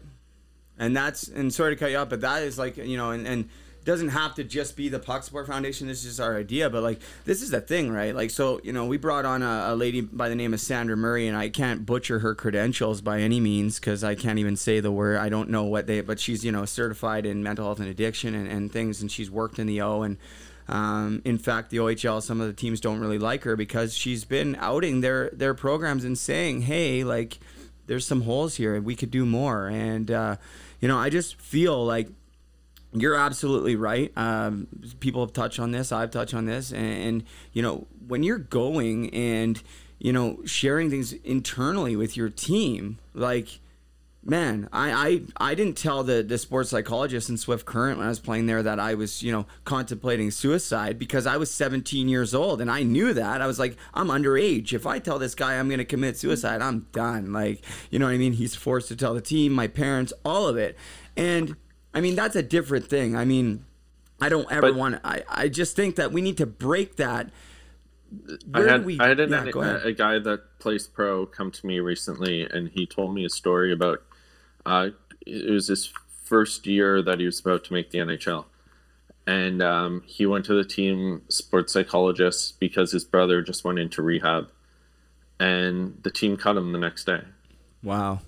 And 0.78 0.96
that's 0.96 1.28
and 1.28 1.52
sorry 1.52 1.74
to 1.74 1.78
cut 1.78 1.90
you 1.90 1.96
off, 1.98 2.08
but 2.08 2.20
that 2.22 2.42
is 2.42 2.58
like 2.58 2.76
you 2.76 2.96
know, 2.96 3.10
and 3.10 3.26
and 3.26 3.48
doesn't 3.84 4.10
have 4.10 4.32
to 4.36 4.44
just 4.44 4.76
be 4.76 4.88
the 4.88 4.98
Puck 5.00 5.24
Support 5.24 5.48
Foundation. 5.48 5.88
This 5.88 5.98
is 5.98 6.10
just 6.10 6.20
our 6.20 6.36
idea, 6.36 6.70
but 6.70 6.84
like 6.84 7.00
this 7.24 7.42
is 7.42 7.50
the 7.50 7.60
thing, 7.60 7.90
right? 7.90 8.14
Like 8.14 8.30
so, 8.30 8.60
you 8.62 8.72
know, 8.72 8.86
we 8.86 8.96
brought 8.96 9.24
on 9.24 9.42
a, 9.42 9.64
a 9.72 9.74
lady 9.74 10.00
by 10.00 10.28
the 10.28 10.36
name 10.36 10.54
of 10.54 10.60
Sandra 10.60 10.96
Murray, 10.96 11.26
and 11.26 11.36
I 11.36 11.48
can't 11.48 11.84
butcher 11.84 12.20
her 12.20 12.32
credentials 12.34 13.00
by 13.00 13.20
any 13.20 13.40
means 13.40 13.80
because 13.80 14.04
I 14.04 14.14
can't 14.14 14.38
even 14.38 14.54
say 14.56 14.78
the 14.78 14.92
word. 14.92 15.16
I 15.18 15.28
don't 15.28 15.50
know 15.50 15.64
what 15.64 15.88
they, 15.88 16.00
but 16.00 16.20
she's 16.20 16.44
you 16.44 16.52
know 16.52 16.64
certified 16.64 17.26
in 17.26 17.42
mental 17.42 17.64
health 17.66 17.80
and 17.80 17.88
addiction 17.88 18.34
and, 18.36 18.46
and 18.48 18.72
things, 18.72 19.02
and 19.02 19.10
she's 19.10 19.30
worked 19.30 19.58
in 19.58 19.66
the 19.66 19.80
O 19.82 20.02
and. 20.02 20.16
Um, 20.68 21.22
in 21.24 21.38
fact, 21.38 21.70
the 21.70 21.78
OHL, 21.78 22.22
some 22.22 22.40
of 22.40 22.46
the 22.46 22.52
teams 22.52 22.80
don't 22.80 23.00
really 23.00 23.18
like 23.18 23.44
her 23.44 23.56
because 23.56 23.94
she's 23.94 24.24
been 24.24 24.56
outing 24.60 25.00
their 25.00 25.30
their 25.30 25.54
programs 25.54 26.04
and 26.04 26.16
saying, 26.16 26.62
"Hey, 26.62 27.04
like, 27.04 27.38
there's 27.86 28.06
some 28.06 28.22
holes 28.22 28.56
here, 28.56 28.80
we 28.80 28.96
could 28.96 29.10
do 29.10 29.26
more." 29.26 29.68
And 29.68 30.10
uh, 30.10 30.36
you 30.80 30.88
know, 30.88 30.98
I 30.98 31.10
just 31.10 31.40
feel 31.40 31.84
like 31.84 32.08
you're 32.92 33.14
absolutely 33.14 33.76
right. 33.76 34.12
Um, 34.16 34.68
people 35.00 35.24
have 35.24 35.32
touched 35.32 35.58
on 35.58 35.72
this. 35.72 35.92
I've 35.92 36.10
touched 36.10 36.34
on 36.34 36.44
this, 36.44 36.72
and, 36.72 37.02
and 37.02 37.24
you 37.52 37.62
know, 37.62 37.86
when 38.06 38.22
you're 38.22 38.38
going 38.38 39.12
and 39.14 39.62
you 39.98 40.12
know 40.12 40.38
sharing 40.44 40.90
things 40.90 41.12
internally 41.12 41.96
with 41.96 42.16
your 42.16 42.28
team, 42.28 42.98
like 43.14 43.60
man, 44.24 44.68
I, 44.72 44.92
I 45.38 45.50
I 45.50 45.54
didn't 45.54 45.76
tell 45.76 46.04
the 46.04 46.22
the 46.22 46.38
sports 46.38 46.70
psychologist 46.70 47.28
in 47.28 47.36
Swift 47.36 47.66
Current 47.66 47.98
when 47.98 48.06
I 48.06 48.10
was 48.10 48.20
playing 48.20 48.46
there 48.46 48.62
that 48.62 48.78
I 48.78 48.94
was 48.94 49.22
you 49.22 49.32
know 49.32 49.46
contemplating 49.64 50.30
suicide 50.30 50.98
because 50.98 51.26
I 51.26 51.36
was 51.36 51.50
17 51.50 52.08
years 52.08 52.34
old 52.34 52.60
and 52.60 52.70
I 52.70 52.82
knew 52.82 53.12
that 53.14 53.40
I 53.40 53.46
was 53.46 53.58
like 53.58 53.76
I'm 53.94 54.08
underage. 54.08 54.72
If 54.72 54.86
I 54.86 54.98
tell 54.98 55.18
this 55.18 55.34
guy 55.34 55.58
I'm 55.58 55.68
gonna 55.68 55.84
commit 55.84 56.16
suicide, 56.16 56.62
I'm 56.62 56.86
done. 56.92 57.32
Like 57.32 57.62
you 57.90 57.98
know 57.98 58.06
what 58.06 58.14
I 58.14 58.18
mean? 58.18 58.34
He's 58.34 58.54
forced 58.54 58.88
to 58.88 58.96
tell 58.96 59.14
the 59.14 59.20
team, 59.20 59.52
my 59.52 59.66
parents, 59.66 60.12
all 60.24 60.46
of 60.48 60.56
it, 60.56 60.76
and 61.16 61.56
I 61.92 62.00
mean 62.00 62.14
that's 62.14 62.36
a 62.36 62.42
different 62.42 62.86
thing. 62.86 63.16
I 63.16 63.24
mean. 63.24 63.64
I 64.20 64.28
don't 64.28 64.46
ever 64.52 64.68
But- 64.68 64.76
want. 64.76 65.00
I 65.02 65.24
I 65.28 65.48
just 65.48 65.74
think 65.74 65.96
that 65.96 66.12
we 66.12 66.20
need 66.22 66.36
to 66.36 66.46
break 66.46 66.94
that. 66.94 67.30
I 68.54 68.60
had 68.60 68.84
we- 68.84 69.00
I 69.00 69.08
had 69.08 69.18
yeah, 69.18 69.78
a 69.82 69.90
guy 69.90 70.20
that 70.20 70.58
plays 70.60 70.86
pro 70.86 71.26
come 71.26 71.50
to 71.50 71.66
me 71.66 71.80
recently, 71.80 72.42
and 72.42 72.68
he 72.68 72.86
told 72.86 73.14
me 73.14 73.24
a 73.24 73.28
story 73.28 73.72
about 73.72 74.02
uh, 74.66 74.90
it 75.26 75.50
was 75.50 75.68
his 75.68 75.92
first 76.24 76.66
year 76.66 77.02
that 77.02 77.20
he 77.20 77.26
was 77.26 77.40
about 77.40 77.64
to 77.64 77.72
make 77.72 77.90
the 77.90 77.98
NHL, 77.98 78.46
and 79.26 79.62
um, 79.62 80.02
he 80.06 80.26
went 80.26 80.44
to 80.46 80.54
the 80.54 80.64
team 80.64 81.22
sports 81.28 81.72
psychologist 81.72 82.58
because 82.58 82.92
his 82.92 83.04
brother 83.04 83.42
just 83.42 83.64
went 83.64 83.78
into 83.78 84.02
rehab, 84.02 84.48
and 85.38 85.98
the 86.02 86.10
team 86.10 86.36
cut 86.36 86.56
him 86.56 86.72
the 86.72 86.78
next 86.78 87.04
day. 87.04 87.20
Wow. 87.82 88.20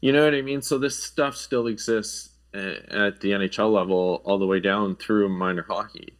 You 0.00 0.12
know 0.12 0.24
what 0.24 0.34
I 0.34 0.42
mean? 0.42 0.60
So 0.60 0.76
this 0.78 1.02
stuff 1.02 1.36
still 1.36 1.66
exists 1.66 2.30
uh, 2.54 2.74
at 2.90 3.20
the 3.20 3.30
NHL 3.30 3.72
level, 3.72 4.20
all 4.24 4.38
the 4.38 4.46
way 4.46 4.60
down 4.60 4.96
through 4.96 5.28
minor 5.28 5.64
hockey, 5.66 6.12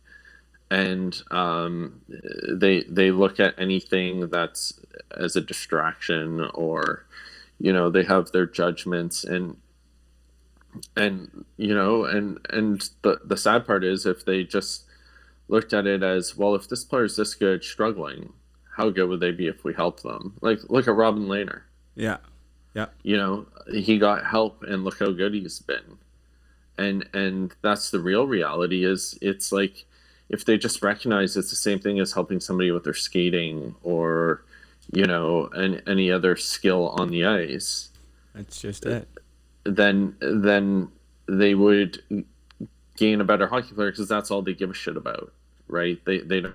and 0.70 1.22
um, 1.30 2.00
they 2.50 2.84
they 2.88 3.10
look 3.10 3.38
at 3.38 3.54
anything 3.58 4.30
that's 4.30 4.80
as 5.16 5.36
a 5.36 5.40
distraction, 5.40 6.40
or 6.54 7.06
you 7.58 7.72
know 7.72 7.90
they 7.90 8.04
have 8.04 8.32
their 8.32 8.46
judgments 8.46 9.24
and 9.24 9.56
and 10.96 11.44
you 11.56 11.74
know 11.74 12.04
and 12.04 12.38
and 12.50 12.90
the 13.02 13.20
the 13.24 13.36
sad 13.36 13.66
part 13.66 13.84
is 13.84 14.06
if 14.06 14.24
they 14.24 14.42
just 14.44 14.84
looked 15.48 15.72
at 15.74 15.86
it 15.86 16.02
as 16.02 16.36
well, 16.36 16.54
if 16.54 16.68
this 16.68 16.84
player 16.84 17.04
is 17.04 17.16
this 17.16 17.34
good, 17.34 17.62
struggling, 17.62 18.32
how 18.76 18.88
good 18.88 19.06
would 19.08 19.20
they 19.20 19.30
be 19.30 19.46
if 19.46 19.62
we 19.62 19.74
help 19.74 20.00
them? 20.00 20.34
Like 20.40 20.58
look 20.68 20.88
at 20.88 20.94
Robin 20.94 21.26
Lehner 21.26 21.62
Yeah. 21.94 22.16
Yeah. 22.74 22.86
you 23.04 23.16
know 23.16 23.46
he 23.72 23.98
got 23.98 24.26
help 24.26 24.64
and 24.64 24.82
look 24.82 24.98
how 24.98 25.12
good 25.12 25.32
he's 25.32 25.60
been 25.60 25.98
and 26.76 27.08
and 27.14 27.54
that's 27.62 27.92
the 27.92 28.00
real 28.00 28.26
reality 28.26 28.84
is 28.84 29.16
it's 29.22 29.52
like 29.52 29.84
if 30.28 30.44
they 30.44 30.58
just 30.58 30.82
recognize 30.82 31.36
it's 31.36 31.50
the 31.50 31.56
same 31.56 31.78
thing 31.78 32.00
as 32.00 32.14
helping 32.14 32.40
somebody 32.40 32.72
with 32.72 32.82
their 32.82 32.92
skating 32.94 33.76
or 33.84 34.42
you 34.92 35.04
know 35.06 35.48
an, 35.54 35.80
any 35.86 36.10
other 36.10 36.36
skill 36.36 36.88
on 36.98 37.10
the 37.10 37.24
ice 37.24 37.90
That's 38.34 38.60
just 38.60 38.84
it. 38.86 39.08
then 39.64 40.14
then 40.20 40.88
they 41.26 41.54
would 41.54 42.02
gain 42.96 43.20
a 43.20 43.24
better 43.24 43.46
hockey 43.46 43.74
player 43.74 43.90
because 43.90 44.08
that's 44.08 44.30
all 44.30 44.42
they 44.42 44.54
give 44.54 44.70
a 44.70 44.74
shit 44.74 44.96
about 44.96 45.32
right 45.68 45.98
they 46.04 46.18
they 46.20 46.40
don't 46.40 46.54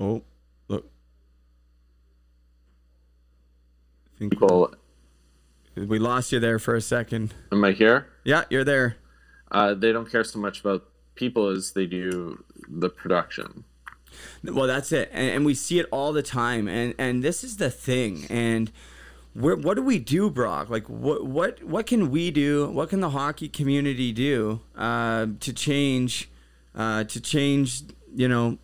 Oh, 0.00 0.22
look. 0.68 0.88
I 4.14 4.18
think 4.18 4.32
people 4.32 4.72
we 5.74 5.98
lost 5.98 6.30
you 6.32 6.38
there 6.40 6.58
for 6.60 6.74
a 6.74 6.80
second. 6.80 7.34
am 7.52 7.64
i 7.64 7.72
here 7.72 8.06
Yeah, 8.24 8.44
you're 8.50 8.64
there. 8.64 8.96
uh, 9.50 9.74
they 9.74 9.92
don't 9.92 10.10
care 10.10 10.24
so 10.24 10.38
much 10.38 10.60
about 10.60 10.84
people 11.14 11.48
as 11.48 11.72
they 11.72 11.86
do 11.86 12.44
the 12.68 12.88
production 12.88 13.64
Well, 14.42 14.66
that's 14.66 14.92
it, 14.92 15.10
and, 15.12 15.30
and 15.30 15.46
we 15.46 15.54
see 15.54 15.78
it 15.78 15.86
all 15.90 16.12
the 16.12 16.22
time, 16.22 16.68
and 16.68 16.94
and 16.98 17.22
this 17.22 17.44
is 17.44 17.56
the 17.56 17.70
thing, 17.70 18.26
and. 18.30 18.70
Where, 19.34 19.54
what 19.54 19.74
do 19.74 19.82
we 19.82 20.00
do, 20.00 20.30
Brock? 20.30 20.68
Like, 20.68 20.88
what 20.88 21.24
what 21.24 21.62
what 21.62 21.86
can 21.86 22.10
we 22.10 22.32
do? 22.32 22.70
What 22.70 22.88
can 22.88 22.98
the 23.00 23.10
hockey 23.10 23.48
community 23.48 24.10
do 24.10 24.60
uh, 24.74 25.26
to 25.38 25.52
change, 25.52 26.28
uh, 26.74 27.04
to 27.04 27.20
change, 27.20 27.82
you 28.12 28.26
know, 28.26 28.58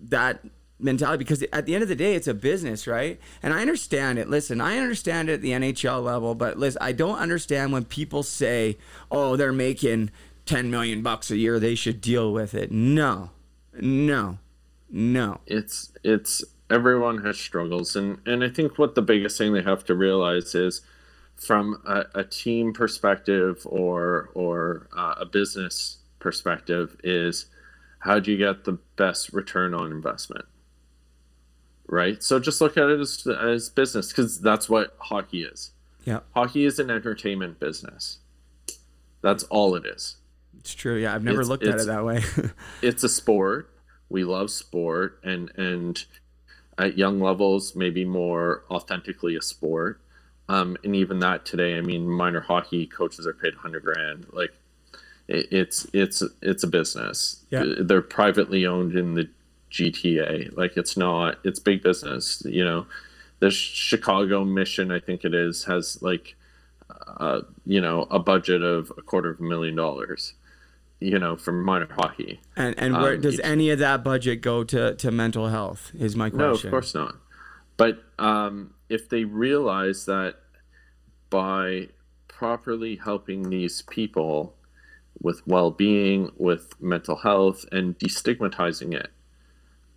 that 0.00 0.44
mentality? 0.78 1.18
Because 1.18 1.42
at 1.50 1.64
the 1.64 1.72
end 1.74 1.82
of 1.82 1.88
the 1.88 1.96
day, 1.96 2.14
it's 2.14 2.26
a 2.26 2.34
business, 2.34 2.86
right? 2.86 3.18
And 3.42 3.54
I 3.54 3.62
understand 3.62 4.18
it. 4.18 4.28
Listen, 4.28 4.60
I 4.60 4.76
understand 4.78 5.30
it 5.30 5.34
at 5.34 5.40
the 5.40 5.52
NHL 5.52 6.02
level, 6.02 6.34
but 6.34 6.58
listen, 6.58 6.82
I 6.82 6.92
don't 6.92 7.18
understand 7.18 7.72
when 7.72 7.86
people 7.86 8.22
say, 8.22 8.76
"Oh, 9.10 9.36
they're 9.36 9.52
making 9.52 10.10
ten 10.44 10.70
million 10.70 11.00
bucks 11.00 11.30
a 11.30 11.38
year; 11.38 11.58
they 11.58 11.76
should 11.76 12.02
deal 12.02 12.34
with 12.34 12.54
it." 12.54 12.70
No, 12.70 13.30
no, 13.72 14.38
no. 14.90 15.40
it's 15.46 15.92
it's 16.02 16.44
everyone 16.70 17.24
has 17.24 17.38
struggles 17.38 17.96
and 17.96 18.18
and 18.26 18.44
i 18.44 18.48
think 18.48 18.78
what 18.78 18.94
the 18.94 19.00
biggest 19.00 19.38
thing 19.38 19.52
they 19.54 19.62
have 19.62 19.84
to 19.84 19.94
realize 19.94 20.54
is 20.54 20.82
from 21.38 21.80
a, 21.86 22.04
a 22.14 22.24
team 22.24 22.72
perspective 22.72 23.62
or 23.64 24.30
or 24.34 24.88
uh, 24.96 25.14
a 25.18 25.24
business 25.24 25.98
perspective 26.18 26.96
is 27.02 27.46
how 28.00 28.18
do 28.18 28.30
you 28.30 28.36
get 28.36 28.64
the 28.64 28.78
best 28.96 29.32
return 29.32 29.72
on 29.74 29.90
investment? 29.90 30.44
Right? 31.86 32.22
So 32.22 32.38
just 32.38 32.60
look 32.60 32.76
at 32.76 32.90
it 32.90 33.00
as, 33.00 33.26
as 33.26 33.70
business 33.70 34.08
because 34.08 34.40
that's 34.40 34.68
what 34.68 34.94
hockey 34.98 35.42
is. 35.42 35.70
Yeah, 36.04 36.20
hockey 36.34 36.64
is 36.64 36.78
an 36.78 36.90
entertainment 36.90 37.60
business. 37.60 38.18
That's 39.22 39.44
all 39.44 39.74
it 39.74 39.86
is 39.86 40.16
it's 40.58 40.74
true. 40.74 40.96
Yeah, 40.96 41.14
I've 41.14 41.24
never 41.24 41.40
It's- 41.40 41.48
looked 41.48 41.64
at 41.64 41.80
it 41.80 41.86
that 41.86 42.04
way. 42.04 42.22
it's 42.82 43.04
a 43.04 43.08
sport. 43.08 43.70
We 44.10 44.24
love 44.24 44.50
sport, 44.50 45.18
and 45.22 45.50
and 45.56 46.02
at 46.78 46.96
young 46.96 47.20
levels, 47.20 47.74
maybe 47.76 48.04
more 48.04 48.64
authentically 48.70 49.36
a 49.36 49.42
sport. 49.42 50.00
Um, 50.48 50.76
and 50.82 50.96
even 50.96 51.18
that 51.18 51.44
today, 51.44 51.76
I 51.76 51.82
mean, 51.82 52.08
minor 52.08 52.40
hockey 52.40 52.86
coaches 52.86 53.26
are 53.26 53.34
paid 53.34 53.54
hundred 53.54 53.82
grand. 53.84 54.26
Like, 54.32 54.54
it, 55.26 55.48
it's 55.50 55.86
it's 55.92 56.22
it's 56.40 56.62
a 56.62 56.66
business. 56.68 57.44
Yeah. 57.50 57.64
They're 57.80 58.00
privately 58.00 58.64
owned 58.64 58.94
in 58.94 59.12
the 59.14 59.28
GTA. 59.70 60.56
Like, 60.56 60.76
it's 60.78 60.96
not. 60.96 61.38
It's 61.44 61.58
big 61.58 61.82
business. 61.82 62.42
You 62.46 62.64
know, 62.64 62.86
the 63.40 63.50
Chicago 63.50 64.44
Mission, 64.44 64.90
I 64.90 65.00
think 65.00 65.24
it 65.24 65.34
is, 65.34 65.64
has 65.64 66.00
like, 66.00 66.34
uh, 67.18 67.42
you 67.66 67.80
know, 67.82 68.06
a 68.10 68.18
budget 68.18 68.62
of 68.62 68.90
a 68.96 69.02
quarter 69.02 69.28
of 69.30 69.40
a 69.40 69.42
million 69.42 69.76
dollars. 69.76 70.32
You 71.00 71.18
know, 71.18 71.36
for 71.36 71.52
minor 71.52 71.88
hockey. 71.90 72.40
And 72.56 72.74
and 72.78 72.94
where 72.94 73.14
Um, 73.14 73.20
does 73.20 73.34
it's- 73.34 73.48
any 73.50 73.70
of 73.70 73.78
that 73.78 74.02
budget 74.02 74.40
go 74.40 74.64
to, 74.64 74.94
to 74.96 75.10
mental 75.12 75.48
health? 75.48 75.92
Is 75.98 76.16
my 76.16 76.28
question. 76.30 76.46
No, 76.48 76.54
of 76.54 76.70
course 76.70 76.94
not. 76.94 77.16
But 77.76 78.02
um, 78.18 78.74
if 78.88 79.08
they 79.08 79.22
realize 79.24 80.06
that 80.06 80.40
by 81.30 81.90
properly 82.26 82.96
helping 82.96 83.50
these 83.50 83.82
people 83.82 84.56
with 85.20 85.46
well-being, 85.46 86.30
with 86.36 86.80
mental 86.80 87.16
health, 87.16 87.64
and 87.70 87.96
destigmatizing 87.98 88.94
it, 88.94 89.10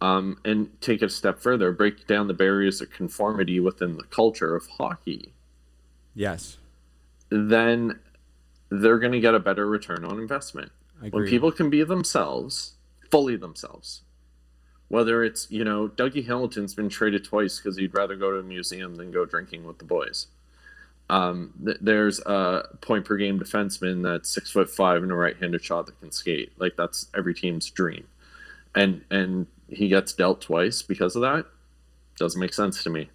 um, 0.02 0.38
and 0.46 0.80
take 0.82 1.02
it 1.02 1.06
a 1.06 1.10
step 1.10 1.40
further, 1.40 1.72
break 1.72 2.06
down 2.08 2.28
the 2.28 2.34
barriers 2.34 2.82
of 2.82 2.90
conformity 2.92 3.60
within 3.60 3.98
the 3.98 4.04
culture 4.04 4.56
of 4.56 4.68
hockey, 4.78 5.34
Yes, 6.14 6.58
then 7.30 8.00
they're 8.70 9.00
going 9.00 9.14
to 9.14 9.20
get 9.20 9.34
a 9.34 9.40
better 9.40 9.68
return 9.68 10.04
on 10.04 10.20
investment. 10.20 10.72
When 11.10 11.26
people 11.26 11.52
can 11.52 11.70
be 11.70 11.84
themselves, 11.84 12.74
fully 13.10 13.36
themselves, 13.36 14.02
whether 14.88 15.24
it's, 15.24 15.50
you 15.50 15.64
know, 15.64 15.88
Dougie 15.88 16.26
Hamilton's 16.26 16.74
been 16.76 16.90
traded 16.90 17.24
twice 17.24 17.58
because 17.60 17.78
he'd 17.78 17.94
rather 17.94 18.16
go 18.16 18.32
to 18.32 18.38
a 18.38 18.44
museum 18.44 18.96
than 18.96 19.12
go 19.12 19.26
drinking 19.26 19.64
with 19.64 19.80
the 19.80 19.86
boys. 19.86 20.28
Um, 21.10 21.54
th- 21.66 21.78
there's 21.82 22.20
a 22.20 22.78
point 22.82 23.06
per 23.06 23.18
game 23.18 23.40
defenseman 23.40 24.04
that's 24.04 24.30
six 24.30 24.52
foot 24.52 24.70
five 24.70 25.04
and 25.04 25.12
a 25.12 25.16
right-handed 25.16 25.64
shot 25.64 25.86
that 25.88 26.00
can 26.00 26.12
skate. 26.12 26.54
Like 26.58 26.76
that's 26.78 27.08
every 27.16 27.34
team's 27.34 27.70
dream, 27.70 28.08
and 28.76 29.02
and 29.10 29.48
he 29.68 29.90
gets 29.90 30.14
dealt 30.14 30.42
twice 30.42 30.82
because 30.82 31.16
of 31.16 31.22
that. 31.22 31.46
Doesn't 32.18 32.40
make 32.40 32.54
sense 32.54 32.84
to 32.84 32.90
me. 32.90 33.10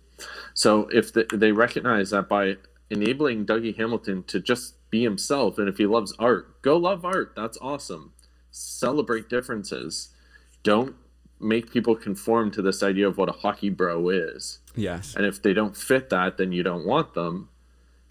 So 0.53 0.89
if 0.93 1.13
the, 1.13 1.27
they 1.33 1.53
recognize 1.53 2.11
that 2.11 2.29
by 2.29 2.57
enabling 2.91 3.47
Dougie 3.47 3.77
Hamilton 3.77 4.25
to 4.25 4.41
just 4.41 4.75
be 4.91 5.03
himself, 5.03 5.59
and 5.59 5.69
if 5.69 5.79
he 5.79 5.87
loves 5.87 6.15
art, 6.19 6.63
go 6.63 6.77
love 6.77 7.05
art. 7.05 7.33
That's 7.37 7.59
awesome. 7.61 8.13
Celebrate 8.51 9.29
differences. 9.29 10.11
Don't 10.63 10.97
make 11.41 11.71
people 11.71 11.95
conform 11.95 12.51
to 12.53 12.63
this 12.63 12.83
idea 12.83 13.07
of 13.07 13.19
what 13.19 13.29
a 13.29 13.33
hockey 13.33 13.69
bro 13.69 14.09
is. 14.09 14.61
yes, 14.75 15.15
And 15.15 15.27
if 15.27 15.43
they 15.43 15.53
don't 15.53 15.77
fit 15.77 16.09
that, 16.11 16.39
then 16.39 16.53
you 16.53 16.63
don't 16.63 16.87
want 16.87 17.15
them. 17.15 17.49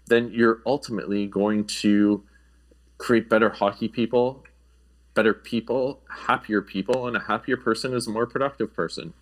Then 0.06 0.30
you're 0.32 0.62
ultimately 0.64 1.26
going 1.26 1.64
to 1.64 2.22
create 2.98 3.28
better 3.28 3.50
hockey 3.50 3.88
people, 3.88 4.44
better 5.14 5.34
people, 5.34 6.02
happier 6.26 6.62
people, 6.62 7.08
and 7.08 7.16
a 7.16 7.20
happier 7.20 7.56
person 7.56 7.92
is 7.92 8.06
a 8.06 8.10
more 8.10 8.26
productive 8.26 8.72
person. 8.72 9.12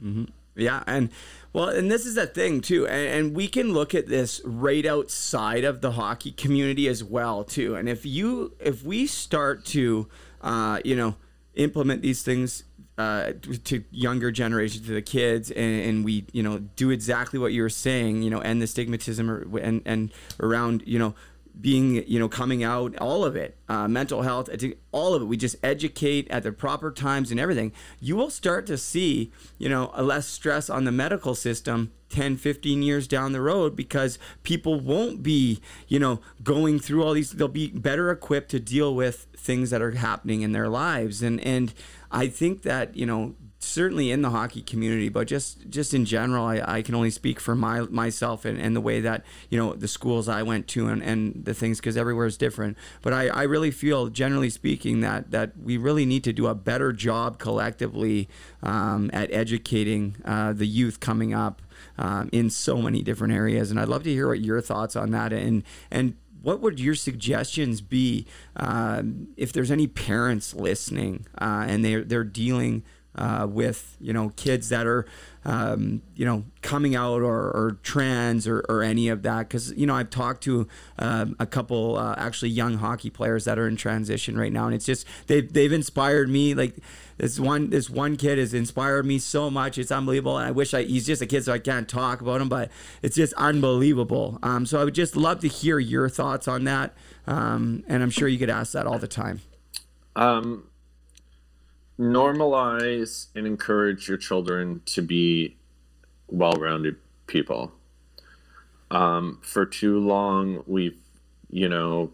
Mm-hmm. 0.00 0.24
Yeah, 0.54 0.82
and 0.86 1.10
well, 1.52 1.68
and 1.68 1.90
this 1.90 2.06
is 2.06 2.14
the 2.14 2.26
thing 2.26 2.60
too, 2.60 2.86
and, 2.86 3.08
and 3.08 3.36
we 3.36 3.48
can 3.48 3.72
look 3.72 3.94
at 3.94 4.08
this 4.08 4.40
right 4.44 4.84
outside 4.84 5.64
of 5.64 5.80
the 5.80 5.92
hockey 5.92 6.32
community 6.32 6.88
as 6.88 7.02
well 7.04 7.44
too. 7.44 7.74
And 7.74 7.88
if 7.88 8.04
you, 8.06 8.54
if 8.60 8.82
we 8.84 9.06
start 9.06 9.64
to, 9.66 10.08
uh, 10.40 10.80
you 10.84 10.96
know, 10.96 11.16
implement 11.54 12.02
these 12.02 12.22
things 12.22 12.64
uh, 12.98 13.32
to- 13.64 13.84
younger 13.90 14.30
generations, 14.30 14.86
to 14.86 14.92
the 14.92 15.02
kids, 15.02 15.50
and, 15.50 15.82
and 15.82 16.04
we, 16.04 16.26
you 16.32 16.42
know, 16.42 16.58
do 16.76 16.90
exactly 16.90 17.38
what 17.38 17.52
you 17.52 17.62
were 17.62 17.70
saying, 17.70 18.22
you 18.22 18.30
know, 18.30 18.40
end 18.40 18.60
the 18.60 18.66
stigmatism 18.66 19.28
or, 19.28 19.58
and 19.58 19.82
and 19.86 20.12
around, 20.40 20.82
you 20.86 20.98
know, 20.98 21.14
being, 21.60 22.06
you 22.06 22.18
know, 22.18 22.28
coming 22.28 22.64
out, 22.64 22.96
all 22.98 23.24
of 23.24 23.36
it, 23.36 23.56
uh, 23.68 23.86
mental 23.88 24.22
health, 24.22 24.48
all 24.90 25.14
of 25.14 25.22
it. 25.22 25.26
We 25.26 25.36
just 25.36 25.56
educate 25.62 26.30
at 26.30 26.42
the 26.42 26.52
proper 26.52 26.90
times 26.90 27.30
and 27.30 27.38
everything. 27.38 27.72
You 28.00 28.16
will 28.16 28.30
start 28.30 28.66
to 28.66 28.78
see, 28.78 29.32
you 29.58 29.68
know, 29.68 29.90
a 29.94 30.02
less 30.02 30.26
stress 30.26 30.70
on 30.70 30.84
the 30.84 30.92
medical 30.92 31.34
system 31.34 31.92
10, 32.12 32.36
15 32.36 32.82
years 32.82 33.08
down 33.08 33.32
the 33.32 33.40
road 33.40 33.74
because 33.74 34.18
people 34.42 34.78
won't 34.78 35.22
be, 35.22 35.60
you 35.88 35.98
know, 35.98 36.20
going 36.42 36.78
through 36.78 37.02
all 37.02 37.14
these. 37.14 37.30
They'll 37.32 37.48
be 37.48 37.68
better 37.68 38.10
equipped 38.10 38.50
to 38.50 38.60
deal 38.60 38.94
with 38.94 39.26
things 39.36 39.70
that 39.70 39.82
are 39.82 39.92
happening 39.92 40.42
in 40.42 40.52
their 40.52 40.68
lives. 40.68 41.22
And, 41.22 41.40
and 41.40 41.72
I 42.10 42.28
think 42.28 42.62
that, 42.62 42.96
you 42.96 43.06
know, 43.06 43.34
certainly 43.64 44.10
in 44.10 44.22
the 44.22 44.30
hockey 44.30 44.62
community, 44.62 45.08
but 45.08 45.26
just 45.26 45.68
just 45.68 45.94
in 45.94 46.04
general, 46.04 46.44
I, 46.44 46.62
I 46.64 46.82
can 46.82 46.94
only 46.94 47.10
speak 47.10 47.40
for 47.40 47.54
my 47.54 47.80
myself 47.82 48.44
and, 48.44 48.60
and 48.60 48.74
the 48.74 48.80
way 48.80 49.00
that 49.00 49.24
you 49.50 49.58
know 49.58 49.72
the 49.74 49.88
schools 49.88 50.28
I 50.28 50.42
went 50.42 50.68
to 50.68 50.88
and, 50.88 51.02
and 51.02 51.44
the 51.44 51.54
things 51.54 51.78
because 51.78 51.96
everywhere 51.96 52.26
is 52.26 52.36
different. 52.36 52.76
But 53.02 53.12
I, 53.12 53.28
I 53.28 53.42
really 53.44 53.70
feel, 53.70 54.08
generally 54.08 54.50
speaking, 54.50 55.00
that 55.00 55.30
that 55.30 55.58
we 55.58 55.76
really 55.76 56.04
need 56.04 56.24
to 56.24 56.32
do 56.32 56.46
a 56.46 56.54
better 56.54 56.92
job 56.92 57.38
collectively 57.38 58.28
um, 58.62 59.10
at 59.12 59.32
educating 59.32 60.16
uh, 60.24 60.52
the 60.52 60.66
youth 60.66 61.00
coming 61.00 61.32
up 61.32 61.62
um, 61.98 62.28
in 62.32 62.50
so 62.50 62.82
many 62.82 63.02
different 63.02 63.32
areas. 63.32 63.70
And 63.70 63.78
I'd 63.78 63.88
love 63.88 64.02
to 64.04 64.10
hear 64.10 64.28
what 64.28 64.40
your 64.40 64.60
thoughts 64.60 64.96
on 64.96 65.10
that 65.10 65.32
and 65.32 65.62
and 65.90 66.16
what 66.42 66.60
would 66.60 66.80
your 66.80 66.96
suggestions 66.96 67.80
be 67.80 68.26
um, 68.56 69.28
if 69.36 69.52
there's 69.52 69.70
any 69.70 69.86
parents 69.86 70.54
listening 70.54 71.26
uh, 71.40 71.64
and 71.68 71.84
they're 71.84 72.02
they're 72.02 72.24
dealing 72.24 72.82
uh, 73.14 73.46
with 73.48 73.96
you 74.00 74.12
know 74.12 74.30
kids 74.36 74.68
that 74.70 74.86
are 74.86 75.06
um, 75.44 76.02
you 76.14 76.24
know 76.24 76.44
coming 76.62 76.94
out 76.94 77.20
or, 77.20 77.50
or 77.50 77.78
trans 77.82 78.46
or, 78.46 78.64
or 78.68 78.82
any 78.82 79.08
of 79.08 79.22
that. 79.22 79.48
Because 79.48 79.72
you 79.72 79.86
know 79.86 79.94
I've 79.94 80.10
talked 80.10 80.42
to 80.44 80.66
um, 80.98 81.36
a 81.38 81.46
couple 81.46 81.98
uh, 81.98 82.14
actually 82.16 82.50
young 82.50 82.78
hockey 82.78 83.10
players 83.10 83.44
that 83.44 83.58
are 83.58 83.68
in 83.68 83.76
transition 83.76 84.38
right 84.38 84.52
now 84.52 84.66
and 84.66 84.74
it's 84.74 84.86
just 84.86 85.06
they've, 85.26 85.52
they've 85.52 85.72
inspired 85.72 86.30
me 86.30 86.54
like 86.54 86.76
this 87.18 87.38
one 87.38 87.70
this 87.70 87.90
one 87.90 88.16
kid 88.16 88.38
has 88.38 88.54
inspired 88.54 89.04
me 89.04 89.18
so 89.18 89.50
much. 89.50 89.78
It's 89.78 89.92
unbelievable 89.92 90.38
and 90.38 90.46
I 90.46 90.50
wish 90.50 90.72
I 90.72 90.84
he's 90.84 91.06
just 91.06 91.20
a 91.20 91.26
kid 91.26 91.44
so 91.44 91.52
I 91.52 91.58
can't 91.58 91.88
talk 91.88 92.20
about 92.20 92.40
him 92.40 92.48
but 92.48 92.70
it's 93.02 93.16
just 93.16 93.34
unbelievable. 93.34 94.38
Um, 94.42 94.64
so 94.64 94.80
I 94.80 94.84
would 94.84 94.94
just 94.94 95.16
love 95.16 95.40
to 95.40 95.48
hear 95.48 95.78
your 95.78 96.08
thoughts 96.08 96.48
on 96.48 96.64
that 96.64 96.94
um, 97.26 97.84
and 97.88 98.02
I'm 98.02 98.10
sure 98.10 98.26
you 98.26 98.38
get 98.38 98.48
asked 98.48 98.72
that 98.72 98.86
all 98.86 98.98
the 98.98 99.08
time. 99.08 99.40
Um, 100.14 100.68
normalize 101.98 103.26
and 103.34 103.46
encourage 103.46 104.08
your 104.08 104.18
children 104.18 104.82
to 104.86 105.02
be 105.02 105.56
well-rounded 106.28 106.96
people. 107.26 107.72
Um, 108.90 109.38
for 109.42 109.64
too 109.64 109.98
long, 109.98 110.64
we've, 110.66 110.98
you 111.50 111.68
know, 111.68 112.12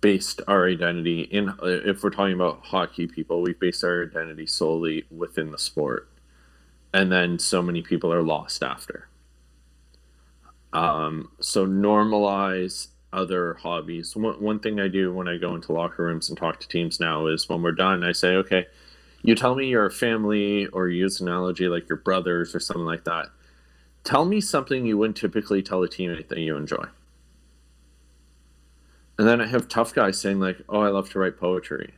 based 0.00 0.40
our 0.46 0.68
identity 0.68 1.22
in. 1.22 1.52
If 1.62 2.02
we're 2.02 2.10
talking 2.10 2.34
about 2.34 2.64
hockey 2.66 3.06
people, 3.06 3.42
we've 3.42 3.58
based 3.58 3.82
our 3.84 4.04
identity 4.04 4.46
solely 4.46 5.04
within 5.10 5.50
the 5.50 5.58
sport, 5.58 6.08
and 6.92 7.10
then 7.10 7.38
so 7.38 7.62
many 7.62 7.82
people 7.82 8.12
are 8.12 8.22
lost 8.22 8.62
after. 8.62 9.08
Um, 10.72 11.30
so 11.40 11.66
normalize 11.66 12.88
other 13.12 13.54
hobbies. 13.54 14.14
One, 14.14 14.40
one 14.42 14.58
thing 14.58 14.78
I 14.78 14.88
do 14.88 15.12
when 15.12 15.28
I 15.28 15.38
go 15.38 15.54
into 15.54 15.72
locker 15.72 16.04
rooms 16.04 16.28
and 16.28 16.36
talk 16.36 16.60
to 16.60 16.68
teams 16.68 17.00
now 17.00 17.26
is 17.26 17.48
when 17.48 17.62
we're 17.62 17.72
done, 17.72 18.04
I 18.04 18.12
say, 18.12 18.34
okay, 18.34 18.66
you 19.22 19.34
tell 19.34 19.54
me 19.54 19.68
your 19.68 19.90
family 19.90 20.66
or 20.68 20.88
you 20.88 21.00
use 21.00 21.20
an 21.20 21.28
analogy 21.28 21.68
like 21.68 21.88
your 21.88 21.98
brothers 21.98 22.54
or 22.54 22.60
something 22.60 22.84
like 22.84 23.04
that. 23.04 23.30
Tell 24.04 24.24
me 24.24 24.40
something 24.40 24.86
you 24.86 24.98
wouldn't 24.98 25.16
typically 25.16 25.62
tell 25.62 25.82
a 25.82 25.88
teammate 25.88 26.28
that 26.28 26.38
you 26.38 26.56
enjoy. 26.56 26.86
And 29.18 29.26
then 29.26 29.40
I 29.40 29.46
have 29.46 29.68
tough 29.68 29.94
guys 29.94 30.20
saying 30.20 30.40
like, 30.40 30.58
"Oh, 30.68 30.80
I 30.80 30.88
love 30.88 31.10
to 31.10 31.18
write 31.18 31.38
poetry." 31.38 31.94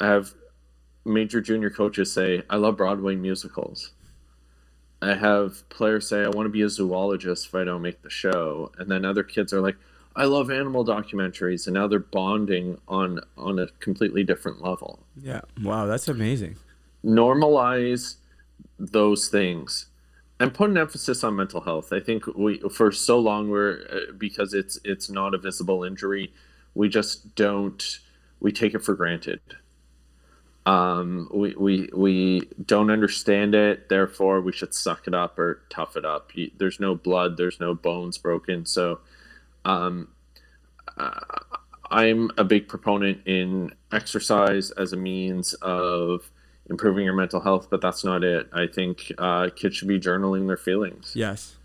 I 0.00 0.06
have 0.08 0.34
major 1.04 1.40
junior 1.40 1.70
coaches 1.70 2.12
say, 2.12 2.42
"I 2.50 2.56
love 2.56 2.76
Broadway 2.76 3.14
musicals." 3.14 3.92
I 5.00 5.14
have 5.14 5.68
players 5.68 6.08
say, 6.08 6.24
"I 6.24 6.28
want 6.28 6.46
to 6.46 6.50
be 6.50 6.62
a 6.62 6.68
zoologist 6.68 7.46
if 7.46 7.54
I 7.54 7.64
don't 7.64 7.82
make 7.82 8.02
the 8.02 8.10
show," 8.10 8.72
and 8.78 8.90
then 8.90 9.04
other 9.04 9.22
kids 9.22 9.52
are 9.52 9.60
like, 9.60 9.76
"I 10.16 10.24
love 10.24 10.50
animal 10.50 10.84
documentaries," 10.84 11.66
and 11.66 11.74
now 11.74 11.86
they're 11.86 11.98
bonding 12.00 12.78
on 12.88 13.20
on 13.36 13.58
a 13.58 13.68
completely 13.80 14.24
different 14.24 14.62
level. 14.62 14.98
yeah 15.20 15.42
wow 15.62 15.86
that's 15.86 16.08
amazing 16.08 16.56
Normalize 17.04 18.16
those 18.78 19.28
things 19.28 19.86
and 20.38 20.52
put 20.52 20.70
an 20.70 20.76
emphasis 20.76 21.24
on 21.24 21.36
mental 21.36 21.60
health. 21.62 21.92
I 21.92 22.00
think 22.00 22.26
we 22.26 22.58
for 22.70 22.92
so 22.92 23.18
long 23.18 23.48
we're 23.48 23.80
uh, 23.90 24.12
because 24.18 24.52
it's 24.54 24.78
it's 24.84 25.08
not 25.08 25.34
a 25.34 25.38
visible 25.38 25.84
injury, 25.84 26.32
we 26.74 26.88
just 26.88 27.34
don't 27.34 28.00
we 28.40 28.52
take 28.52 28.74
it 28.74 28.80
for 28.82 28.94
granted. 28.94 29.40
Um, 30.66 31.30
we, 31.32 31.54
we 31.54 31.88
we 31.94 32.48
don't 32.64 32.90
understand 32.90 33.54
it, 33.54 33.88
therefore 33.88 34.40
we 34.40 34.52
should 34.52 34.74
suck 34.74 35.06
it 35.06 35.14
up 35.14 35.38
or 35.38 35.62
tough 35.70 35.96
it 35.96 36.04
up. 36.04 36.32
There's 36.58 36.80
no 36.80 36.96
blood, 36.96 37.36
there's 37.36 37.60
no 37.60 37.72
bones 37.74 38.18
broken, 38.18 38.66
so 38.66 38.98
um, 39.66 40.08
uh, 40.96 41.20
I'm 41.90 42.30
a 42.38 42.44
big 42.44 42.68
proponent 42.68 43.26
in 43.26 43.72
exercise 43.92 44.70
as 44.72 44.92
a 44.92 44.96
means 44.96 45.54
of 45.54 46.30
improving 46.68 47.04
your 47.04 47.14
mental 47.14 47.40
health, 47.40 47.68
but 47.70 47.80
that's 47.80 48.04
not 48.04 48.24
it. 48.24 48.48
I 48.52 48.66
think 48.66 49.12
uh, 49.18 49.50
kids 49.54 49.76
should 49.76 49.88
be 49.88 50.00
journaling 50.00 50.46
their 50.46 50.56
feelings 50.56 51.12
yes 51.14 51.56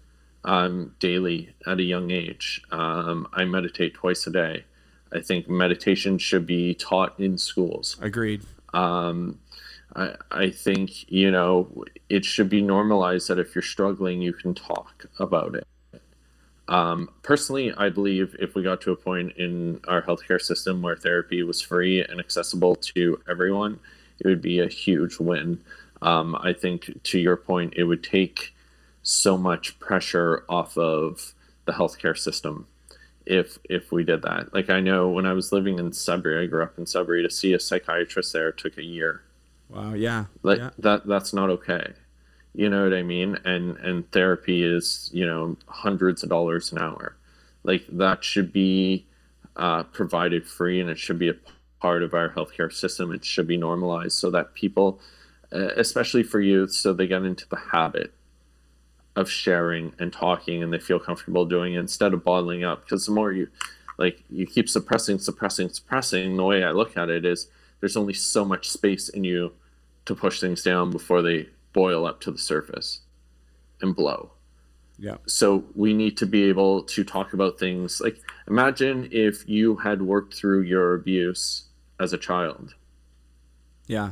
um, 0.44 0.96
daily 1.00 1.54
at 1.68 1.80
a 1.80 1.84
young 1.84 2.12
age. 2.12 2.62
Um, 2.72 3.28
I 3.34 3.46
meditate 3.46 3.94
twice 3.94 4.26
a 4.28 4.32
day. 4.32 4.66
I 5.14 5.20
think 5.20 5.50
meditation 5.50 6.18
should 6.18 6.46
be 6.46 6.74
taught 6.74 7.20
in 7.20 7.38
schools. 7.38 7.98
agreed 8.02 8.44
Um, 8.74 9.40
I, 9.96 10.16
I 10.32 10.50
think, 10.50 11.12
you 11.12 11.30
know, 11.30 11.84
it 12.10 12.24
should 12.26 12.50
be 12.50 12.62
normalized 12.62 13.28
that 13.28 13.40
if 13.40 13.54
you're 13.54 13.62
struggling, 13.62 14.22
you 14.22 14.34
can 14.34 14.54
talk 14.54 15.06
about 15.20 15.56
it. 15.56 15.68
Um, 16.68 17.10
personally, 17.24 17.74
I 17.76 17.90
believe 17.90 18.36
if 18.40 18.56
we 18.56 18.64
got 18.64 18.82
to 18.82 18.92
a 18.92 18.96
point 18.96 19.34
in 19.38 19.82
our 19.88 20.02
healthcare 20.02 20.42
system 20.42 20.82
where 20.82 20.96
therapy 20.96 21.44
was 21.44 21.62
free 21.62 22.02
and 22.02 22.20
accessible 22.20 22.76
to 22.76 23.22
everyone, 23.30 23.80
it 24.20 24.28
would 24.28 24.42
be 24.42 24.60
a 24.60 24.68
huge 24.68 25.20
win. 25.20 25.62
Um, 26.02 26.36
I 26.36 26.54
think, 26.54 27.04
to 27.04 27.20
your 27.20 27.38
point, 27.38 27.74
it 27.76 27.84
would 27.84 28.04
take 28.04 28.54
so 29.04 29.38
much 29.38 29.80
pressure 29.80 30.46
off 30.48 30.78
of 30.78 31.34
the 31.66 31.72
healthcare 31.72 32.18
system 32.18 32.68
if 33.26 33.60
if 33.70 33.92
we 33.92 34.04
did 34.04 34.22
that. 34.24 34.54
Like 34.54 34.70
I 34.70 34.80
know 34.80 35.10
when 35.10 35.26
I 35.26 35.34
was 35.34 35.52
living 35.52 35.80
in 35.80 35.94
Sudbury, 35.94 36.44
I 36.44 36.48
grew 36.48 36.64
up 36.64 36.78
in 36.78 36.86
Sudbury. 36.86 37.24
To 37.24 37.30
see 37.30 37.54
a 37.54 37.60
psychiatrist 37.60 38.34
there 38.34 38.52
took 38.52 38.78
a 38.78 38.84
year. 38.84 39.22
wow 39.70 39.94
yeah 39.94 40.26
Like 40.44 40.60
yeah. 40.60 40.70
that 40.80 41.06
that's 41.08 41.34
not 41.34 41.50
okay. 41.50 41.94
You 42.54 42.70
know 42.70 42.84
what 42.84 42.94
I 42.94 43.04
mean? 43.04 43.38
And 43.46 43.78
and 43.78 44.10
therapy 44.12 44.64
is 44.64 45.10
you 45.14 45.26
know 45.26 45.58
hundreds 45.68 46.24
of 46.24 46.30
dollars 46.30 46.72
an 46.72 46.80
hour. 46.80 47.16
Like 47.64 47.86
that 47.90 48.24
should 48.24 48.52
be 48.52 49.06
uh, 49.56 49.84
provided 49.84 50.48
free, 50.48 50.80
and 50.80 50.90
it 50.90 50.98
should 50.98 51.20
be 51.20 51.30
a 51.30 51.36
part 51.80 52.04
of 52.04 52.14
our 52.14 52.30
healthcare 52.30 52.72
system. 52.72 53.12
It 53.12 53.26
should 53.26 53.48
be 53.48 53.58
normalized 53.58 54.14
so 54.14 54.30
that 54.32 54.54
people, 54.54 55.00
uh, 55.54 55.70
especially 55.78 56.24
for 56.24 56.40
youth, 56.40 56.74
so 56.74 56.94
they 56.94 57.08
get 57.08 57.24
into 57.24 57.48
the 57.50 57.58
habit 57.72 58.14
of 59.16 59.30
sharing 59.30 59.94
and 60.00 60.14
talking 60.14 60.64
and 60.64 60.72
they 60.72 60.80
feel 60.80 61.00
comfortable 61.00 61.46
doing 61.46 61.74
it 61.74 61.80
instead 61.80 62.14
of 62.14 62.24
bottling 62.24 62.64
up 62.64 62.84
because 62.84 63.06
the 63.06 63.12
more 63.12 63.32
you 63.32 63.48
like 63.98 64.24
you 64.30 64.46
keep 64.46 64.70
suppressing 64.70 65.20
suppressing 65.20 65.68
suppressing 65.68 66.38
the 66.38 66.44
way 66.44 66.64
i 66.64 66.72
look 66.72 66.96
at 66.96 67.10
it 67.10 67.26
is 67.26 67.48
there's 67.80 67.98
only 67.98 68.14
so 68.14 68.46
much 68.46 68.70
space 68.70 69.10
in 69.10 69.24
you 69.24 69.52
to 70.06 70.16
push 70.16 70.40
things 70.40 70.64
down 70.64 70.92
before 70.92 71.22
they 71.22 71.48
boil 71.74 72.06
up 72.06 72.22
to 72.22 72.32
the 72.32 72.38
surface 72.38 73.02
and 73.82 73.96
blow 73.96 74.32
yeah 74.98 75.18
so 75.26 75.64
we 75.76 75.94
need 75.94 76.18
to 76.18 76.26
be 76.26 76.44
able 76.44 76.84
to 76.84 77.04
talk 77.04 77.34
about 77.34 77.60
things 77.60 78.02
like 78.02 78.18
imagine 78.48 79.08
if 79.12 79.48
you 79.48 79.78
had 79.78 80.02
worked 80.02 80.34
through 80.34 80.62
your 80.62 80.94
abuse 80.94 81.66
as 82.00 82.14
a 82.14 82.18
child 82.18 82.76
yeah 83.88 84.12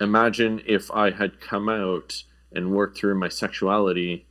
imagine 0.00 0.62
if 0.66 0.90
I 0.90 1.10
had 1.10 1.40
come 1.40 1.68
out 1.68 2.24
and 2.52 2.72
worked 2.72 2.98
through 2.98 3.18
my 3.18 3.28
sexuality 3.28 4.26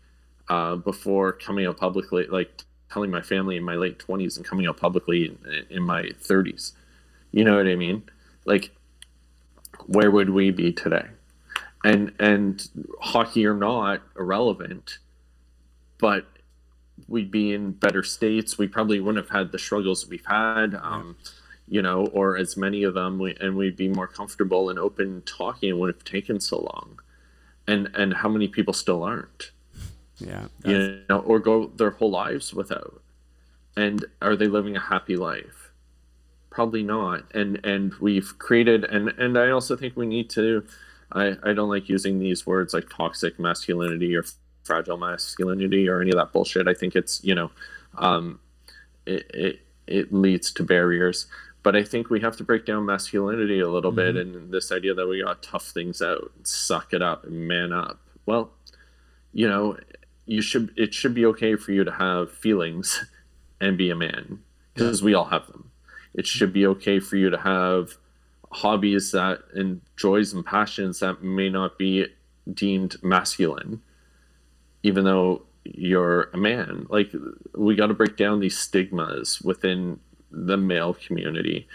uh, 0.49 0.75
before 0.75 1.31
coming 1.31 1.65
out 1.65 1.77
publicly, 1.77 2.25
like 2.27 2.63
telling 2.91 3.11
my 3.11 3.21
family 3.21 3.55
in 3.55 3.63
my 3.63 3.75
late 3.75 3.99
20s 3.99 4.35
and 4.35 4.45
coming 4.45 4.67
out 4.67 4.77
publicly 4.77 5.25
in, 5.25 5.65
in 5.69 5.83
my 5.83 6.03
30s. 6.03 6.73
You 7.31 7.43
know 7.43 7.57
what 7.57 7.67
I 7.67 7.75
mean? 7.75 8.03
Like, 8.45 8.71
where 9.85 10.09
would 10.09 10.31
we 10.31 10.49
be 10.49 10.73
today? 10.73 11.05
And 11.83 12.13
and 12.19 12.67
hockey 12.99 13.45
or 13.45 13.53
not, 13.53 14.01
irrelevant, 14.17 14.97
but 15.97 16.27
we'd 17.07 17.31
be 17.31 17.53
in 17.53 17.71
better 17.71 18.03
states. 18.03 18.57
We 18.57 18.67
probably 18.67 18.99
wouldn't 18.99 19.25
have 19.25 19.35
had 19.35 19.51
the 19.51 19.59
struggles 19.59 20.07
we've 20.07 20.25
had. 20.25 20.75
Um, 20.75 21.15
you 21.69 21.81
know, 21.81 22.07
or 22.07 22.35
as 22.35 22.57
many 22.57 22.83
of 22.83 22.95
them, 22.95 23.19
we, 23.19 23.35
and 23.39 23.55
we'd 23.55 23.77
be 23.77 23.87
more 23.87 24.07
comfortable 24.07 24.69
and 24.69 24.79
open 24.79 25.21
talking. 25.21 25.69
It 25.69 25.77
wouldn't 25.77 25.99
have 25.99 26.03
taken 26.03 26.39
so 26.39 26.59
long, 26.59 26.99
and 27.67 27.89
and 27.93 28.15
how 28.15 28.29
many 28.29 28.47
people 28.47 28.73
still 28.73 29.03
aren't, 29.03 29.51
yeah 30.17 30.47
you 30.65 31.01
know, 31.07 31.19
or 31.19 31.39
go 31.39 31.67
their 31.67 31.91
whole 31.91 32.09
lives 32.09 32.53
without, 32.53 33.01
and 33.77 34.03
are 34.21 34.35
they 34.35 34.47
living 34.47 34.75
a 34.75 34.79
happy 34.79 35.15
life? 35.15 35.71
Probably 36.49 36.81
not. 36.83 37.23
And 37.33 37.63
and 37.63 37.93
we've 38.01 38.37
created, 38.39 38.83
and 38.83 39.09
and 39.09 39.37
I 39.37 39.51
also 39.51 39.77
think 39.77 39.95
we 39.95 40.07
need 40.07 40.29
to. 40.31 40.65
I 41.11 41.37
I 41.43 41.53
don't 41.53 41.69
like 41.69 41.89
using 41.89 42.19
these 42.19 42.45
words 42.45 42.73
like 42.73 42.89
toxic 42.89 43.39
masculinity 43.39 44.15
or 44.15 44.23
fragile 44.63 44.97
masculinity 44.97 45.87
or 45.87 46.01
any 46.01 46.11
of 46.11 46.17
that 46.17 46.31
bullshit. 46.31 46.67
I 46.67 46.73
think 46.73 46.95
it's 46.95 47.23
you 47.23 47.35
know, 47.35 47.51
um, 47.97 48.39
it 49.05 49.29
it 49.33 49.59
it 49.87 50.13
leads 50.13 50.51
to 50.53 50.63
barriers 50.63 51.27
but 51.61 51.75
I 51.75 51.83
think 51.83 52.09
we 52.09 52.21
have 52.21 52.37
to 52.37 52.43
break 52.43 52.65
down 52.65 52.85
masculinity 52.85 53.59
a 53.59 53.67
little 53.69 53.91
bit 53.91 54.15
and 54.15 54.51
this 54.51 54.71
idea 54.71 54.93
that 54.93 55.07
we 55.07 55.21
got 55.21 55.43
to 55.43 55.49
tough 55.49 55.67
things 55.67 56.01
out, 56.01 56.31
suck 56.43 56.93
it 56.93 57.01
up, 57.01 57.25
man 57.25 57.73
up. 57.73 57.99
Well, 58.25 58.51
you 59.33 59.47
know, 59.47 59.77
you 60.25 60.41
should 60.41 60.71
it 60.77 60.93
should 60.93 61.13
be 61.13 61.25
okay 61.25 61.55
for 61.55 61.71
you 61.71 61.83
to 61.83 61.91
have 61.91 62.31
feelings 62.31 63.05
and 63.61 63.77
be 63.77 63.89
a 63.89 63.95
man 63.95 64.39
because 64.73 65.03
we 65.03 65.13
all 65.13 65.25
have 65.25 65.47
them. 65.47 65.71
It 66.13 66.25
should 66.25 66.53
be 66.53 66.65
okay 66.67 66.99
for 66.99 67.17
you 67.17 67.29
to 67.29 67.37
have 67.37 67.97
hobbies 68.51 69.11
that 69.11 69.41
and 69.53 69.81
joys 69.95 70.33
and 70.33 70.45
passions 70.45 70.99
that 70.99 71.23
may 71.23 71.49
not 71.49 71.77
be 71.77 72.07
deemed 72.51 73.01
masculine, 73.03 73.81
even 74.83 75.03
though 75.03 75.43
you're 75.63 76.29
a 76.33 76.37
man. 76.37 76.87
Like 76.89 77.11
we 77.55 77.75
got 77.75 77.87
to 77.87 77.93
break 77.93 78.17
down 78.17 78.39
these 78.39 78.57
stigmas 78.57 79.41
within 79.41 79.99
the 80.31 80.57
male 80.57 80.93
community 80.93 81.67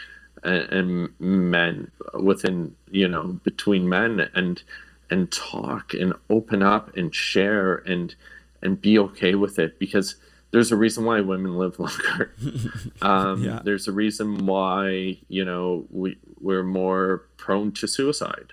and, 0.42 0.72
and 0.72 1.20
men 1.20 1.90
within 2.14 2.74
you 2.90 3.08
know 3.08 3.40
between 3.44 3.88
men 3.88 4.28
and 4.34 4.62
and 5.10 5.30
talk 5.30 5.94
and 5.94 6.14
open 6.30 6.62
up 6.62 6.96
and 6.96 7.14
share 7.14 7.76
and 7.76 8.14
and 8.62 8.80
be 8.80 8.98
okay 8.98 9.34
with 9.34 9.58
it 9.58 9.78
because 9.78 10.16
there's 10.50 10.70
a 10.70 10.76
reason 10.76 11.04
why 11.04 11.20
women 11.20 11.58
live 11.58 11.78
longer. 11.80 12.32
um, 13.02 13.42
Yeah. 13.42 13.60
There's 13.64 13.88
a 13.88 13.92
reason 13.92 14.46
why 14.46 15.18
you 15.28 15.44
know 15.44 15.86
we 15.90 16.16
we're 16.44 16.62
more 16.62 17.24
prone 17.38 17.72
to 17.72 17.88
suicide. 17.88 18.52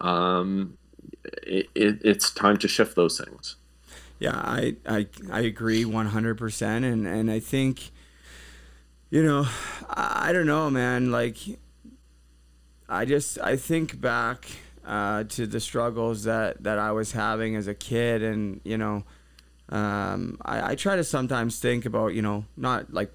Um, 0.00 0.76
it, 1.24 1.68
it, 1.74 1.98
it's 2.02 2.30
time 2.30 2.56
to 2.58 2.68
shift 2.68 2.96
those 2.96 3.18
things. 3.18 3.56
Yeah, 4.18 4.36
I 4.36 4.76
I, 4.86 5.06
I 5.30 5.40
agree 5.40 5.84
100% 5.84 6.62
and 6.84 7.06
and 7.06 7.30
I 7.30 7.40
think 7.40 7.90
you 9.08 9.22
know, 9.22 9.46
I, 9.88 10.28
I 10.28 10.32
don't 10.32 10.46
know, 10.46 10.68
man, 10.70 11.10
like 11.10 11.38
I 12.88 13.04
just 13.04 13.38
I 13.40 13.56
think 13.56 14.00
back 14.00 14.46
uh, 14.84 15.24
to 15.24 15.46
the 15.46 15.60
struggles 15.60 16.24
that 16.24 16.62
that 16.64 16.78
I 16.78 16.92
was 16.92 17.12
having 17.12 17.56
as 17.56 17.66
a 17.66 17.74
kid 17.74 18.22
and, 18.22 18.60
you 18.64 18.76
know, 18.76 19.04
um, 19.68 20.38
I, 20.42 20.72
I 20.72 20.74
try 20.74 20.96
to 20.96 21.04
sometimes 21.04 21.60
think 21.60 21.86
about, 21.86 22.14
you 22.14 22.22
know, 22.22 22.44
not 22.56 22.92
like 22.92 23.14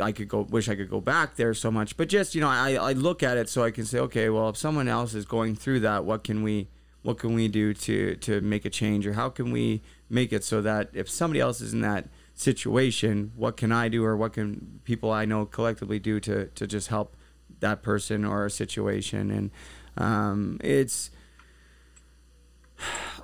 I 0.00 0.12
could 0.12 0.28
go, 0.28 0.42
wish 0.42 0.68
I 0.68 0.74
could 0.74 0.90
go 0.90 1.00
back 1.00 1.36
there 1.36 1.54
so 1.54 1.70
much, 1.70 1.96
but 1.96 2.08
just, 2.08 2.34
you 2.34 2.40
know, 2.40 2.48
I, 2.48 2.74
I 2.74 2.92
look 2.92 3.22
at 3.22 3.36
it 3.36 3.48
so 3.48 3.64
I 3.64 3.70
can 3.70 3.84
say, 3.84 3.98
okay, 4.00 4.28
well, 4.28 4.48
if 4.48 4.56
someone 4.56 4.88
else 4.88 5.14
is 5.14 5.24
going 5.24 5.54
through 5.54 5.80
that, 5.80 6.04
what 6.04 6.24
can 6.24 6.42
we, 6.42 6.68
what 7.02 7.18
can 7.18 7.34
we 7.34 7.48
do 7.48 7.72
to, 7.72 8.16
to 8.16 8.40
make 8.40 8.64
a 8.64 8.70
change 8.70 9.06
or 9.06 9.14
how 9.14 9.28
can 9.28 9.50
we 9.52 9.82
make 10.10 10.32
it 10.32 10.44
so 10.44 10.60
that 10.62 10.90
if 10.92 11.08
somebody 11.08 11.40
else 11.40 11.60
is 11.60 11.72
in 11.72 11.80
that 11.80 12.08
situation, 12.34 13.32
what 13.36 13.56
can 13.56 13.72
I 13.72 13.88
do 13.88 14.04
or 14.04 14.16
what 14.16 14.32
can 14.32 14.80
people 14.84 15.10
I 15.10 15.24
know 15.24 15.46
collectively 15.46 15.98
do 15.98 16.20
to, 16.20 16.46
to 16.46 16.66
just 16.66 16.88
help 16.88 17.16
that 17.60 17.82
person 17.82 18.24
or 18.24 18.46
a 18.46 18.50
situation? 18.50 19.30
And, 19.30 19.50
um, 19.96 20.58
it's, 20.62 21.10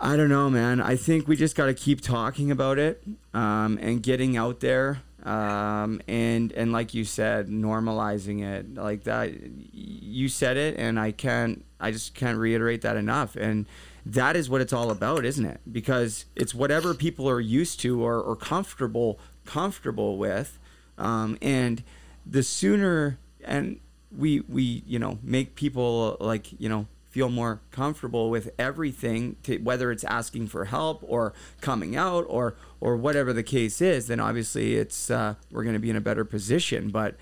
I 0.00 0.16
don't 0.16 0.28
know, 0.28 0.50
man. 0.50 0.80
I 0.80 0.96
think 0.96 1.28
we 1.28 1.36
just 1.36 1.54
got 1.54 1.66
to 1.66 1.74
keep 1.74 2.00
talking 2.00 2.50
about 2.50 2.78
it 2.78 3.02
um, 3.34 3.78
and 3.80 4.02
getting 4.02 4.36
out 4.36 4.60
there, 4.60 5.02
um, 5.24 6.00
and 6.08 6.52
and 6.52 6.72
like 6.72 6.94
you 6.94 7.04
said, 7.04 7.48
normalizing 7.48 8.42
it 8.42 8.74
like 8.74 9.04
that. 9.04 9.32
You 9.72 10.28
said 10.28 10.56
it, 10.56 10.76
and 10.78 10.98
I 10.98 11.12
can't. 11.12 11.64
I 11.80 11.90
just 11.90 12.14
can't 12.14 12.38
reiterate 12.38 12.82
that 12.82 12.96
enough. 12.96 13.36
And 13.36 13.66
that 14.04 14.36
is 14.36 14.50
what 14.50 14.60
it's 14.60 14.72
all 14.72 14.90
about, 14.90 15.24
isn't 15.24 15.44
it? 15.44 15.60
Because 15.70 16.24
it's 16.34 16.54
whatever 16.54 16.94
people 16.94 17.28
are 17.28 17.40
used 17.40 17.80
to 17.80 18.02
or, 18.04 18.20
or 18.20 18.36
comfortable 18.36 19.18
comfortable 19.44 20.18
with, 20.18 20.58
um, 20.98 21.38
and 21.40 21.82
the 22.26 22.42
sooner 22.42 23.18
and 23.44 23.80
we 24.16 24.40
we 24.40 24.82
you 24.86 24.98
know 24.98 25.18
make 25.22 25.54
people 25.54 26.16
like 26.20 26.48
you 26.60 26.68
know 26.68 26.86
feel 27.12 27.28
more 27.28 27.60
comfortable 27.70 28.30
with 28.30 28.50
everything 28.58 29.36
to, 29.42 29.58
whether 29.58 29.92
it's 29.92 30.02
asking 30.04 30.48
for 30.48 30.64
help 30.64 31.04
or 31.06 31.34
coming 31.60 31.94
out 31.94 32.24
or 32.28 32.56
or 32.80 32.96
whatever 32.96 33.32
the 33.32 33.42
case 33.42 33.80
is 33.82 34.06
then 34.06 34.18
obviously 34.18 34.76
it's 34.76 35.10
uh, 35.10 35.34
we're 35.50 35.62
going 35.62 35.74
to 35.74 35.78
be 35.78 35.90
in 35.90 35.96
a 35.96 36.00
better 36.00 36.24
position. 36.24 36.88
But 36.88 37.16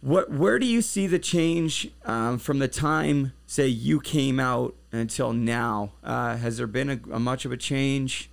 what 0.00 0.30
where 0.30 0.58
do 0.58 0.66
you 0.66 0.82
see 0.82 1.06
the 1.06 1.18
change 1.18 1.90
um, 2.04 2.38
from 2.38 2.58
the 2.58 2.68
time 2.68 3.32
say 3.46 3.66
you 3.66 4.00
came 4.00 4.38
out 4.38 4.74
until 4.92 5.32
now? 5.32 5.92
Uh, 6.02 6.36
has 6.36 6.58
there 6.58 6.66
been 6.66 6.90
a, 6.90 7.00
a 7.12 7.18
much 7.18 7.44
of 7.44 7.52
a 7.52 7.56
change? 7.56 8.28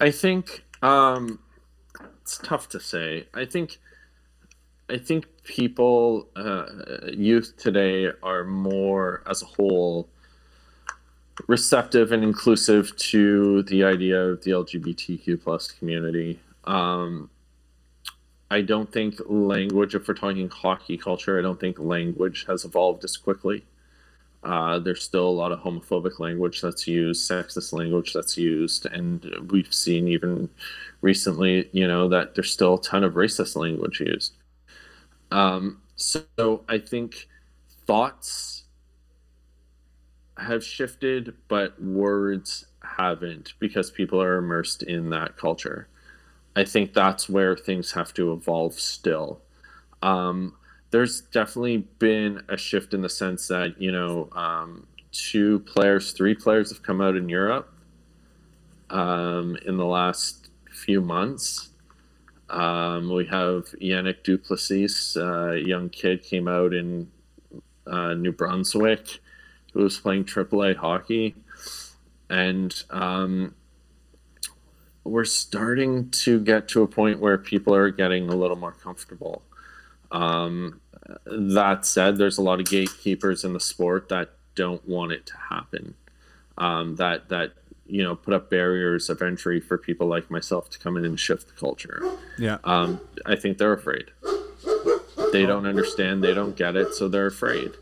I 0.00 0.10
think 0.10 0.64
um, 0.82 1.40
it's 2.22 2.38
tough 2.38 2.68
to 2.70 2.80
say. 2.80 3.26
I 3.34 3.44
think 3.44 3.78
I 4.88 4.98
think 4.98 5.26
people, 5.50 6.28
uh, 6.36 6.66
youth 7.12 7.54
today, 7.56 8.12
are 8.22 8.44
more 8.44 9.22
as 9.26 9.42
a 9.42 9.46
whole 9.46 10.08
receptive 11.48 12.12
and 12.12 12.22
inclusive 12.22 12.96
to 12.96 13.62
the 13.64 13.82
idea 13.82 14.20
of 14.20 14.44
the 14.44 14.52
LGBTQ 14.52 15.42
plus 15.42 15.70
community. 15.72 16.38
Um, 16.64 17.30
I 18.50 18.60
don't 18.60 18.92
think 18.92 19.20
language, 19.26 19.94
if 19.94 20.06
we're 20.06 20.14
talking 20.14 20.48
hockey 20.48 20.96
culture, 20.96 21.38
I 21.38 21.42
don't 21.42 21.58
think 21.58 21.78
language 21.80 22.46
has 22.46 22.64
evolved 22.64 23.04
as 23.04 23.16
quickly. 23.16 23.64
Uh, 24.44 24.78
there's 24.78 25.02
still 25.02 25.28
a 25.28 25.38
lot 25.42 25.52
of 25.52 25.60
homophobic 25.60 26.18
language 26.18 26.60
that's 26.60 26.86
used, 26.86 27.28
sexist 27.28 27.72
language 27.72 28.12
that's 28.12 28.38
used, 28.38 28.86
and 28.86 29.26
we've 29.50 29.74
seen 29.74 30.08
even 30.08 30.48
recently, 31.02 31.68
you 31.72 31.86
know, 31.86 32.08
that 32.08 32.34
there's 32.34 32.50
still 32.50 32.74
a 32.74 32.82
ton 32.82 33.04
of 33.04 33.14
racist 33.14 33.56
language 33.56 34.00
used. 34.00 34.32
Um, 35.30 35.82
so 35.96 36.64
I 36.68 36.78
think 36.78 37.28
thoughts 37.86 38.64
have 40.38 40.64
shifted, 40.64 41.34
but 41.48 41.80
words 41.82 42.66
haven't 42.82 43.54
because 43.58 43.90
people 43.90 44.22
are 44.22 44.36
immersed 44.36 44.82
in 44.82 45.10
that 45.10 45.36
culture. 45.36 45.88
I 46.56 46.64
think 46.64 46.94
that's 46.94 47.28
where 47.28 47.56
things 47.56 47.92
have 47.92 48.12
to 48.14 48.32
evolve 48.32 48.74
still. 48.74 49.40
Um, 50.02 50.54
there's 50.90 51.20
definitely 51.20 51.78
been 51.98 52.42
a 52.48 52.56
shift 52.56 52.94
in 52.94 53.02
the 53.02 53.08
sense 53.08 53.46
that, 53.48 53.80
you 53.80 53.92
know, 53.92 54.28
um, 54.32 54.86
two 55.12 55.60
players, 55.60 56.12
three 56.12 56.34
players 56.34 56.70
have 56.70 56.82
come 56.82 57.00
out 57.00 57.16
in 57.16 57.28
Europe 57.28 57.72
um, 58.90 59.56
in 59.66 59.76
the 59.76 59.86
last 59.86 60.48
few 60.70 61.00
months. 61.00 61.69
Um, 62.50 63.10
we 63.10 63.26
have 63.26 63.66
Yannick 63.80 64.24
Duplessis, 64.24 65.16
a 65.16 65.56
young 65.64 65.88
kid, 65.88 66.24
came 66.24 66.48
out 66.48 66.74
in 66.74 67.10
uh, 67.86 68.14
New 68.14 68.32
Brunswick, 68.32 69.20
who 69.72 69.84
was 69.84 69.98
playing 69.98 70.24
AAA 70.24 70.76
hockey, 70.76 71.36
and 72.28 72.82
um, 72.90 73.54
we're 75.04 75.24
starting 75.24 76.10
to 76.10 76.40
get 76.40 76.66
to 76.68 76.82
a 76.82 76.88
point 76.88 77.20
where 77.20 77.38
people 77.38 77.74
are 77.74 77.90
getting 77.90 78.28
a 78.28 78.34
little 78.34 78.56
more 78.56 78.72
comfortable. 78.72 79.42
Um, 80.10 80.80
that 81.26 81.86
said, 81.86 82.18
there's 82.18 82.38
a 82.38 82.42
lot 82.42 82.58
of 82.58 82.66
gatekeepers 82.66 83.44
in 83.44 83.52
the 83.52 83.60
sport 83.60 84.08
that 84.08 84.30
don't 84.56 84.86
want 84.88 85.12
it 85.12 85.26
to 85.26 85.36
happen. 85.50 85.94
Um, 86.58 86.96
that 86.96 87.28
that 87.28 87.52
you 87.90 88.02
know 88.02 88.14
put 88.16 88.32
up 88.34 88.48
barriers 88.50 89.10
of 89.10 89.20
entry 89.22 89.60
for 89.60 89.76
people 89.78 90.06
like 90.06 90.30
myself 90.30 90.70
to 90.70 90.78
come 90.78 90.96
in 90.96 91.04
and 91.04 91.18
shift 91.18 91.48
the 91.48 91.54
culture. 91.54 92.02
Yeah. 92.38 92.58
Um, 92.64 93.00
I 93.26 93.36
think 93.36 93.58
they're 93.58 93.72
afraid. 93.72 94.06
They 95.32 95.46
don't 95.46 95.66
understand. 95.66 96.22
They 96.24 96.34
don't 96.34 96.56
get 96.56 96.76
it, 96.76 96.94
so 96.94 97.08
they're 97.08 97.26
afraid. 97.26 97.72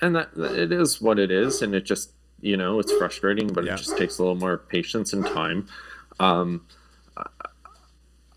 And 0.00 0.14
that 0.16 0.30
it 0.36 0.72
is 0.72 1.00
what 1.00 1.18
it 1.18 1.30
is, 1.30 1.62
and 1.62 1.74
it 1.74 1.84
just 1.84 2.12
you 2.40 2.56
know 2.56 2.78
it's 2.78 2.92
frustrating, 2.92 3.48
but 3.52 3.64
Yeah. 3.64 3.74
it 3.74 3.78
just 3.78 3.96
takes 3.96 4.18
a 4.18 4.22
little 4.22 4.36
more 4.36 4.58
patience 4.58 5.12
and 5.12 5.24
time. 5.24 5.66
Um, 6.20 6.66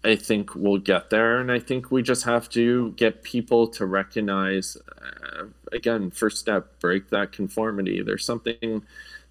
I 0.03 0.15
think 0.15 0.55
we'll 0.55 0.79
get 0.79 1.11
there, 1.11 1.39
and 1.39 1.51
I 1.51 1.59
think 1.59 1.91
we 1.91 2.01
just 2.01 2.23
have 2.23 2.49
to 2.49 2.91
get 2.93 3.21
people 3.21 3.67
to 3.69 3.85
recognize. 3.85 4.75
Uh, 4.99 5.45
again, 5.71 6.09
first 6.09 6.37
step: 6.39 6.79
break 6.79 7.09
that 7.11 7.31
conformity. 7.31 8.01
There's 8.01 8.25
something 8.25 8.83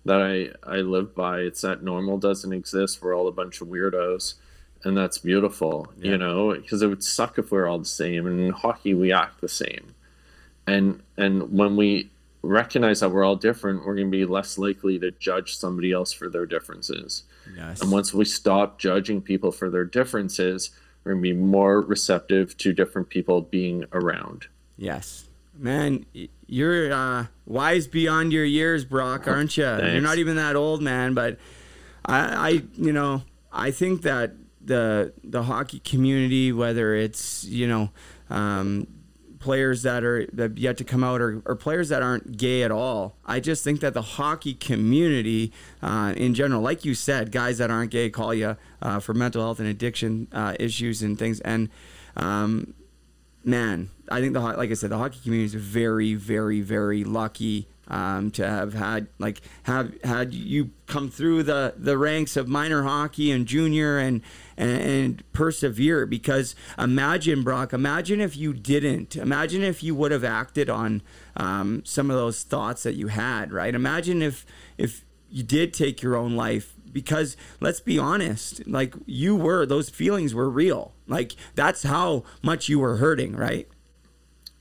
that 0.05 0.21
I 0.21 0.51
I 0.69 0.79
live 0.79 1.15
by. 1.15 1.41
It's 1.41 1.61
that 1.63 1.83
normal 1.83 2.19
doesn't 2.19 2.53
exist. 2.53 3.03
We're 3.03 3.17
all 3.17 3.29
a 3.29 3.33
bunch 3.33 3.61
of 3.61 3.69
weirdos, 3.69 4.35
and 4.85 4.97
that's 4.97 5.19
beautiful. 5.19 5.93
You 5.99 6.17
know, 6.17 6.55
because 6.55 6.83
it 6.83 6.89
would 6.89 7.05
suck 7.05 7.39
if 7.39 7.51
we 7.51 7.59
are 7.59 7.67
all 7.67 7.79
the 7.79 7.85
same. 7.85 8.27
And 8.27 8.41
in 8.41 8.53
hockey, 8.53 8.95
we 8.95 9.13
act 9.13 9.41
the 9.41 9.49
same, 9.49 9.95
and 10.67 11.03
and 11.17 11.53
when 11.53 11.77
we 11.77 12.11
recognize 12.43 13.01
that 13.01 13.11
we're 13.11 13.25
all 13.25 13.37
different, 13.37 13.85
we're 13.85 13.95
going 13.95 14.11
to 14.11 14.17
be 14.17 14.25
less 14.25 14.57
likely 14.57 14.99
to 14.99 15.11
judge 15.13 15.57
somebody 15.57 15.93
else 15.93 16.13
for 16.13 16.29
their 16.29 16.47
differences. 16.47 17.25
Yes. 17.55 17.81
And 17.83 17.91
once 17.91 18.15
we 18.15 18.25
stop 18.25 18.79
judging 18.79 19.21
people 19.21 19.53
for 19.53 19.69
their 19.69 19.85
differences, 19.85 20.71
we're 21.05 21.13
going 21.13 21.23
to 21.23 21.35
be 21.35 21.39
more 21.39 21.81
receptive 21.81 22.57
to 22.59 22.73
different 22.73 23.09
people 23.09 23.43
being 23.43 23.85
around. 23.93 24.47
Yes. 24.77 25.29
Man, 25.59 26.07
you're 26.51 26.93
uh, 26.93 27.27
wise 27.47 27.87
beyond 27.87 28.33
your 28.33 28.45
years, 28.45 28.85
Brock, 28.85 29.29
aren't 29.29 29.57
you? 29.57 29.65
You're 29.65 30.01
not 30.01 30.19
even 30.19 30.35
that 30.37 30.57
old, 30.57 30.83
man. 30.83 31.15
But 31.15 31.39
I, 32.05 32.19
I, 32.19 32.63
you 32.77 32.93
know, 32.93 33.23
I 33.53 33.71
think 33.71 34.03
that 34.03 34.33
the 34.61 35.13
the 35.23 35.45
hockey 35.45 35.79
community, 35.79 36.53
whether 36.53 36.95
it's 36.95 37.45
you 37.45 37.69
know 37.69 37.91
um, 38.31 38.89
players 39.39 39.83
that 39.83 40.03
are 40.03 40.27
that 40.33 40.59
yet 40.59 40.77
to 40.79 40.85
come 40.85 41.05
out 41.05 41.21
or, 41.21 41.41
or 41.47 41.55
players 41.55 41.89
that 41.91 42.03
aren't 42.03 42.37
gay 42.37 42.65
at 42.65 42.73
all, 42.73 43.17
I 43.25 43.39
just 43.39 43.63
think 43.63 43.79
that 43.81 43.95
the 43.95 44.03
hockey 44.03 44.55
community 44.55 45.53
uh, 45.83 46.15
in 46.17 46.35
general, 46.35 46.61
like 46.61 46.85
you 46.85 46.95
said, 46.95 47.31
guys 47.31 47.59
that 47.59 47.71
aren't 47.71 47.93
gay 47.93 48.11
call 48.11 48.35
you 48.35 48.57
uh, 48.83 48.99
for 48.99 49.15
mental 49.15 49.41
health 49.41 49.61
and 49.61 49.69
addiction 49.69 50.27
uh, 50.33 50.57
issues 50.59 51.01
and 51.01 51.17
things, 51.17 51.39
and 51.41 51.69
um, 52.17 52.75
man, 53.45 53.91
I 54.11 54.21
think 54.21 54.33
the 54.33 54.41
like 54.41 54.71
I 54.71 54.75
said, 54.75 54.91
the 54.91 54.99
hockey 54.99 55.19
community 55.23 55.47
is 55.47 55.55
very, 55.55 56.15
very, 56.15 56.61
very 56.61 57.05
lucky 57.05 57.69
um, 57.91 58.31
to 58.33 58.49
have 58.49 58.73
had 58.73 59.09
like 59.19 59.43
have 59.65 59.93
had 60.05 60.33
you 60.33 60.71
come 60.87 61.11
through 61.11 61.43
the 61.43 61.75
the 61.77 61.99
ranks 61.99 62.37
of 62.37 62.49
minor 62.49 62.85
hockey 62.85 63.31
and 63.31 63.47
junior 63.47 63.99
and 63.99 64.23
and, 64.57 64.81
and 64.81 65.33
persevere 65.33 66.07
because 66.07 66.55
imagine 66.79 67.43
Brock 67.43 67.73
imagine 67.73 68.21
if 68.21 68.37
you 68.37 68.55
didn't 68.55 69.17
imagine 69.17 69.63
if 69.63 69.83
you 69.83 69.95
would 69.97 70.13
have 70.13 70.25
acted 70.25 70.71
on 70.71 71.03
um, 71.37 71.83
some 71.85 72.11
of 72.11 72.17
those 72.17 72.45
thoughts 72.45 72.85
that 72.85 72.95
you 72.95 73.09
had 73.09 73.53
right? 73.53 73.75
Imagine 73.75 74.23
if 74.23 74.47
if 74.79 75.05
you 75.29 75.43
did 75.43 75.75
take 75.75 76.01
your 76.01 76.17
own 76.17 76.37
life 76.37 76.75
because 76.93 77.37
let's 77.61 77.81
be 77.81 77.99
honest 77.99 78.67
like 78.67 78.95
you 79.07 79.37
were 79.37 79.65
those 79.65 79.89
feelings 79.89 80.35
were 80.35 80.51
real 80.51 80.93
like 81.07 81.35
that's 81.55 81.83
how 81.85 82.25
much 82.43 82.69
you 82.69 82.79
were 82.79 82.97
hurting 82.97 83.35
right 83.35 83.69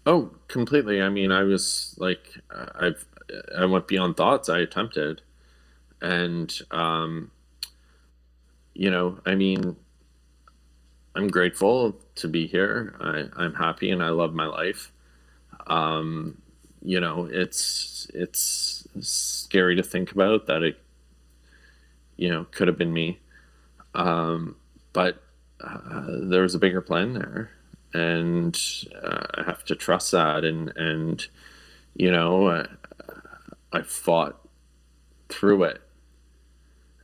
Oh, 0.09 0.31
completely. 0.47 1.03
I 1.03 1.09
mean, 1.09 1.31
I 1.31 1.43
was 1.43 1.95
like, 1.99 2.39
I've, 2.49 3.05
I 3.55 3.65
went 3.65 3.87
beyond 3.87 4.17
thoughts. 4.17 4.49
I 4.49 4.57
attempted, 4.57 5.21
and 6.01 6.51
um, 6.71 7.29
you 8.73 8.89
know, 8.89 9.19
I 9.23 9.35
mean, 9.35 9.75
I'm 11.15 11.27
grateful 11.27 11.95
to 12.15 12.27
be 12.27 12.47
here. 12.47 12.95
I, 12.99 13.25
I'm 13.35 13.53
happy, 13.53 13.91
and 13.91 14.01
I 14.01 14.09
love 14.09 14.33
my 14.33 14.47
life. 14.47 14.91
Um, 15.67 16.41
you 16.81 16.99
know, 16.99 17.29
it's 17.31 18.09
it's 18.13 18.87
scary 19.01 19.75
to 19.75 19.83
think 19.83 20.11
about 20.11 20.47
that 20.47 20.63
it, 20.63 20.81
you 22.19 22.29
know, 22.29 22.45
could 22.51 22.67
have 22.67 22.77
been 22.77 22.91
me, 22.91 23.17
um, 23.95 24.57
but 24.91 25.23
uh, 25.61 26.03
there 26.07 26.41
was 26.41 26.53
a 26.53 26.59
bigger 26.59 26.81
plan 26.81 27.13
there. 27.13 27.51
And 27.93 28.59
uh, 29.01 29.25
I 29.35 29.43
have 29.43 29.63
to 29.65 29.75
trust 29.75 30.11
that. 30.11 30.43
And 30.43 30.73
and 30.75 31.25
you 31.95 32.11
know, 32.11 32.49
I, 32.49 32.65
I 33.71 33.81
fought 33.81 34.45
through 35.29 35.63
it, 35.63 35.81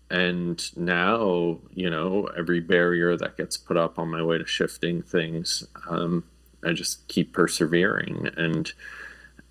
and 0.09 0.61
now 0.78 1.59
you 1.74 1.89
know 1.89 2.30
every 2.38 2.59
barrier 2.59 3.16
that 3.16 3.38
gets 3.38 3.57
put 3.57 3.78
up 3.78 3.97
on 3.97 4.11
my 4.11 4.22
way 4.22 4.38
to 4.38 4.45
shifting 4.45 5.01
things, 5.01 5.66
um, 5.89 6.26
I 6.63 6.74
just 6.74 7.07
keep 7.07 7.34
persevering, 7.34 8.30
and 8.36 8.72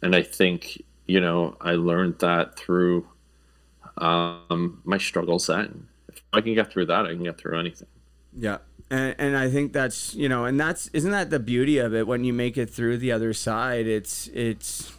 and 0.03 0.15
I 0.15 0.23
think 0.23 0.83
you 1.07 1.21
know 1.21 1.57
I 1.61 1.73
learned 1.73 2.19
that 2.19 2.57
through 2.57 3.09
um, 3.99 4.83
my 4.85 4.99
struggles. 4.99 5.47
Then, 5.47 5.89
if 6.09 6.23
I 6.33 6.41
can 6.41 6.55
get 6.55 6.73
through 6.73 6.87
that, 6.87 7.07
I 7.07 7.11
can 7.11 7.25
get 7.25 7.39
through 7.39 7.59
anything. 7.59 7.89
Yeah. 8.37 8.59
And, 8.91 9.15
and 9.19 9.37
I 9.37 9.49
think 9.51 9.73
that's 9.73 10.15
you 10.15 10.29
know, 10.29 10.45
and 10.45 10.59
that's 10.59 10.89
isn't 10.89 11.11
that 11.11 11.31
the 11.31 11.41
beauty 11.41 11.79
of 11.79 11.95
it 11.95 12.07
when 12.07 12.25
you 12.25 12.33
make 12.33 12.59
it 12.59 12.71
through 12.71 12.99
the 12.99 13.13
other 13.13 13.33
side? 13.33 13.87
It's 13.87 14.29
it's 14.29 14.93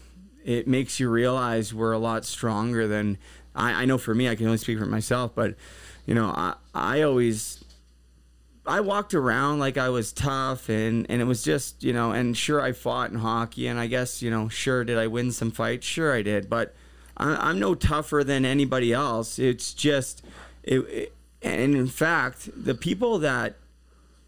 it 0.44 0.68
makes 0.68 1.00
you 1.00 1.10
realize 1.10 1.74
we're 1.74 1.92
a 1.92 2.00
lot 2.00 2.26
stronger 2.26 2.88
than 2.88 3.18
I, 3.56 3.84
I 3.84 3.86
know 3.86 3.98
for 3.98 4.16
me. 4.16 4.30
I 4.30 4.36
can 4.36 4.46
only 4.46 4.58
speak 4.58 4.80
for 4.80 4.86
myself, 4.86 5.34
but 5.36 5.56
you 6.06 6.16
know, 6.16 6.28
I 6.28 6.56
I 6.74 7.02
always 7.02 7.64
I 8.66 8.80
walked 8.82 9.14
around 9.14 9.60
like 9.60 9.78
I 9.78 9.90
was 9.90 10.12
tough 10.12 10.70
and 10.70 11.06
and 11.10 11.22
it 11.22 11.26
was 11.26 11.44
just 11.44 11.84
you 11.84 11.94
know, 11.94 12.12
and 12.12 12.36
sure 12.36 12.62
I 12.62 12.72
fought 12.72 13.12
in 13.12 13.18
hockey, 13.18 13.68
and 13.68 13.80
I 13.80 13.88
guess 13.88 14.22
you 14.22 14.32
know, 14.32 14.50
sure 14.50 14.84
did 14.84 14.98
I 14.98 15.08
win 15.08 15.32
some 15.32 15.52
fights? 15.52 15.86
Sure 15.86 16.14
I 16.14 16.22
did, 16.22 16.50
but 16.50 16.76
I, 17.18 17.50
I'm 17.50 17.60
no 17.60 17.76
tougher 17.76 18.24
than 18.24 18.46
anybody 18.46 18.94
else. 18.94 19.40
It's 19.40 19.74
just 19.74 20.24
it, 20.64 20.80
it 20.80 21.16
and 21.42 21.76
in 21.76 21.88
fact, 21.88 22.50
the 22.56 22.74
people 22.74 23.20
that 23.20 23.56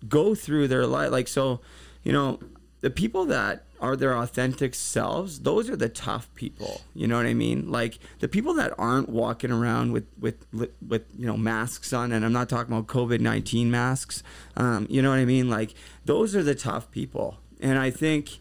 go 0.08 0.36
through 0.36 0.68
their 0.68 0.86
life 0.86 1.12
like 1.12 1.28
so 1.28 1.60
you 2.04 2.12
know 2.12 2.40
the 2.82 2.90
people 2.90 3.26
that 3.26 3.64
are 3.80 3.96
their 3.96 4.16
authentic 4.16 4.76
selves 4.76 5.40
those 5.40 5.70
are 5.70 5.76
the 5.76 5.90
tough 5.90 6.30
people. 6.36 6.82
You 6.94 7.08
know 7.08 7.18
what 7.18 7.26
i 7.26 7.34
mean? 7.34 7.72
Like 7.72 7.98
the 8.20 8.28
people 8.28 8.54
that 8.56 8.74
aren't 8.78 9.10
walking 9.10 9.52
around 9.52 9.92
with 9.92 10.06
with 10.20 10.46
with 10.88 11.04
you 11.18 11.26
know 11.26 11.36
masks 11.36 11.94
on 11.94 12.12
and 12.12 12.24
i'm 12.24 12.32
not 12.34 12.48
talking 12.48 12.74
about 12.74 12.88
covid-19 12.88 13.68
masks 13.68 14.22
um, 14.56 14.86
you 14.90 15.02
know 15.02 15.10
what 15.10 15.20
i 15.20 15.26
mean? 15.26 15.50
Like 15.50 15.74
those 16.06 16.36
are 16.36 16.44
the 16.44 16.56
tough 16.56 16.92
people. 16.92 17.38
And 17.60 17.80
i 17.80 17.90
think 17.90 18.38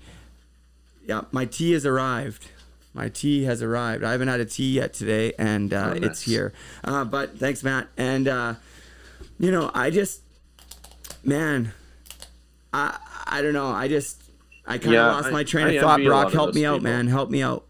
yeah 1.07 1.23
my 1.33 1.47
tea 1.47 1.73
has 1.73 1.87
arrived 1.87 2.51
my 2.97 3.09
tea 3.11 3.45
has 3.45 3.63
arrived 3.63 4.03
i 4.03 4.11
haven't 4.13 4.29
had 4.29 4.41
a 4.41 4.45
tea 4.45 4.73
yet 4.73 4.93
today 4.95 5.33
and 5.39 5.73
uh, 5.73 5.91
Oh, 5.95 5.99
it's 6.03 6.23
here 6.23 6.53
uh, 6.83 7.05
but 7.05 7.39
thanks 7.39 7.63
matt 7.63 7.87
and 7.97 8.27
uh, 8.27 8.55
you 9.39 9.51
know 9.53 9.71
i 9.75 9.91
just 9.91 10.23
man, 11.23 11.73
I 12.73 12.97
I 13.27 13.43
don't 13.43 13.53
know. 13.53 13.67
I 13.69 13.89
just 13.89 14.23
I 14.67 14.75
kind 14.79 14.87
of 14.89 14.93
Yeah, 14.93 15.07
lost 15.13 15.29
I- 15.29 15.31
my 15.33 15.45
train 15.45 15.67
I 15.67 15.71
of 15.73 15.83
thought. 15.83 16.03
Brock, 16.05 16.33
help 16.33 16.55
me 16.55 16.65
out, 16.65 16.83
man. 16.83 17.09
Help 17.09 17.31
me 17.31 17.43
out. 17.43 17.65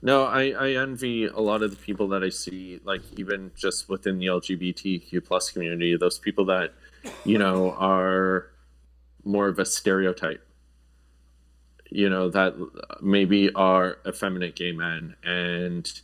No, 0.00 0.24
I, 0.24 0.50
I 0.50 0.70
envy 0.80 1.24
a 1.26 1.40
lot 1.40 1.62
of 1.64 1.70
the 1.70 1.76
people 1.76 2.06
that 2.08 2.22
I 2.22 2.28
see, 2.28 2.78
like 2.84 3.02
even 3.18 3.50
just 3.56 3.88
within 3.88 4.18
the 4.18 4.26
LGBTQ 4.26 5.24
plus 5.24 5.50
community, 5.50 5.96
those 5.96 6.18
people 6.20 6.44
that, 6.46 6.72
you 7.24 7.36
know, 7.38 7.72
are 7.72 8.46
more 9.24 9.48
of 9.48 9.58
a 9.58 9.64
stereotype. 9.64 10.46
You 11.94 12.08
know, 12.08 12.30
that 12.30 12.54
maybe 13.00 13.52
are 13.54 13.98
effeminate 14.06 14.56
gay 14.56 14.72
men 14.72 15.14
and 15.22 16.00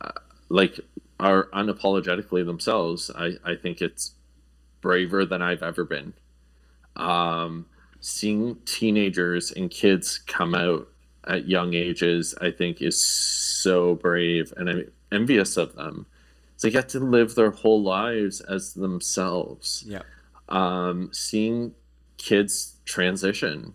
uh, 0.00 0.10
like 0.48 0.80
are 1.20 1.44
unapologetically 1.54 2.44
themselves. 2.44 3.10
I, 3.14 3.32
I 3.44 3.54
think 3.54 3.80
it's 3.80 4.12
braver 4.80 5.24
than 5.24 5.40
I've 5.40 5.62
ever 5.62 5.84
been. 5.84 6.14
Um, 6.96 7.66
seeing 8.00 8.56
teenagers 8.64 9.50
and 9.50 9.70
kids 9.70 10.18
come 10.18 10.54
out 10.54 10.88
at 11.26 11.48
young 11.48 11.74
ages, 11.74 12.34
I 12.40 12.50
think, 12.50 12.82
is 12.82 13.00
so 13.00 13.94
brave, 13.94 14.52
and 14.56 14.68
I'm 14.68 14.90
envious 15.10 15.56
of 15.56 15.74
them. 15.74 16.06
They 16.60 16.70
get 16.70 16.88
to 16.90 17.00
live 17.00 17.34
their 17.34 17.50
whole 17.50 17.82
lives 17.82 18.40
as 18.40 18.74
themselves. 18.74 19.84
Yeah. 19.86 20.02
Um, 20.48 21.10
seeing 21.12 21.74
kids 22.16 22.76
transition, 22.84 23.74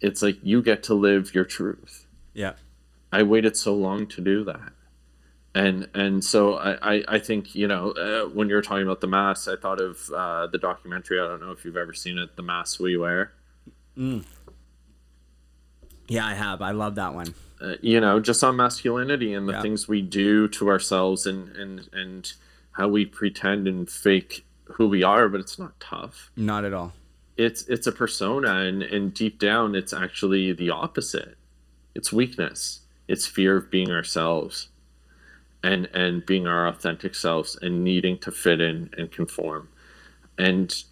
it's 0.00 0.22
like 0.22 0.38
you 0.42 0.62
get 0.62 0.82
to 0.84 0.94
live 0.94 1.34
your 1.34 1.44
truth. 1.44 2.06
Yeah. 2.34 2.54
I 3.12 3.22
waited 3.22 3.56
so 3.56 3.74
long 3.74 4.06
to 4.08 4.20
do 4.20 4.44
that. 4.44 4.72
And 5.54 5.88
and 5.94 6.22
so 6.24 6.54
I, 6.54 6.94
I, 6.96 7.04
I 7.08 7.18
think 7.18 7.56
you 7.56 7.66
know 7.66 7.90
uh, 7.90 8.28
when 8.28 8.48
you're 8.48 8.62
talking 8.62 8.84
about 8.84 9.00
the 9.00 9.08
mask, 9.08 9.48
I 9.48 9.56
thought 9.56 9.80
of 9.80 10.08
uh, 10.14 10.46
the 10.46 10.58
documentary. 10.58 11.18
I 11.20 11.24
don't 11.26 11.40
know 11.40 11.50
if 11.50 11.64
you've 11.64 11.76
ever 11.76 11.92
seen 11.92 12.18
it, 12.18 12.36
"The 12.36 12.42
Mask 12.42 12.78
We 12.78 12.96
Wear." 12.96 13.32
Mm. 13.98 14.24
Yeah, 16.08 16.24
I 16.26 16.34
have. 16.34 16.62
I 16.62 16.70
love 16.70 16.94
that 16.96 17.14
one. 17.14 17.34
uh, 17.60 17.74
you 17.80 18.00
know, 18.00 18.20
just 18.20 18.42
on 18.44 18.56
masculinity 18.56 19.34
and 19.34 19.48
the 19.48 19.52
Yeah. 19.54 19.62
things 19.62 19.86
we 19.88 20.00
do 20.02 20.48
to 20.48 20.68
ourselves 20.68 21.26
and, 21.26 21.48
and, 21.56 21.88
and 21.92 22.32
how 22.72 22.88
we 22.88 23.04
pretend 23.04 23.68
and 23.68 23.88
fake 23.90 24.46
who 24.64 24.88
we 24.88 25.02
are, 25.02 25.28
but 25.28 25.40
it's 25.40 25.58
not 25.58 25.78
tough. 25.78 26.30
Not 26.36 26.64
at 26.64 26.72
all. 26.72 26.94
It's, 27.40 27.62
it's 27.68 27.86
a 27.86 27.92
persona 27.92 28.56
and, 28.56 28.82
and 28.82 29.14
deep 29.14 29.38
down, 29.38 29.74
it's 29.74 29.92
actually 29.92 30.52
the 30.52 30.70
opposite. 30.70 31.36
It's 31.94 32.12
weakness. 32.12 32.80
It's 33.08 33.26
fear 33.26 33.56
of 33.56 33.70
being 33.70 33.90
ourselves 33.90 34.68
and, 35.62 35.86
and 35.94 36.24
being 36.26 36.46
our 36.46 36.66
authentic 36.66 37.14
selves 37.14 37.56
and 37.60 37.82
needing 37.82 38.18
to 38.18 38.30
fit 38.30 38.60
in 38.60 38.90
and 38.96 39.10
conform 39.10 39.68
and, 40.38 40.84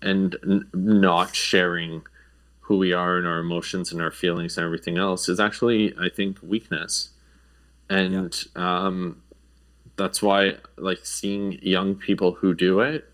and 0.00 0.36
n- 0.44 0.68
not 0.72 1.34
sharing 1.34 2.02
who 2.60 2.78
we 2.78 2.92
are 2.92 3.18
and 3.18 3.26
our 3.26 3.40
emotions 3.40 3.90
and 3.90 4.00
our 4.00 4.12
feelings 4.12 4.56
and 4.56 4.64
everything 4.64 4.96
else 4.96 5.28
is 5.28 5.40
actually 5.40 5.92
i 6.00 6.08
think 6.08 6.38
weakness 6.40 7.10
and 7.88 8.44
um, 8.54 9.20
that's 9.96 10.22
why 10.22 10.54
like 10.78 11.04
seeing 11.04 11.58
young 11.62 11.96
people 11.96 12.34
who 12.34 12.54
do 12.54 12.78
it 12.78 13.09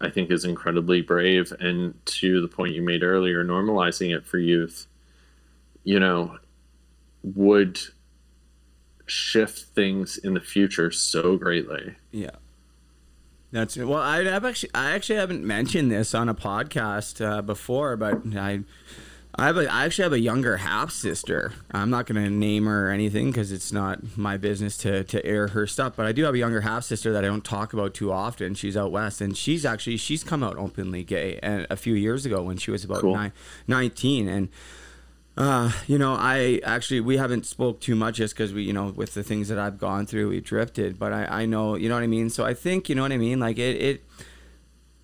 i 0.00 0.08
think 0.10 0.30
is 0.30 0.44
incredibly 0.44 1.00
brave 1.00 1.52
and 1.60 1.94
to 2.04 2.40
the 2.40 2.48
point 2.48 2.74
you 2.74 2.82
made 2.82 3.02
earlier 3.02 3.44
normalizing 3.44 4.14
it 4.14 4.26
for 4.26 4.38
youth 4.38 4.86
you 5.84 5.98
know 5.98 6.38
would 7.22 7.78
shift 9.06 9.60
things 9.74 10.16
in 10.18 10.34
the 10.34 10.40
future 10.40 10.90
so 10.90 11.36
greatly 11.36 11.94
Yeah. 12.12 12.30
That's 13.52 13.76
well. 13.76 14.02
I, 14.02 14.18
I've 14.18 14.44
actually, 14.44 14.70
I 14.74 14.90
actually 14.90 15.16
haven't 15.16 15.44
mentioned 15.44 15.90
this 15.90 16.14
on 16.14 16.28
a 16.28 16.34
podcast 16.34 17.24
uh, 17.24 17.40
before, 17.42 17.96
but 17.96 18.20
I, 18.36 18.60
I 19.38 19.46
have 19.46 19.58
a, 19.58 19.70
I 19.70 19.84
actually 19.84 20.04
have 20.04 20.12
a 20.14 20.18
younger 20.20 20.56
half 20.56 20.90
sister. 20.90 21.52
I'm 21.70 21.90
not 21.90 22.06
going 22.06 22.22
to 22.24 22.30
name 22.30 22.64
her 22.64 22.88
or 22.88 22.90
anything 22.90 23.26
because 23.30 23.52
it's 23.52 23.70
not 23.70 24.16
my 24.16 24.38
business 24.38 24.78
to 24.78 25.04
to 25.04 25.24
air 25.26 25.48
her 25.48 25.66
stuff. 25.66 25.94
But 25.94 26.06
I 26.06 26.12
do 26.12 26.24
have 26.24 26.34
a 26.34 26.38
younger 26.38 26.62
half 26.62 26.84
sister 26.84 27.12
that 27.12 27.22
I 27.22 27.28
don't 27.28 27.44
talk 27.44 27.74
about 27.74 27.92
too 27.92 28.10
often. 28.12 28.54
She's 28.54 28.76
out 28.76 28.92
west, 28.92 29.20
and 29.20 29.36
she's 29.36 29.66
actually 29.66 29.98
she's 29.98 30.24
come 30.24 30.42
out 30.42 30.56
openly 30.56 31.04
gay, 31.04 31.38
and 31.42 31.66
a 31.68 31.76
few 31.76 31.94
years 31.94 32.24
ago 32.24 32.42
when 32.42 32.56
she 32.56 32.70
was 32.70 32.82
about 32.82 33.02
Cool. 33.02 33.14
nine, 33.14 33.32
19, 33.66 34.26
and 34.28 34.48
uh, 35.36 35.70
you 35.86 35.98
know, 35.98 36.14
I 36.18 36.62
actually 36.64 37.00
we 37.00 37.18
haven't 37.18 37.44
spoke 37.44 37.80
too 37.80 37.94
much 37.94 38.16
just 38.16 38.34
because 38.34 38.54
we, 38.54 38.62
you 38.62 38.72
know, 38.72 38.86
with 38.96 39.12
the 39.12 39.22
things 39.22 39.48
that 39.48 39.58
I've 39.58 39.76
gone 39.76 40.06
through, 40.06 40.30
we 40.30 40.40
drifted. 40.40 40.98
But 40.98 41.12
I, 41.12 41.42
I 41.42 41.46
know, 41.46 41.74
you 41.76 41.90
know 41.90 41.94
what 41.94 42.04
I 42.04 42.06
mean. 42.06 42.30
So 42.30 42.46
I 42.46 42.54
think, 42.54 42.88
you 42.88 42.94
know 42.94 43.02
what 43.02 43.12
I 43.12 43.18
mean. 43.18 43.38
Like 43.38 43.58
it, 43.58 43.76
it, 43.82 44.04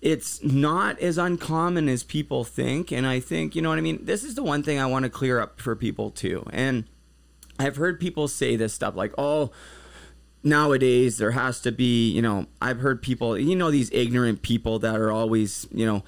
it's 0.03 0.43
not 0.43 0.99
as 0.99 1.17
uncommon 1.17 1.87
as 1.87 2.03
people 2.03 2.43
think, 2.43 2.91
and 2.91 3.07
I 3.07 3.21
think, 3.21 3.55
you 3.55 3.61
know 3.61 3.69
what 3.69 3.77
I 3.77 3.81
mean. 3.81 4.03
This 4.03 4.25
is 4.25 4.35
the 4.35 4.43
one 4.43 4.61
thing 4.61 4.77
I 4.77 4.85
want 4.85 5.03
to 5.03 5.09
clear 5.09 5.39
up 5.39 5.61
for 5.61 5.77
people 5.77 6.11
too, 6.11 6.45
and 6.51 6.83
I've 7.57 7.77
heard 7.77 8.01
people 8.01 8.27
say 8.27 8.57
this 8.57 8.73
stuff 8.73 8.97
like, 8.97 9.13
"Oh, 9.17 9.51
nowadays 10.43 11.19
there 11.19 11.31
has 11.31 11.61
to 11.61 11.71
be," 11.71 12.11
you 12.11 12.21
know, 12.21 12.47
I've 12.61 12.81
heard 12.81 13.01
people, 13.01 13.39
you 13.39 13.55
know, 13.55 13.71
these 13.71 13.89
ignorant 13.93 14.41
people 14.41 14.77
that 14.79 14.97
are 14.97 15.09
always, 15.09 15.67
you 15.71 15.85
know, 15.85 16.03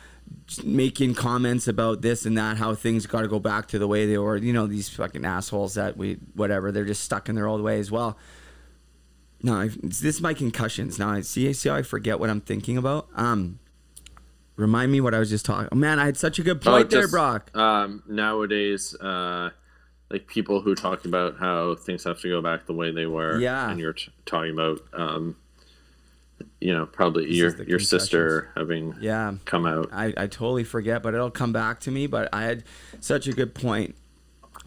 making 0.62 1.16
comments 1.16 1.66
about 1.66 2.02
this 2.02 2.26
and 2.26 2.38
that, 2.38 2.58
how 2.58 2.76
things 2.76 3.06
got 3.06 3.22
to 3.22 3.30
go 3.30 3.40
back 3.40 3.70
to 3.70 3.80
the 3.80 3.88
way 3.88 4.06
they 4.06 4.18
were. 4.18 4.36
You 4.36 4.52
know, 4.52 4.68
these 4.68 4.90
fucking 4.90 5.24
assholes 5.24 5.76
that 5.76 5.96
we, 5.96 6.16
whatever, 6.34 6.70
they're 6.70 6.84
just 6.84 7.06
stuck 7.06 7.30
in 7.30 7.36
their 7.36 7.48
old 7.48 7.62
ways. 7.62 7.92
Well, 7.92 8.18
no, 9.42 9.54
I, 9.54 9.70
this 9.82 10.04
is 10.04 10.22
my 10.22 10.34
concussions. 10.34 11.00
Now 11.00 11.12
I 11.12 11.22
see, 11.22 11.54
see 11.54 11.70
how 11.70 11.76
I 11.76 11.82
forget 11.82 12.20
what 12.20 12.30
I'm 12.30 12.42
thinking 12.42 12.78
about. 12.78 13.08
Um, 13.16 13.60
remind 14.56 14.92
me 14.92 15.02
what 15.02 15.14
I 15.14 15.20
was 15.20 15.30
just 15.30 15.46
talking. 15.46 15.70
Oh, 15.72 15.76
man, 15.76 16.00
I 16.00 16.06
had 16.06 16.18
such 16.18 16.40
a 16.40 16.44
good 16.44 16.62
point 16.62 16.90
there, 16.90 17.02
just, 17.02 17.12
Brock. 17.12 17.56
Um, 17.56 18.04
nowadays, 18.08 18.96
uh, 18.96 19.50
like 20.10 20.28
people 20.28 20.62
who 20.62 20.76
talk 20.76 21.06
about 21.06 21.38
how 21.40 21.76
things 21.76 22.04
have 22.04 22.20
to 22.22 22.30
go 22.30 22.42
back 22.42 22.66
the 22.66 22.74
way 22.74 22.92
they 22.92 23.06
were. 23.06 23.40
Yeah. 23.40 23.70
And 23.70 23.80
you're 23.80 23.94
t- 23.94 24.12
talking 24.26 24.52
about, 24.52 24.82
um, 24.94 25.36
you 26.62 26.74
know, 26.74 26.86
probably 26.86 27.26
This 27.28 27.36
your 27.36 27.64
your 27.64 27.80
sister 27.80 28.52
having 28.56 28.96
Yeah. 29.00 29.36
come 29.46 29.66
out. 29.66 29.90
I, 29.92 30.14
I 30.18 30.28
totally 30.28 30.64
forget, 30.64 31.02
but 31.02 31.14
it'll 31.14 31.32
come 31.32 31.54
back 31.54 31.80
to 31.82 31.92
me. 31.92 32.08
But 32.08 32.30
I 32.34 32.44
had 32.44 32.64
such 33.00 33.28
a 33.28 33.34
good 33.34 33.54
point. 33.56 33.96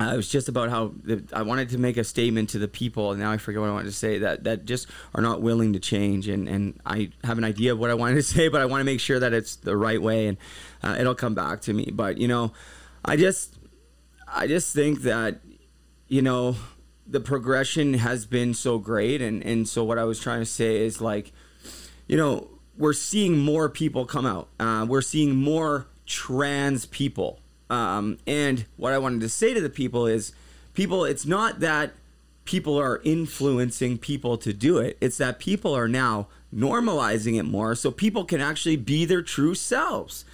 Uh, 0.01 0.13
it 0.13 0.17
was 0.17 0.29
just 0.29 0.49
about 0.49 0.71
how 0.71 0.93
the, 1.03 1.25
I 1.33 1.43
wanted 1.43 1.71
to 1.71 1.79
make 1.79 1.97
a 1.97 2.05
statement 2.05 2.51
to 2.51 2.59
the 2.59 2.69
people, 2.69 3.11
and 3.11 3.21
now 3.21 3.33
I 3.33 3.37
forget 3.37 3.61
what 3.61 3.69
I 3.69 3.73
wanted 3.73 3.87
to 3.87 3.97
say. 3.97 4.19
That 4.19 4.45
that 4.45 4.65
just 4.65 4.87
are 5.15 5.23
not 5.23 5.43
willing 5.43 5.73
to 5.73 5.81
change, 5.81 6.29
and, 6.29 6.49
and 6.49 6.81
I 6.87 7.11
have 7.25 7.37
an 7.39 7.45
idea 7.45 7.73
of 7.73 7.79
what 7.79 7.91
I 7.91 7.95
wanted 7.95 8.15
to 8.17 8.23
say, 8.35 8.49
but 8.49 8.61
I 8.61 8.67
want 8.67 8.81
to 8.81 8.85
make 8.85 9.01
sure 9.01 9.19
that 9.19 9.33
it's 9.33 9.57
the 9.57 9.77
right 9.77 10.01
way, 10.01 10.29
and 10.29 10.39
uh, 10.83 10.97
it'll 10.99 11.17
come 11.17 11.35
back 11.35 11.63
to 11.63 11.73
me. 11.73 11.91
But 11.93 12.19
you 12.19 12.29
know, 12.29 12.53
I 13.05 13.17
just 13.17 13.59
I 14.33 14.47
just 14.47 14.75
think 14.75 15.03
that 15.03 15.41
you 16.07 16.23
know 16.23 16.57
the 17.07 17.21
progression 17.21 17.95
has 17.95 18.25
been 18.25 18.55
so 18.55 18.79
great, 18.79 19.21
and 19.21 19.43
and 19.43 19.69
so 19.69 19.83
what 19.83 19.99
I 19.99 20.05
was 20.05 20.21
trying 20.21 20.41
to 20.41 20.47
say 20.47 20.85
is 20.85 21.01
like 21.01 21.33
you 22.09 22.17
know, 22.17 22.49
we're 22.77 22.95
seeing 22.95 23.39
more 23.39 23.69
people 23.69 24.07
come 24.07 24.27
out. 24.27 24.49
Uh, 24.59 24.87
we're 24.89 25.03
seeing 25.03 25.37
more 25.37 25.87
trans 26.07 26.87
people. 26.87 27.41
Um, 27.71 28.19
and 28.27 28.64
what 28.77 28.93
I 28.93 28.99
wanted 28.99 29.21
to 29.21 29.29
say 29.29 29.55
to 29.55 29.61
the 29.61 29.71
people 29.71 30.07
is, 30.07 30.33
people, 30.75 31.05
it's 31.05 31.27
not 31.27 31.61
that 31.61 31.93
people 32.45 32.79
are 32.79 33.03
influencing 33.05 33.99
people 33.99 34.39
to 34.39 34.53
do 34.53 34.79
it. 34.79 34.97
It's 35.01 35.19
that 35.19 35.39
people 35.39 35.75
are 35.75 35.89
now 35.89 36.29
normalizing 36.55 37.39
it 37.39 37.43
more 37.43 37.75
so 37.75 37.91
people 37.91 38.25
can 38.25 38.41
actually 38.41 38.77
be 38.77 39.05
their 39.05 39.21
true 39.21 39.55
selves. 39.55 40.25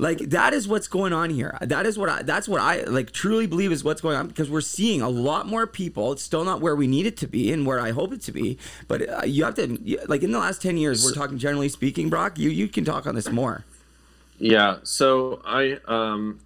Like 0.00 0.18
that 0.30 0.54
is 0.54 0.66
what's 0.66 0.88
going 0.88 1.12
on 1.12 1.28
here. 1.30 1.58
That 1.60 1.84
is 1.84 1.98
what 1.98 2.08
I 2.08 2.22
that's 2.22 2.48
what 2.48 2.60
I 2.60 2.84
like 2.84 3.12
truly 3.12 3.46
believe 3.46 3.70
is 3.70 3.84
what's 3.84 4.00
going 4.00 4.16
on 4.16 4.28
because 4.28 4.48
we're 4.48 4.62
seeing 4.62 5.02
a 5.02 5.10
lot 5.10 5.46
more 5.46 5.66
people. 5.66 6.12
It's 6.12 6.22
still 6.22 6.42
not 6.42 6.62
where 6.62 6.74
we 6.74 6.86
need 6.86 7.04
it 7.04 7.18
to 7.18 7.26
be 7.26 7.52
and 7.52 7.66
where 7.66 7.78
I 7.78 7.90
hope 7.90 8.14
it 8.14 8.22
to 8.22 8.32
be, 8.32 8.58
but 8.88 9.06
uh, 9.06 9.22
you 9.26 9.44
have 9.44 9.54
to 9.56 9.78
like 10.08 10.22
in 10.22 10.32
the 10.32 10.38
last 10.38 10.62
10 10.62 10.78
years 10.78 11.04
we're 11.04 11.12
talking 11.12 11.36
generally 11.36 11.68
speaking, 11.68 12.08
Brock, 12.08 12.38
you 12.38 12.48
you 12.48 12.66
can 12.66 12.84
talk 12.84 13.06
on 13.06 13.14
this 13.14 13.28
more. 13.28 13.64
Yeah. 14.38 14.78
So 14.84 15.42
I 15.44 15.78
um, 15.86 16.40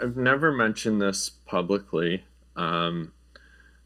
I've 0.00 0.16
never 0.16 0.52
mentioned 0.52 1.00
this 1.00 1.28
publicly, 1.28 2.24
um, 2.56 3.12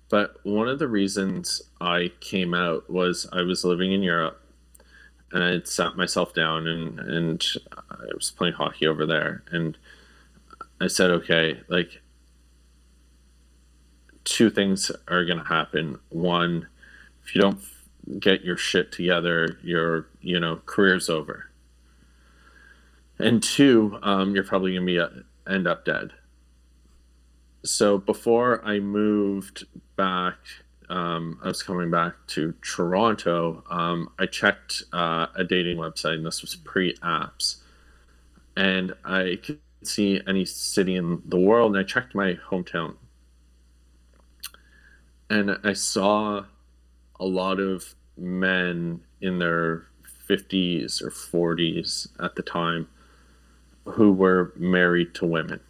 but 0.08 0.36
one 0.44 0.68
of 0.68 0.78
the 0.78 0.88
reasons 0.88 1.62
I 1.80 2.12
came 2.20 2.54
out 2.54 2.88
was 2.88 3.26
I 3.32 3.42
was 3.42 3.64
living 3.64 3.92
in 3.92 4.02
Europe, 4.02 4.40
and 5.32 5.42
I 5.42 5.48
had 5.52 5.68
sat 5.68 5.96
myself 5.96 6.34
down 6.34 6.66
and 6.66 7.00
and 7.00 7.44
I 7.90 8.14
was 8.14 8.30
playing 8.30 8.54
hockey 8.54 8.86
over 8.86 9.06
there, 9.06 9.42
and 9.50 9.76
I 10.80 10.86
said, 10.86 11.10
okay, 11.10 11.60
like 11.68 12.02
two 14.24 14.50
things 14.50 14.90
are 15.08 15.24
going 15.24 15.38
to 15.38 15.44
happen. 15.44 15.98
One, 16.10 16.68
if 17.24 17.34
you 17.34 17.40
don't 17.40 17.60
get 18.20 18.44
your 18.44 18.56
shit 18.56 18.92
together, 18.92 19.58
your 19.62 20.08
you 20.20 20.38
know 20.38 20.60
career's 20.66 21.08
over 21.08 21.50
and 23.18 23.42
two, 23.42 23.98
um, 24.02 24.34
you're 24.34 24.44
probably 24.44 24.74
gonna 24.74 24.86
be 24.86 24.98
uh, 24.98 25.08
end 25.48 25.66
up 25.66 25.84
dead. 25.84 26.12
So 27.64 27.98
before 27.98 28.64
I 28.64 28.78
moved 28.78 29.64
back, 29.96 30.36
um, 30.90 31.38
I 31.42 31.48
was 31.48 31.62
coming 31.62 31.90
back 31.90 32.14
to 32.28 32.52
Toronto. 32.60 33.64
Um, 33.70 34.10
I 34.18 34.26
checked 34.26 34.82
uh, 34.92 35.26
a 35.34 35.44
dating 35.44 35.78
website, 35.78 36.16
and 36.16 36.26
this 36.26 36.42
was 36.42 36.56
pre-apps, 36.56 37.56
and 38.56 38.92
I 39.04 39.38
could 39.42 39.60
see 39.82 40.20
any 40.26 40.44
city 40.44 40.96
in 40.96 41.22
the 41.24 41.38
world, 41.38 41.74
and 41.74 41.84
I 41.84 41.88
checked 41.88 42.14
my 42.14 42.34
hometown, 42.50 42.96
and 45.30 45.58
I 45.64 45.72
saw 45.72 46.44
a 47.18 47.24
lot 47.24 47.60
of 47.60 47.94
men 48.18 49.00
in 49.22 49.38
their 49.38 49.86
50s 50.28 51.02
or 51.02 51.10
40s 51.10 52.08
at 52.22 52.36
the 52.36 52.42
time 52.42 52.88
who 53.84 54.12
were 54.12 54.52
married 54.56 55.14
to 55.16 55.26
women. 55.26 55.60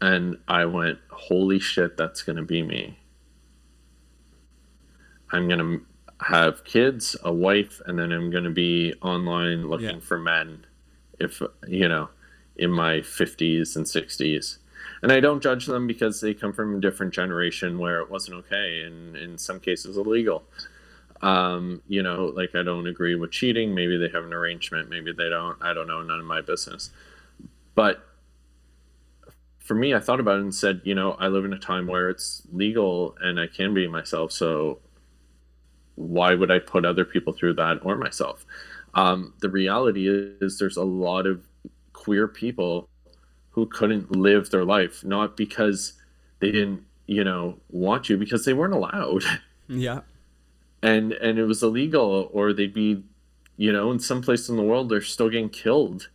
And 0.00 0.38
I 0.48 0.64
went, 0.64 0.98
holy 1.10 1.60
shit, 1.60 1.96
that's 1.96 2.22
going 2.22 2.36
to 2.36 2.42
be 2.42 2.62
me. 2.62 2.98
I'm 5.30 5.48
going 5.48 5.60
to 5.60 6.26
have 6.26 6.64
kids, 6.64 7.16
a 7.22 7.32
wife, 7.32 7.80
and 7.86 7.98
then 7.98 8.12
I'm 8.12 8.30
going 8.30 8.44
to 8.44 8.50
be 8.50 8.94
online 9.00 9.68
looking 9.68 9.86
Yeah. 9.86 10.00
for 10.00 10.18
men 10.18 10.66
if, 11.18 11.40
you 11.68 11.88
know, 11.88 12.08
in 12.56 12.70
my 12.70 12.98
50s 12.98 13.76
and 13.76 13.86
60s. 13.86 14.58
And 15.02 15.12
I 15.12 15.20
don't 15.20 15.42
judge 15.42 15.66
them 15.66 15.86
because 15.86 16.20
they 16.20 16.34
come 16.34 16.52
from 16.52 16.76
a 16.76 16.80
different 16.80 17.14
generation 17.14 17.78
where 17.78 18.00
it 18.00 18.10
wasn't 18.10 18.38
okay 18.38 18.82
and 18.82 19.16
in 19.16 19.38
some 19.38 19.58
cases 19.60 19.96
illegal 19.96 20.44
um, 21.22 21.82
you 21.88 22.02
know, 22.02 22.32
like 22.34 22.54
I 22.54 22.62
don't 22.62 22.86
agree 22.86 23.14
with 23.14 23.30
cheating. 23.30 23.74
Maybe 23.74 23.96
they 23.96 24.08
have 24.08 24.24
an 24.24 24.32
arrangement. 24.32 24.90
Maybe 24.90 25.12
they 25.12 25.28
don't. 25.28 25.56
I 25.62 25.72
don't 25.72 25.86
know. 25.86 26.02
None 26.02 26.20
of 26.20 26.26
my 26.26 26.40
business. 26.40 26.90
But 27.74 28.04
for 29.58 29.74
me, 29.74 29.94
I 29.94 30.00
thought 30.00 30.20
about 30.20 30.38
it 30.38 30.42
and 30.42 30.54
said, 30.54 30.80
you 30.84 30.94
know, 30.94 31.12
I 31.12 31.28
live 31.28 31.44
in 31.44 31.52
a 31.52 31.58
time 31.58 31.86
where 31.86 32.10
it's 32.10 32.42
legal 32.52 33.16
and 33.22 33.38
I 33.38 33.46
can 33.46 33.72
be 33.72 33.86
myself. 33.86 34.32
So 34.32 34.80
why 35.94 36.34
would 36.34 36.50
I 36.50 36.58
put 36.58 36.84
other 36.84 37.04
people 37.04 37.32
through 37.32 37.54
that 37.54 37.78
or 37.84 37.96
myself? 37.96 38.44
Um, 38.94 39.34
the 39.40 39.48
reality 39.48 40.08
is, 40.08 40.58
there's 40.58 40.76
a 40.76 40.84
lot 40.84 41.26
of 41.26 41.46
queer 41.92 42.26
people 42.28 42.88
who 43.50 43.66
couldn't 43.66 44.16
live 44.16 44.50
their 44.50 44.64
life, 44.64 45.04
not 45.04 45.36
because 45.36 45.94
they 46.40 46.50
didn't, 46.50 46.84
you 47.06 47.22
know, 47.22 47.58
want 47.70 48.04
to, 48.06 48.18
because 48.18 48.44
they 48.44 48.52
weren't 48.52 48.74
allowed. 48.74 49.22
Yeah. 49.68 50.00
And 50.82 51.12
and 51.12 51.38
it 51.38 51.44
was 51.44 51.62
illegal 51.62 52.28
or 52.32 52.52
they'd 52.52 52.74
be 52.74 53.02
you 53.56 53.72
know 53.72 53.90
in 53.90 53.98
some 53.98 54.22
place 54.22 54.48
in 54.48 54.56
the 54.56 54.62
world 54.62 54.88
they're 54.88 55.00
still 55.00 55.28
getting 55.28 55.50
killed. 55.50 56.08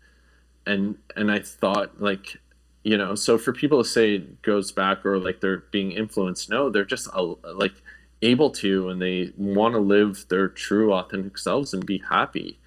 And 0.65 0.97
and 1.15 1.31
i 1.31 1.39
thought 1.39 2.01
like 2.01 2.41
you 2.83 2.97
know 2.97 3.15
so 3.15 3.37
for 3.37 3.53
people 3.53 3.81
to 3.81 3.87
say 3.87 4.15
it 4.15 4.41
goes 4.41 4.73
back 4.73 5.05
or 5.05 5.17
like 5.17 5.39
they're 5.39 5.63
being 5.71 5.93
influenced 5.93 6.49
no 6.49 6.69
they're 6.69 6.83
just 6.83 7.07
uh, 7.13 7.35
like 7.55 7.71
able 8.21 8.49
to 8.49 8.89
and 8.89 9.01
they 9.01 9.31
want 9.37 9.75
to 9.75 9.79
live 9.79 10.25
their 10.27 10.49
true 10.49 10.91
authentic 10.91 11.37
selves 11.37 11.73
and 11.73 11.85
be 11.85 12.03
happy 12.09 12.59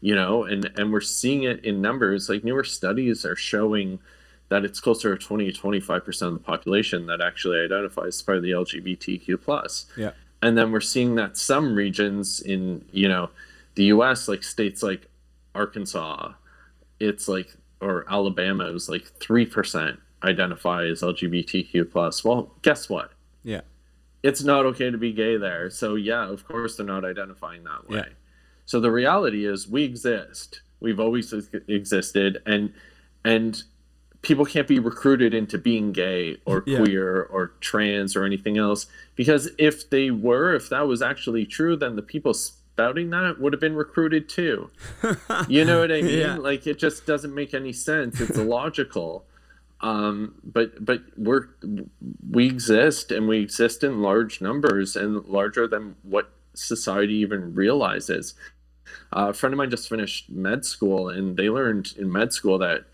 you 0.00 0.14
know 0.14 0.44
and 0.44 0.70
and 0.76 0.92
we're 0.92 1.00
seeing 1.00 1.42
it 1.42 1.64
in 1.64 1.80
numbers. 1.80 2.28
Like 2.28 2.44
newer 2.44 2.64
studies 2.64 3.24
are 3.24 3.36
showing 3.36 3.98
that 4.48 4.64
it's 4.64 4.80
closer 4.80 5.16
to 5.16 5.26
20 5.26 5.52
25 5.52 6.04
percent 6.04 6.28
of 6.28 6.34
the 6.34 6.44
population 6.44 7.06
that 7.06 7.20
actually 7.20 7.60
identifies 7.60 8.16
as 8.16 8.22
part 8.22 8.38
of 8.38 8.44
the 8.44 8.52
lgbtq 8.52 9.40
plus. 9.42 9.86
Yeah. 9.96 10.12
And 10.42 10.56
then 10.56 10.72
we're 10.72 10.80
seeing 10.80 11.14
that 11.16 11.36
some 11.36 11.74
regions 11.74 12.40
in 12.40 12.84
you 12.92 13.08
know 13.08 13.30
the 13.74 13.84
us 13.84 14.28
like 14.28 14.42
states 14.42 14.82
like 14.82 15.08
arkansas 15.54 16.32
it's 17.00 17.28
like 17.28 17.56
or 17.80 18.04
alabama 18.08 18.68
it 18.68 18.72
was 18.72 18.88
like 18.88 19.04
3% 19.18 19.98
identify 20.24 20.84
as 20.86 21.02
lgbtq 21.02 21.90
plus. 21.90 22.24
Well 22.24 22.54
guess 22.62 22.88
what? 22.88 23.12
Yeah. 23.44 23.60
it's 24.22 24.42
not 24.42 24.66
okay 24.66 24.90
to 24.90 24.98
be 24.98 25.12
gay 25.12 25.36
there. 25.36 25.70
So 25.70 25.94
yeah 25.94 26.28
of 26.28 26.46
course 26.46 26.76
they're 26.76 26.86
not 26.86 27.04
identifying 27.04 27.64
that 27.64 27.88
way. 27.88 27.98
Yeah. 27.98 28.14
so 28.66 28.80
the 28.80 28.90
reality 28.90 29.46
is 29.46 29.68
we 29.68 29.84
exist. 29.84 30.62
We've 30.80 31.00
always 31.00 31.32
existed. 31.68 32.42
And 32.46 32.72
and 33.24 33.62
people 34.22 34.44
can't 34.44 34.66
be 34.66 34.78
recruited 34.78 35.32
into 35.32 35.56
being 35.58 35.92
gay 35.92 36.36
or 36.44 36.62
Yeah. 36.66 36.78
queer 36.78 37.22
or 37.22 37.52
trans 37.60 38.16
or 38.16 38.24
anything 38.24 38.58
else 38.58 38.86
because 39.14 39.50
if 39.58 39.88
they 39.90 40.10
were 40.10 40.54
if 40.54 40.68
that 40.70 40.86
was 40.88 41.00
actually 41.02 41.46
true 41.46 41.76
then 41.76 41.94
the 41.96 42.02
people 42.02 42.34
spouting 42.34 43.10
that 43.10 43.40
would 43.40 43.52
have 43.52 43.60
been 43.60 43.74
recruited 43.76 44.28
too. 44.28 44.70
You 45.48 45.64
know 45.64 45.80
what 45.80 45.92
i 45.92 46.02
mean? 46.02 46.18
Yeah. 46.18 46.36
like 46.36 46.66
it 46.66 46.78
just 46.78 47.06
doesn't 47.06 47.34
make 47.34 47.54
any 47.54 47.72
sense. 47.72 48.20
It's 48.20 48.36
illogical. 48.44 49.24
Um 49.80 50.34
but 50.42 50.84
but 50.84 51.02
we're 51.16 51.46
we 52.30 52.46
exist 52.46 53.12
and 53.12 53.28
we 53.28 53.38
exist 53.40 53.84
in 53.84 54.02
large 54.02 54.40
numbers 54.40 54.96
and 54.96 55.24
larger 55.26 55.68
than 55.68 55.94
what 56.02 56.30
society 56.54 57.14
even 57.14 57.54
realizes. 57.54 58.34
Uh, 59.12 59.28
a 59.28 59.32
friend 59.34 59.52
of 59.52 59.58
mine 59.58 59.70
just 59.70 59.88
finished 59.88 60.28
med 60.30 60.64
school 60.64 61.08
and 61.08 61.36
they 61.36 61.48
learned 61.48 61.94
in 61.96 62.10
med 62.12 62.32
school 62.32 62.58
that 62.58 62.86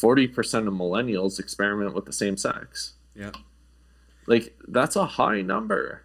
40% 0.00 0.68
of 0.68 0.74
millennials 0.74 1.38
experiment 1.40 1.94
with 1.94 2.04
the 2.04 2.12
same 2.12 2.36
sex 2.36 2.92
Yeah. 3.14 3.30
like 4.26 4.54
that's 4.68 4.94
a 4.96 5.06
high 5.06 5.40
number. 5.40 6.02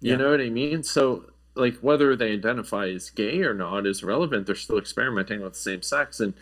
You 0.00 0.12
Yeah. 0.12 0.16
know 0.18 0.30
what 0.30 0.40
I 0.40 0.48
mean? 0.50 0.82
So 0.84 1.26
like 1.54 1.76
whether 1.78 2.14
they 2.16 2.32
identify 2.32 2.88
as 2.88 3.10
gay 3.10 3.42
or 3.42 3.52
not 3.54 3.86
is 3.86 4.02
relevant. 4.04 4.46
They're 4.46 4.54
still 4.54 4.78
experimenting 4.78 5.40
with 5.42 5.54
the 5.54 5.58
same 5.58 5.82
sex 5.82 6.20
and 6.20 6.34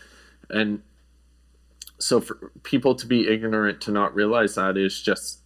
and 0.50 0.82
so 1.98 2.20
for 2.20 2.50
people 2.62 2.94
to 2.94 3.06
be 3.06 3.28
ignorant 3.28 3.80
to 3.82 3.90
not 3.92 4.14
realize 4.14 4.54
that 4.56 4.76
is 4.76 5.00
just 5.00 5.40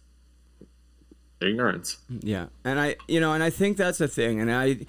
ignorance. 1.41 1.97
Yeah, 2.09 2.47
and 2.63 2.79
I, 2.79 2.95
you 3.07 3.19
know, 3.19 3.33
and 3.33 3.43
I 3.43 3.49
think 3.49 3.77
that's 3.77 3.99
a 4.01 4.07
thing, 4.07 4.39
and 4.39 4.51
I, 4.51 4.85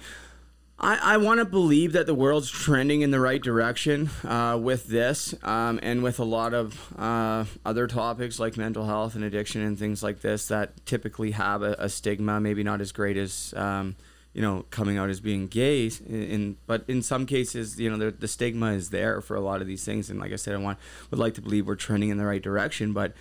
I, 0.79 1.13
I 1.13 1.17
want 1.17 1.39
to 1.39 1.45
believe 1.45 1.93
that 1.93 2.05
the 2.05 2.13
world's 2.13 2.51
trending 2.51 3.01
in 3.01 3.09
the 3.09 3.19
right 3.19 3.41
direction 3.41 4.11
uh, 4.23 4.59
with 4.61 4.87
this, 4.87 5.33
um, 5.43 5.79
and 5.81 6.03
with 6.03 6.19
a 6.19 6.23
lot 6.23 6.53
of 6.53 6.93
uh, 6.99 7.45
other 7.65 7.87
topics 7.87 8.39
like 8.39 8.57
mental 8.57 8.85
health 8.85 9.15
and 9.15 9.23
addiction 9.23 9.61
and 9.61 9.77
things 9.77 10.03
like 10.03 10.21
this 10.21 10.47
that 10.49 10.85
typically 10.85 11.31
have 11.31 11.63
a, 11.63 11.75
a 11.79 11.89
stigma, 11.89 12.39
maybe 12.39 12.63
not 12.63 12.81
as 12.81 12.91
great 12.91 13.17
as. 13.17 13.53
Um, 13.55 13.95
you 14.33 14.43
know, 14.43 14.65
coming 14.69 14.99
out 14.99 15.09
as 15.09 15.19
being 15.19 15.47
gay, 15.47 15.89
in, 16.05 16.23
in 16.23 16.57
but 16.67 16.83
in 16.87 17.01
some 17.01 17.25
cases, 17.25 17.79
you 17.79 17.89
know, 17.89 17.97
the, 17.97 18.11
the 18.11 18.27
stigma 18.27 18.73
is 18.73 18.91
there 18.91 19.19
for 19.19 19.35
a 19.35 19.39
lot 19.41 19.61
of 19.61 19.67
these 19.67 19.83
things, 19.83 20.11
and 20.11 20.19
like 20.19 20.31
I 20.31 20.35
said, 20.35 20.53
I 20.53 20.57
want 20.57 20.77
would 21.09 21.19
like 21.19 21.33
to 21.35 21.41
believe 21.41 21.65
we're 21.65 21.73
trending 21.73 22.09
in 22.09 22.17
the 22.17 22.25
right 22.25 22.41
direction. 22.41 22.93
But, 22.93 23.13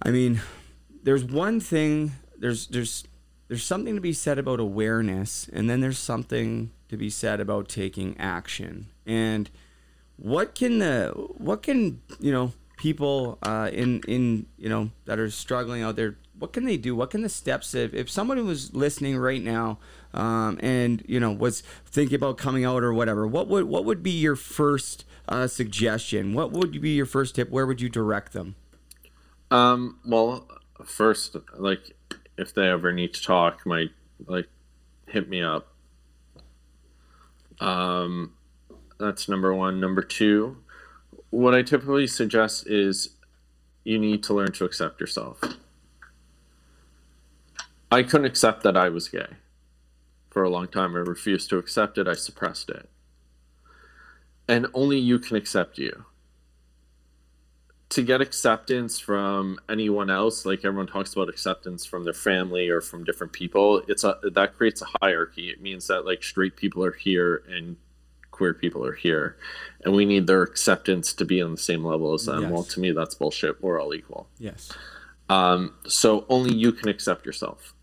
I 0.00 0.12
mean, 0.12 0.40
there's 1.02 1.24
one 1.24 1.60
thing 1.60 2.12
there's 2.38 2.68
there's 2.68 3.04
there's 3.48 3.64
something 3.64 3.94
to 3.94 4.00
be 4.00 4.12
said 4.12 4.38
about 4.38 4.58
awareness 4.58 5.48
and 5.52 5.68
then 5.70 5.80
there's 5.80 5.98
something 5.98 6.70
to 6.88 6.96
be 6.96 7.10
said 7.10 7.40
about 7.40 7.68
taking 7.68 8.16
action. 8.18 8.86
And 9.06 9.50
what 10.16 10.54
can 10.54 10.78
the 10.78 11.10
what 11.16 11.62
can 11.62 12.00
you 12.20 12.32
know 12.32 12.52
people 12.76 13.38
uh, 13.42 13.70
in 13.72 14.00
in 14.08 14.46
you 14.58 14.68
know 14.68 14.90
that 15.04 15.18
are 15.18 15.30
struggling 15.30 15.82
out 15.82 15.96
there 15.96 16.16
what 16.38 16.52
can 16.52 16.64
they 16.64 16.76
do? 16.76 16.94
What 16.94 17.10
can 17.10 17.22
the 17.22 17.30
steps 17.30 17.74
if, 17.74 17.94
if 17.94 18.10
someone 18.10 18.44
was 18.46 18.74
listening 18.74 19.16
right 19.16 19.42
now 19.42 19.78
um, 20.12 20.58
and 20.62 21.02
you 21.06 21.18
know 21.18 21.32
was 21.32 21.62
thinking 21.86 22.16
about 22.16 22.38
coming 22.38 22.64
out 22.64 22.82
or 22.82 22.92
whatever 22.92 23.26
what 23.26 23.48
would 23.48 23.64
what 23.64 23.84
would 23.84 24.02
be 24.02 24.10
your 24.10 24.36
first 24.36 25.04
uh, 25.28 25.46
suggestion? 25.46 26.34
What 26.34 26.52
would 26.52 26.80
be 26.80 26.90
your 26.90 27.06
first 27.06 27.34
tip? 27.34 27.50
Where 27.50 27.66
would 27.66 27.80
you 27.80 27.88
direct 27.88 28.32
them? 28.32 28.54
Um, 29.50 29.98
well, 30.04 30.48
first, 30.84 31.36
like, 31.56 31.96
if 32.36 32.54
they 32.54 32.68
ever 32.68 32.92
need 32.92 33.14
to 33.14 33.22
talk, 33.22 33.64
might 33.64 33.90
like 34.26 34.48
hit 35.06 35.28
me 35.28 35.42
up. 35.42 35.72
Um, 37.60 38.32
that's 38.98 39.28
number 39.28 39.54
one. 39.54 39.80
Number 39.80 40.02
two, 40.02 40.58
what 41.30 41.54
I 41.54 41.62
typically 41.62 42.06
suggest 42.06 42.66
is 42.66 43.10
you 43.84 43.98
need 43.98 44.22
to 44.24 44.34
learn 44.34 44.52
to 44.52 44.64
accept 44.64 45.00
yourself. 45.00 45.40
I 47.90 48.02
couldn't 48.02 48.26
accept 48.26 48.62
that 48.64 48.76
I 48.76 48.88
was 48.88 49.08
gay 49.08 49.28
for 50.30 50.42
a 50.42 50.50
long 50.50 50.68
time. 50.68 50.96
I 50.96 50.98
refused 50.98 51.48
to 51.50 51.58
accept 51.58 51.98
it. 51.98 52.08
I 52.08 52.14
suppressed 52.14 52.68
it. 52.68 52.88
And 54.48 54.66
only 54.74 54.98
you 54.98 55.18
can 55.18 55.36
accept 55.36 55.78
you 55.78 56.04
to 57.88 58.02
get 58.02 58.20
acceptance 58.20 58.98
from 58.98 59.60
anyone 59.68 60.10
else 60.10 60.44
like 60.44 60.64
everyone 60.64 60.86
talks 60.86 61.12
about 61.12 61.28
acceptance 61.28 61.84
from 61.84 62.04
their 62.04 62.12
family 62.12 62.68
or 62.68 62.80
from 62.80 63.04
different 63.04 63.32
people 63.32 63.80
it's 63.86 64.02
a 64.02 64.18
that 64.34 64.56
creates 64.56 64.82
a 64.82 64.86
hierarchy. 65.00 65.50
It 65.50 65.60
means 65.60 65.86
that 65.86 66.04
like 66.04 66.22
straight 66.22 66.56
people 66.56 66.84
are 66.84 66.92
here 66.92 67.42
and 67.48 67.76
queer 68.30 68.52
people 68.52 68.84
are 68.84 68.94
here 68.94 69.36
and 69.84 69.94
we 69.94 70.04
need 70.04 70.26
their 70.26 70.42
acceptance 70.42 71.14
to 71.14 71.24
be 71.24 71.40
on 71.40 71.52
the 71.52 71.56
same 71.56 71.84
level 71.84 72.12
as 72.12 72.26
them. 72.26 72.42
Yes. 72.42 72.50
well 72.50 72.64
to 72.64 72.80
me 72.80 72.92
that's 72.92 73.14
bullshit. 73.14 73.62
We're 73.62 73.80
all 73.80 73.94
equal. 73.94 74.28
Yes. 74.38 74.72
Um, 75.28 75.74
so 75.86 76.24
only 76.28 76.54
you 76.54 76.72
can 76.72 76.88
accept 76.88 77.26
yourself. 77.26 77.74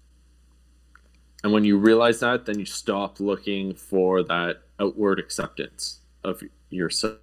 And 1.44 1.52
when 1.52 1.64
you 1.64 1.78
realize 1.78 2.20
that 2.20 2.46
then 2.46 2.60
you 2.60 2.66
stop 2.66 3.20
looking 3.20 3.74
for 3.74 4.22
that 4.24 4.64
outward 4.80 5.20
acceptance 5.20 6.02
of 6.24 6.44
yourself. 6.70 7.20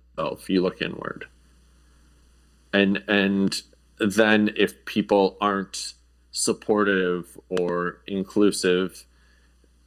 You 0.48 0.62
look 0.62 0.82
inward 0.82 1.26
and 2.72 3.02
and 3.08 3.62
then 3.98 4.50
if 4.56 4.84
people 4.84 5.36
aren't 5.40 5.94
supportive 6.32 7.38
or 7.48 8.00
inclusive 8.06 9.04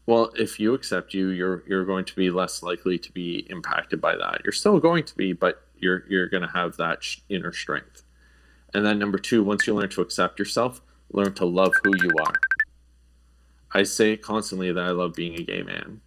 well 0.05 0.31
if 0.35 0.59
you 0.59 0.73
accept 0.73 1.13
you 1.13 1.29
you're 1.29 1.63
you're 1.67 1.85
going 1.85 2.05
to 2.05 2.15
be 2.15 2.29
less 2.29 2.61
likely 2.61 2.97
to 2.97 3.11
be 3.11 3.47
impacted 3.49 4.01
by 4.01 4.15
that. 4.15 4.41
You're 4.43 4.51
still 4.51 4.79
going 4.79 5.03
to 5.05 5.15
be 5.15 5.33
but 5.33 5.65
you're 5.77 6.03
you're 6.09 6.27
going 6.27 6.43
to 6.43 6.49
have 6.53 6.77
that 6.77 7.03
inner 7.29 7.53
strength. 7.53 8.03
And 8.73 8.85
then 8.85 8.99
number 8.99 9.17
2 9.17 9.43
once 9.43 9.67
you 9.67 9.75
learn 9.75 9.89
to 9.89 10.01
accept 10.01 10.39
yourself 10.39 10.81
learn 11.11 11.33
to 11.35 11.45
love 11.45 11.73
who 11.83 11.91
you 12.01 12.09
are. 12.25 12.33
I 13.71 13.83
say 13.83 14.17
constantly 14.17 14.71
that 14.71 14.83
i 14.83 14.91
love 14.91 15.13
being 15.13 15.39
a 15.39 15.43
gay 15.43 15.63
man. 15.63 16.01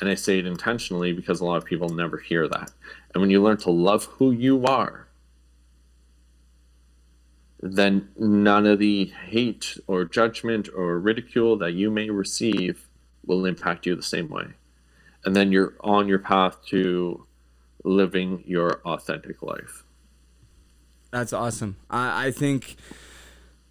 And 0.00 0.08
i 0.08 0.14
say 0.14 0.38
it 0.38 0.46
intentionally 0.46 1.12
because 1.12 1.40
a 1.40 1.44
lot 1.44 1.56
of 1.56 1.64
people 1.64 1.88
never 1.88 2.18
hear 2.18 2.46
that. 2.46 2.70
And 3.12 3.20
when 3.20 3.30
you 3.30 3.42
learn 3.42 3.56
to 3.58 3.70
love 3.70 4.04
who 4.04 4.30
you 4.30 4.64
are 4.64 5.05
then 7.60 8.08
none 8.18 8.66
of 8.66 8.78
the 8.78 9.06
hate 9.28 9.78
or 9.86 10.04
judgment 10.04 10.68
or 10.74 10.98
ridicule 10.98 11.56
that 11.58 11.72
you 11.72 11.90
may 11.90 12.10
receive 12.10 12.86
will 13.24 13.44
impact 13.44 13.86
you 13.86 13.96
the 13.96 14.02
same 14.02 14.28
way. 14.28 14.46
And 15.24 15.34
then 15.34 15.50
you're 15.50 15.74
on 15.80 16.06
your 16.06 16.18
path 16.18 16.64
to 16.66 17.26
living 17.82 18.44
your 18.46 18.80
authentic 18.84 19.42
life. 19.42 19.84
That's 21.10 21.32
awesome. 21.32 21.76
I, 21.90 22.26
I 22.26 22.30
think. 22.30 22.76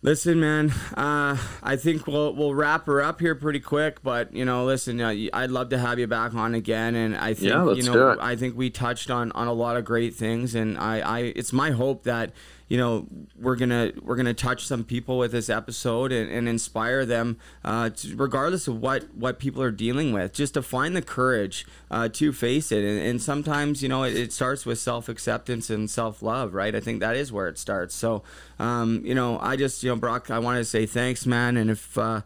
Listen, 0.01 0.39
man. 0.39 0.71
Uh, 0.95 1.35
I 1.63 1.77
think 1.77 2.05
we'll 2.05 2.35
we'll 2.35 2.53
wrap 2.53 2.85
her 2.85 3.01
up 3.01 3.19
here 3.19 3.33
pretty 3.33 3.59
quick. 3.59 4.03
But 4.03 4.33
you 4.33 4.45
know, 4.45 4.63
listen, 4.65 5.01
uh, 5.01 5.15
I'd 5.33 5.49
love 5.49 5.69
to 5.69 5.79
have 5.79 5.97
you 5.97 6.05
back 6.05 6.35
on 6.35 6.53
again. 6.53 6.93
And 6.95 7.17
I 7.17 7.33
think 7.33 7.51
Yeah, 7.51 7.63
let's 7.63 7.77
you 7.77 7.91
do 7.91 7.93
know, 7.93 8.11
it. 8.11 8.19
I 8.21 8.35
think 8.35 8.55
we 8.55 8.69
touched 8.69 9.09
on 9.09 9.31
on 9.31 9.47
a 9.47 9.53
lot 9.53 9.77
of 9.77 9.85
great 9.85 10.13
things. 10.13 10.53
And 10.53 10.77
I, 10.77 10.99
I 10.99 11.19
it's 11.35 11.51
my 11.51 11.71
hope 11.71 12.03
that 12.03 12.33
you 12.67 12.77
know 12.77 13.07
we're 13.39 13.55
gonna 13.55 13.91
we're 14.01 14.15
gonna 14.15 14.33
touch 14.33 14.65
some 14.65 14.83
people 14.83 15.17
with 15.17 15.31
this 15.31 15.49
episode 15.49 16.11
and, 16.11 16.31
and 16.31 16.49
inspire 16.49 17.05
them, 17.05 17.37
uh, 17.63 17.89
to, 17.89 18.15
regardless 18.15 18.67
of 18.67 18.81
what 18.81 19.13
what 19.15 19.39
people 19.39 19.61
are 19.61 19.71
dealing 19.71 20.11
with, 20.13 20.33
just 20.33 20.55
to 20.55 20.61
find 20.61 20.95
the 20.95 21.01
courage 21.01 21.65
uh, 21.91 22.09
to 22.09 22.33
face 22.33 22.71
it. 22.71 22.83
And, 22.83 22.99
and 22.99 23.21
sometimes 23.21 23.83
you 23.83 23.89
know 23.89 24.03
it, 24.03 24.15
it 24.15 24.33
starts 24.33 24.65
with 24.65 24.79
self 24.79 25.09
acceptance 25.09 25.69
and 25.69 25.89
self 25.89 26.21
love, 26.21 26.53
right? 26.53 26.73
I 26.73 26.79
think 26.79 27.01
that 27.01 27.15
is 27.15 27.31
where 27.31 27.47
it 27.47 27.59
starts. 27.59 27.93
So, 27.93 28.23
um, 28.57 29.01
you 29.05 29.13
know, 29.13 29.37
I 29.39 29.55
just 29.55 29.83
you 29.83 29.89
know 29.89 29.95
Brock, 29.95 30.31
I 30.31 30.39
want 30.39 30.57
to 30.57 30.65
say 30.65 30.85
thanks, 30.85 31.25
man. 31.25 31.57
And 31.57 31.69
if 31.69 31.97
uh, 31.97 32.21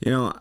you 0.00 0.12
know 0.12 0.34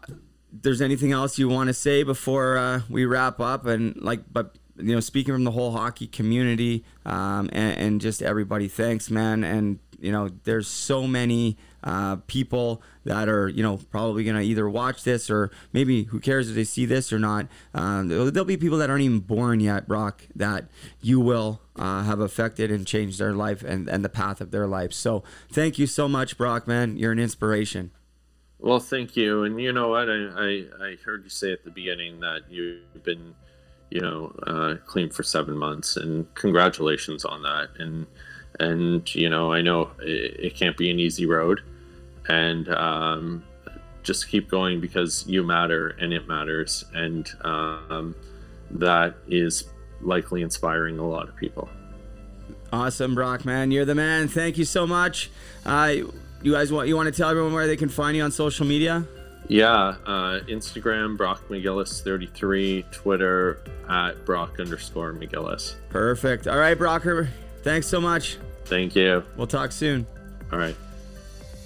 there's 0.51 0.81
anything 0.81 1.11
else 1.11 1.39
you 1.39 1.49
want 1.49 1.67
to 1.67 1.73
say 1.73 2.03
before 2.03 2.57
uh, 2.57 2.81
we 2.87 3.05
wrap 3.05 3.39
up 3.39 3.65
and 3.65 3.95
like 3.99 4.21
but 4.31 4.55
you 4.77 4.93
know 4.93 4.99
speaking 4.99 5.33
from 5.33 5.43
the 5.43 5.51
whole 5.51 5.71
hockey 5.71 6.07
community 6.07 6.83
um, 7.05 7.49
and, 7.51 7.77
and 7.77 8.01
just 8.01 8.21
everybody 8.21 8.67
thanks 8.67 9.09
man. 9.09 9.43
And 9.43 9.79
you 9.99 10.11
know 10.11 10.29
there's 10.43 10.67
so 10.67 11.07
many 11.07 11.57
uh, 11.83 12.17
people 12.27 12.81
that 13.05 13.27
are 13.27 13.47
you 13.49 13.63
know 13.63 13.77
probably 13.91 14.23
gonna 14.23 14.41
either 14.41 14.69
watch 14.69 15.03
this 15.03 15.29
or 15.29 15.51
maybe 15.71 16.03
who 16.05 16.19
cares 16.19 16.49
if 16.49 16.55
they 16.55 16.63
see 16.63 16.85
this 16.85 17.11
or 17.13 17.19
not. 17.19 17.47
Um, 17.73 18.07
there'll, 18.07 18.31
there'll 18.31 18.45
be 18.45 18.57
people 18.57 18.77
that 18.79 18.89
aren't 18.89 19.03
even 19.03 19.19
born 19.19 19.59
yet 19.59 19.87
brock 19.87 20.23
that 20.35 20.65
you 21.01 21.19
will 21.19 21.61
uh, 21.75 22.03
have 22.03 22.19
affected 22.19 22.71
and 22.71 22.85
changed 22.85 23.19
their 23.19 23.33
life 23.33 23.63
and, 23.63 23.87
and 23.87 24.03
the 24.03 24.09
path 24.09 24.41
of 24.41 24.51
their 24.51 24.67
life. 24.67 24.93
So 24.93 25.23
thank 25.51 25.77
you 25.77 25.87
so 25.87 26.07
much 26.07 26.37
brock 26.37 26.67
man. 26.67 26.97
You're 26.97 27.11
an 27.11 27.19
inspiration. 27.19 27.91
Well, 28.63 28.79
thank 28.79 29.17
you. 29.17 29.43
And 29.43 29.59
you 29.59 29.73
know 29.73 29.89
what? 29.89 30.09
I, 30.09 30.13
I, 30.13 30.65
I 30.81 30.97
heard 31.03 31.25
you 31.25 31.29
say 31.29 31.51
at 31.51 31.65
the 31.65 31.69
beginning 31.69 32.21
that 32.21 32.43
you've 32.49 33.03
been, 33.03 33.35
you 33.93 34.01
know, 34.01 34.33
uh, 34.47 34.75
clean 34.87 35.11
for 35.11 35.21
seven 35.21 35.55
months, 35.55 35.97
and 35.97 36.33
congratulations 36.33 37.25
on 37.25 37.43
that. 37.43 37.69
And 37.77 38.07
and 38.59 39.13
you 39.13 39.29
know, 39.29 39.53
I 39.53 39.61
know 39.61 39.91
it, 39.99 40.39
it 40.39 40.55
can't 40.55 40.75
be 40.75 40.89
an 40.89 40.99
easy 40.99 41.27
road, 41.27 41.61
and 42.27 42.67
um, 42.69 43.43
just 44.01 44.29
keep 44.29 44.49
going 44.49 44.81
because 44.81 45.25
you 45.27 45.43
matter 45.43 45.89
and 46.01 46.11
it 46.11 46.27
matters, 46.27 46.83
and 46.95 47.29
um, 47.41 48.15
that 48.71 49.13
is 49.27 49.65
likely 50.01 50.41
inspiring 50.41 50.97
a 50.97 51.07
lot 51.07 51.29
of 51.29 51.35
people. 51.35 51.69
Awesome, 52.71 53.13
Brock, 53.13 53.45
man. 53.45 53.69
You're 53.69 53.85
the 53.85 53.93
man. 53.93 54.27
Thank 54.27 54.57
you 54.57 54.65
so 54.65 54.87
much. 54.87 55.29
Uh, 55.67 55.97
you 56.41 56.51
guys 56.51 56.71
want 56.71 56.87
you 56.87 56.95
want 56.95 57.13
to 57.13 57.15
tell 57.15 57.29
everyone 57.29 57.53
where 57.53 57.67
they 57.67 57.77
can 57.77 57.89
find 57.89 58.17
you 58.17 58.23
on 58.23 58.31
social 58.31 58.65
media? 58.65 59.05
Yeah, 59.47 59.95
uh, 60.05 60.39
Instagram 60.47 61.17
Brock 61.17 61.41
McGillis 61.49 62.01
thirty 62.01 62.27
three, 62.27 62.85
Twitter 62.91 63.63
at 63.89 64.25
Brock 64.25 64.59
underscore 64.59 65.13
McGillis. 65.13 65.75
Perfect. 65.89 66.47
All 66.47 66.57
right, 66.57 66.77
Brocker. 66.77 67.27
Thanks 67.61 67.87
so 67.87 67.99
much. 67.99 68.37
Thank 68.65 68.95
you. 68.95 69.23
We'll 69.35 69.47
talk 69.47 69.71
soon. 69.71 70.05
All 70.51 70.59
right. 70.59 70.75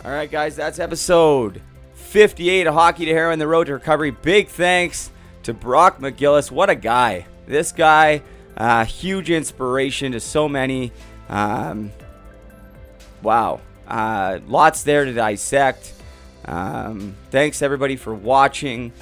All 0.05 0.11
right, 0.11 0.29
guys, 0.29 0.55
that's 0.55 0.79
episode 0.79 1.61
58 1.95 2.67
of 2.67 2.73
Hockey 2.73 3.05
to 3.05 3.11
Heroin, 3.11 3.39
the 3.39 3.47
road 3.47 3.67
to 3.67 3.73
recovery. 3.73 4.11
Big 4.11 4.47
thanks 4.47 5.11
to 5.43 5.53
Brock 5.53 5.99
McGillis. 5.99 6.49
What 6.51 6.69
a 6.69 6.75
guy. 6.75 7.25
This 7.47 7.71
guy, 7.71 8.21
uh, 8.55 8.85
huge 8.85 9.29
inspiration 9.29 10.13
to 10.13 10.19
so 10.19 10.47
many. 10.47 10.91
Um, 11.29 11.91
wow. 13.21 13.59
Uh, 13.87 14.39
lots 14.47 14.83
there 14.83 15.05
to 15.05 15.13
dissect. 15.13 15.93
Um, 16.47 17.15
thanks 17.29 17.61
everybody 17.61 17.95
for 17.95 18.13
watching. 18.13 18.93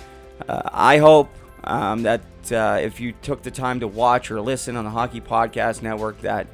Uh, 0.48 0.62
I 0.66 0.98
hope 0.98 1.30
um, 1.64 2.04
that 2.04 2.22
uh, 2.52 2.80
if 2.82 3.00
you 3.00 3.14
took 3.22 3.44
the 3.44 3.52
time 3.52 3.80
to 3.82 3.88
watch 3.88 4.32
or 4.32 4.42
listen 4.42 4.76
on 4.76 4.84
the 4.84 4.90
Hockey 4.90 5.22
Podcast 5.22 5.82
Network, 5.82 6.20
that 6.22 6.48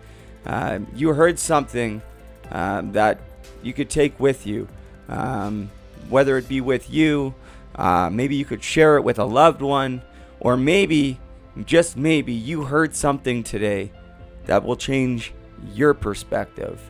uh, 0.46 0.80
you 0.94 1.14
heard 1.14 1.40
something 1.40 2.02
um, 2.52 2.92
that 2.92 3.20
you 3.64 3.74
could 3.74 3.90
take 3.90 4.20
with 4.20 4.46
you, 4.46 4.68
um, 5.08 5.70
whether 6.10 6.38
it 6.38 6.48
be 6.48 6.62
with 6.62 6.90
you, 6.90 7.34
uh, 7.76 8.10
maybe 8.12 8.36
you 8.36 8.46
could 8.46 8.64
share 8.64 8.98
it 8.98 9.04
with 9.04 9.20
a 9.20 9.26
loved 9.26 9.62
one, 9.62 10.02
or 10.40 10.58
maybe, 10.58 11.20
just 11.66 11.96
maybe, 11.96 12.34
you 12.34 12.64
heard 12.64 12.96
something 12.96 13.44
today 13.44 13.92
that 14.46 14.64
will 14.64 14.76
change 14.76 15.34
your 15.74 15.94
perspective 15.94 16.82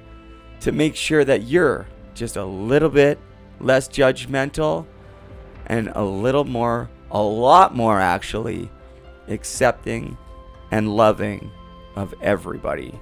to 0.61 0.71
make 0.71 0.95
sure 0.95 1.23
that 1.25 1.43
you're 1.43 1.87
just 2.15 2.37
a 2.37 2.45
little 2.45 2.89
bit 2.89 3.19
less 3.61 3.87
judgmental 3.87 4.85
and 5.67 5.91
a 5.95 6.03
little 6.03 6.43
more, 6.43 6.89
a 7.09 7.21
lot 7.21 7.75
more 7.75 7.99
actually, 7.99 8.69
accepting 9.27 10.17
and 10.71 10.93
loving 10.95 11.51
of 11.95 12.13
everybody. 12.21 12.99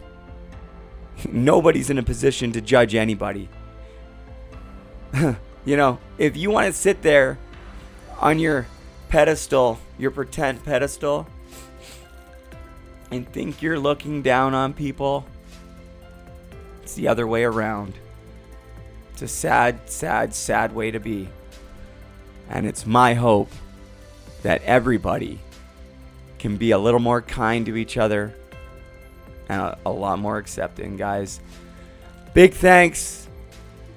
Nobody's 1.32 1.90
in 1.90 1.98
a 1.98 2.04
position 2.04 2.52
to 2.54 2.62
judge 2.62 2.96
anybody. 2.96 3.50
you 5.66 5.78
know, 5.78 6.00
if 6.18 6.38
you 6.38 6.50
want 6.52 6.68
to 6.68 6.74
sit 6.74 7.02
there 7.02 7.38
on 8.20 8.40
your 8.40 8.68
pedestal, 9.10 9.80
your 9.98 10.12
pretend 10.12 10.64
pedestal, 10.64 11.28
and 13.12 13.28
think 13.32 13.62
you're 13.62 13.80
looking 13.80 14.22
down 14.22 14.54
on 14.54 14.74
people, 14.74 15.26
it's 16.84 16.94
the 16.94 17.08
other 17.08 17.26
way 17.28 17.44
around. 17.44 17.96
It's 19.22 19.34
a 19.34 19.38
sad, 19.38 19.90
sad, 19.90 20.34
sad 20.34 20.74
way 20.74 20.92
to 20.92 21.00
be. 21.02 21.28
And 22.50 22.66
it's 22.66 22.86
my 22.86 23.16
hope 23.16 23.52
that 24.44 24.64
everybody 24.64 25.40
can 26.38 26.56
be 26.56 26.72
a 26.72 26.78
little 26.78 27.02
more 27.02 27.22
kind 27.22 27.66
to 27.66 27.76
each 27.76 27.98
other 27.98 28.34
and 29.50 29.62
a, 29.62 29.78
a 29.88 29.92
lot 29.92 30.20
more 30.20 30.38
accepting, 30.38 30.96
guys. 30.96 31.42
Big 32.34 32.54
thanks 32.54 33.28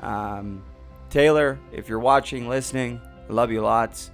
Um, 0.00 0.62
Taylor, 1.10 1.58
if 1.70 1.86
you're 1.86 1.98
watching, 1.98 2.48
listening, 2.48 2.98
I 3.28 3.32
love 3.34 3.52
you 3.52 3.60
lots. 3.60 4.10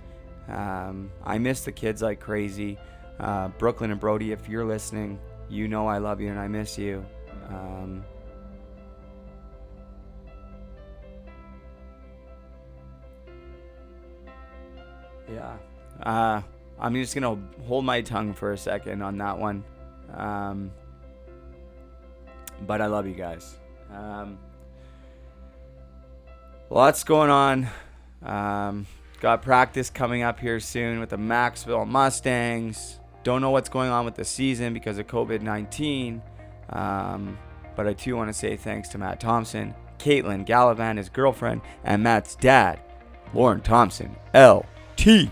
Um, 0.49 1.11
I 1.25 1.39
miss 1.39 1.61
the 1.65 1.73
kids 1.73 2.03
like 2.03 2.21
crazy. 2.21 2.79
Uh, 3.19 3.49
Brooklyn 3.49 3.91
and 3.91 4.01
Brody, 4.01 4.33
if 4.33 4.49
you're 4.49 4.65
listening, 4.65 5.19
you 5.49 5.69
know 5.69 5.87
I 5.87 5.99
love 5.99 6.21
you 6.21 6.31
and 6.31 6.39
I 6.39 6.49
miss 6.49 6.77
you. 6.77 7.05
Um, 7.49 8.05
yeah. 15.33 15.57
Uh, 16.03 16.43
I'm 16.79 16.95
just 16.95 17.15
going 17.15 17.23
to 17.23 17.63
hold 17.65 17.85
my 17.85 18.01
tongue 18.01 18.35
for 18.35 18.53
a 18.53 18.59
second 18.59 19.03
on 19.03 19.19
that 19.19 19.39
one. 19.39 19.65
Um, 20.13 20.73
but 22.67 22.81
I 22.81 22.87
love 22.87 23.07
you 23.07 23.15
guys. 23.15 23.57
Um, 23.93 24.39
lots 26.71 27.05
going 27.05 27.31
on. 27.31 27.69
Got 29.25 29.41
practice 29.41 29.89
coming 29.89 30.23
up 30.23 30.39
here 30.39 30.61
soon 30.61 31.01
with 31.01 31.09
the 31.09 31.17
Maxville 31.17 31.89
Mustangs. 31.89 33.01
Don't 33.23 33.41
know 33.41 33.49
what's 33.49 33.71
going 33.71 33.89
on 33.89 34.05
with 34.05 34.17
the 34.17 34.25
season 34.27 34.75
because 34.75 34.99
of 34.99 35.07
COVID 35.07 35.41
19. 35.41 36.21
Um, 36.69 37.39
but 37.75 37.87
I 37.87 37.95
too 37.95 38.17
want 38.17 38.29
to 38.29 38.35
say 38.35 38.59
thanks 38.59 38.91
to 38.91 38.99
Matt 38.99 39.21
Thompson, 39.21 39.75
Caitlin 39.99 40.45
Gallivan, 40.47 40.99
his 40.99 41.09
girlfriend, 41.09 41.63
and 41.85 42.03
Matt's 42.03 42.37
dad, 42.37 42.81
Lauren 43.33 43.63
Thompson, 43.63 44.15
LT, 44.35 45.31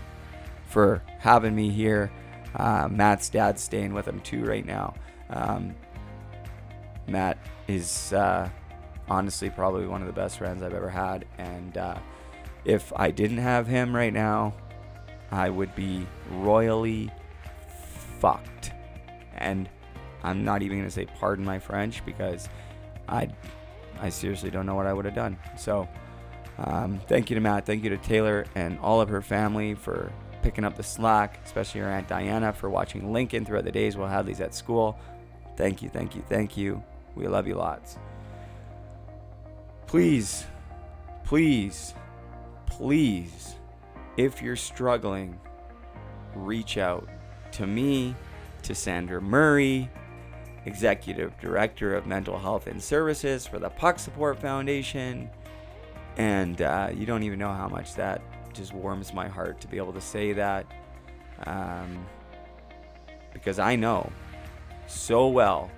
for 0.65 1.03
having 1.19 1.53
me 1.53 1.69
here. 1.69 2.11
Uh, 2.55 2.87
Matt's 2.89 3.29
dad's 3.29 3.61
staying 3.61 3.93
with 3.93 4.07
him 4.07 4.21
too 4.21 4.43
right 4.43 4.65
now. 4.65 4.95
Um, 5.29 5.75
Matt 7.05 7.37
is 7.67 8.11
uh, 8.11 8.49
honestly 9.07 9.51
probably 9.51 9.85
one 9.85 10.01
of 10.01 10.07
the 10.07 10.13
best 10.13 10.39
friends 10.39 10.63
I've 10.63 10.73
ever 10.73 10.89
had. 10.89 11.25
And 11.37 11.77
uh, 11.77 11.99
if 12.65 12.91
I 12.95 13.11
didn't 13.11 13.39
have 13.39 13.67
him 13.67 13.95
right 13.95 14.13
now, 14.13 14.53
I 15.31 15.49
would 15.49 15.75
be 15.75 16.05
royally 16.29 17.11
fucked. 18.19 18.71
And 19.37 19.69
I'm 20.23 20.43
not 20.43 20.61
even 20.61 20.77
going 20.77 20.87
to 20.87 20.93
say 20.93 21.05
pardon 21.05 21.43
my 21.43 21.59
French 21.59 22.05
because 22.05 22.47
I, 23.07 23.29
I 23.99 24.09
seriously 24.09 24.49
don't 24.49 24.65
know 24.65 24.75
what 24.75 24.85
I 24.85 24.93
would 24.93 25.05
have 25.05 25.15
done. 25.15 25.37
So 25.57 25.87
um, 26.57 26.99
thank 27.07 27.29
you 27.29 27.35
to 27.35 27.41
Matt. 27.41 27.65
Thank 27.65 27.83
you 27.83 27.89
to 27.89 27.97
Taylor 27.97 28.45
and 28.55 28.79
all 28.79 29.01
of 29.01 29.09
her 29.09 29.21
family 29.21 29.73
for 29.73 30.11
picking 30.41 30.63
up 30.63 30.75
the 30.75 30.83
slack, 30.83 31.39
especially 31.45 31.81
her 31.81 31.89
Aunt 31.89 32.07
Diana 32.07 32.53
for 32.53 32.69
watching 32.69 33.11
Lincoln 33.11 33.45
throughout 33.45 33.63
the 33.65 33.71
days 33.71 33.97
while 33.97 34.09
Hadley's 34.09 34.41
at 34.41 34.53
school. 34.53 34.99
Thank 35.55 35.81
you, 35.81 35.89
thank 35.89 36.15
you, 36.15 36.23
thank 36.29 36.57
you. 36.57 36.83
We 37.15 37.27
love 37.27 37.47
you 37.47 37.55
lots. 37.55 37.97
Please, 39.87 40.45
please, 41.23 41.93
please, 42.77 43.55
if 44.17 44.41
you're 44.41 44.55
struggling, 44.55 45.39
reach 46.35 46.77
out 46.77 47.07
to 47.51 47.67
me, 47.67 48.15
to 48.63 48.73
Sandra 48.73 49.21
Murray, 49.21 49.89
Executive 50.65 51.37
Director 51.39 51.95
of 51.95 52.07
Mental 52.07 52.37
Health 52.37 52.67
and 52.67 52.81
Services 52.81 53.45
for 53.45 53.59
the 53.59 53.69
Puck 53.69 53.99
Support 53.99 54.39
Foundation. 54.39 55.29
And 56.17 56.61
uh, 56.61 56.89
you 56.93 57.05
don't 57.05 57.23
even 57.23 57.37
know 57.37 57.53
how 57.53 57.67
much 57.67 57.95
that 57.95 58.21
just 58.53 58.73
warms 58.73 59.13
my 59.13 59.27
heart 59.27 59.59
to 59.61 59.67
be 59.67 59.77
able 59.77 59.93
to 59.93 60.01
say 60.01 60.33
that. 60.33 60.65
Um, 61.45 62.05
because 63.33 63.59
I 63.59 63.75
know 63.75 64.11
so 64.87 65.27
well 65.27 65.69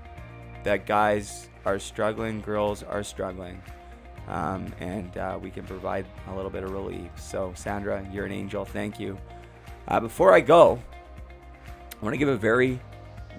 that 0.64 0.86
guys 0.86 1.50
are 1.66 1.80
struggling, 1.80 2.42
girls 2.42 2.84
are 2.84 3.04
struggling, 3.04 3.62
um, 4.28 4.74
and 4.80 5.18
uh, 5.18 5.38
we 5.42 5.52
can 5.52 5.66
provide 5.66 6.06
a 6.28 6.36
little 6.36 6.52
bit 6.52 6.64
of 6.64 6.72
relief. 6.72 7.10
So, 7.18 7.54
Sandra, 7.56 8.08
you're 8.12 8.26
an 8.26 8.32
angel. 8.32 8.66
Thank 8.66 9.00
you. 9.00 9.18
Uh, 9.88 10.00
before 10.00 10.34
I 10.34 10.42
go, 10.42 10.82
I 12.02 12.04
want 12.04 12.14
to 12.14 12.18
give 12.18 12.30
a 12.30 12.38
very, 12.38 12.80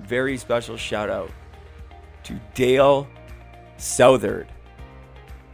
very 0.03 0.37
special 0.37 0.77
shout 0.77 1.11
out 1.11 1.31
to 2.25 2.41
Dale 2.55 3.09
Southard. 3.77 4.49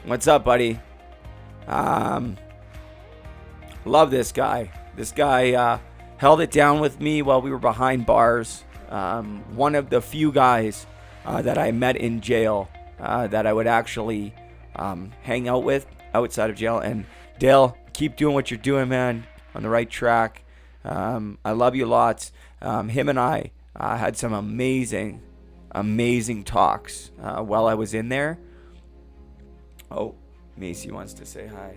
What's 0.04 0.26
up, 0.26 0.44
buddy? 0.44 0.80
Um, 1.66 2.36
love 3.84 4.10
this 4.10 4.32
guy. 4.32 4.70
This 4.96 5.12
guy 5.12 5.52
uh, 5.52 5.78
held 6.18 6.40
it 6.40 6.50
down 6.50 6.80
with 6.80 7.00
me 7.00 7.22
while 7.22 7.40
we 7.40 7.50
were 7.50 7.58
behind 7.58 8.04
bars. 8.04 8.64
Um, 8.90 9.42
one 9.54 9.74
of 9.74 9.88
the 9.88 10.02
few 10.02 10.32
guys 10.32 10.86
uh, 11.24 11.40
that 11.42 11.56
I 11.56 11.72
met 11.72 11.96
in 11.96 12.20
jail 12.20 12.68
uh, 13.00 13.26
that 13.28 13.46
I 13.46 13.52
would 13.52 13.66
actually 13.66 14.34
um, 14.76 15.12
hang 15.22 15.48
out 15.48 15.64
with 15.64 15.86
outside 16.14 16.50
of 16.50 16.56
jail. 16.56 16.78
And 16.78 17.06
Dale, 17.38 17.76
keep 17.92 18.16
doing 18.16 18.34
what 18.34 18.50
you're 18.50 18.58
doing, 18.58 18.88
man, 18.88 19.26
on 19.54 19.62
the 19.62 19.68
right 19.68 19.88
track. 19.88 20.44
Um, 20.84 21.38
I 21.44 21.52
love 21.52 21.74
you 21.76 21.86
lots. 21.86 22.32
Um, 22.60 22.88
him 22.88 23.08
and 23.08 23.18
I 23.18 23.52
uh, 23.76 23.96
had 23.96 24.16
some 24.16 24.32
amazing, 24.32 25.22
amazing 25.70 26.44
talks 26.44 27.10
uh, 27.20 27.42
while 27.42 27.66
I 27.66 27.74
was 27.74 27.94
in 27.94 28.08
there. 28.08 28.38
Oh, 29.90 30.14
Macy 30.56 30.90
wants 30.90 31.14
to 31.14 31.26
say 31.26 31.46
hi. 31.46 31.76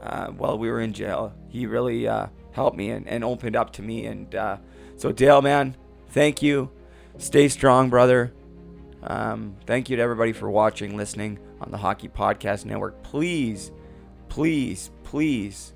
Uh, 0.00 0.28
while 0.28 0.58
we 0.58 0.70
were 0.70 0.80
in 0.80 0.92
jail, 0.92 1.32
he 1.48 1.66
really 1.66 2.06
uh, 2.06 2.26
helped 2.52 2.76
me 2.76 2.90
and, 2.90 3.08
and 3.08 3.24
opened 3.24 3.56
up 3.56 3.72
to 3.74 3.82
me. 3.82 4.06
And 4.06 4.34
uh, 4.34 4.58
so, 4.96 5.10
Dale, 5.10 5.42
man, 5.42 5.76
thank 6.10 6.42
you. 6.42 6.70
Stay 7.18 7.48
strong, 7.48 7.88
brother. 7.88 8.32
Um, 9.02 9.56
thank 9.66 9.88
you 9.88 9.96
to 9.96 10.02
everybody 10.02 10.32
for 10.32 10.50
watching, 10.50 10.96
listening 10.96 11.38
on 11.60 11.70
the 11.70 11.78
Hockey 11.78 12.08
Podcast 12.08 12.64
Network. 12.64 13.02
Please, 13.02 13.70
please, 14.28 14.90
please 15.04 15.72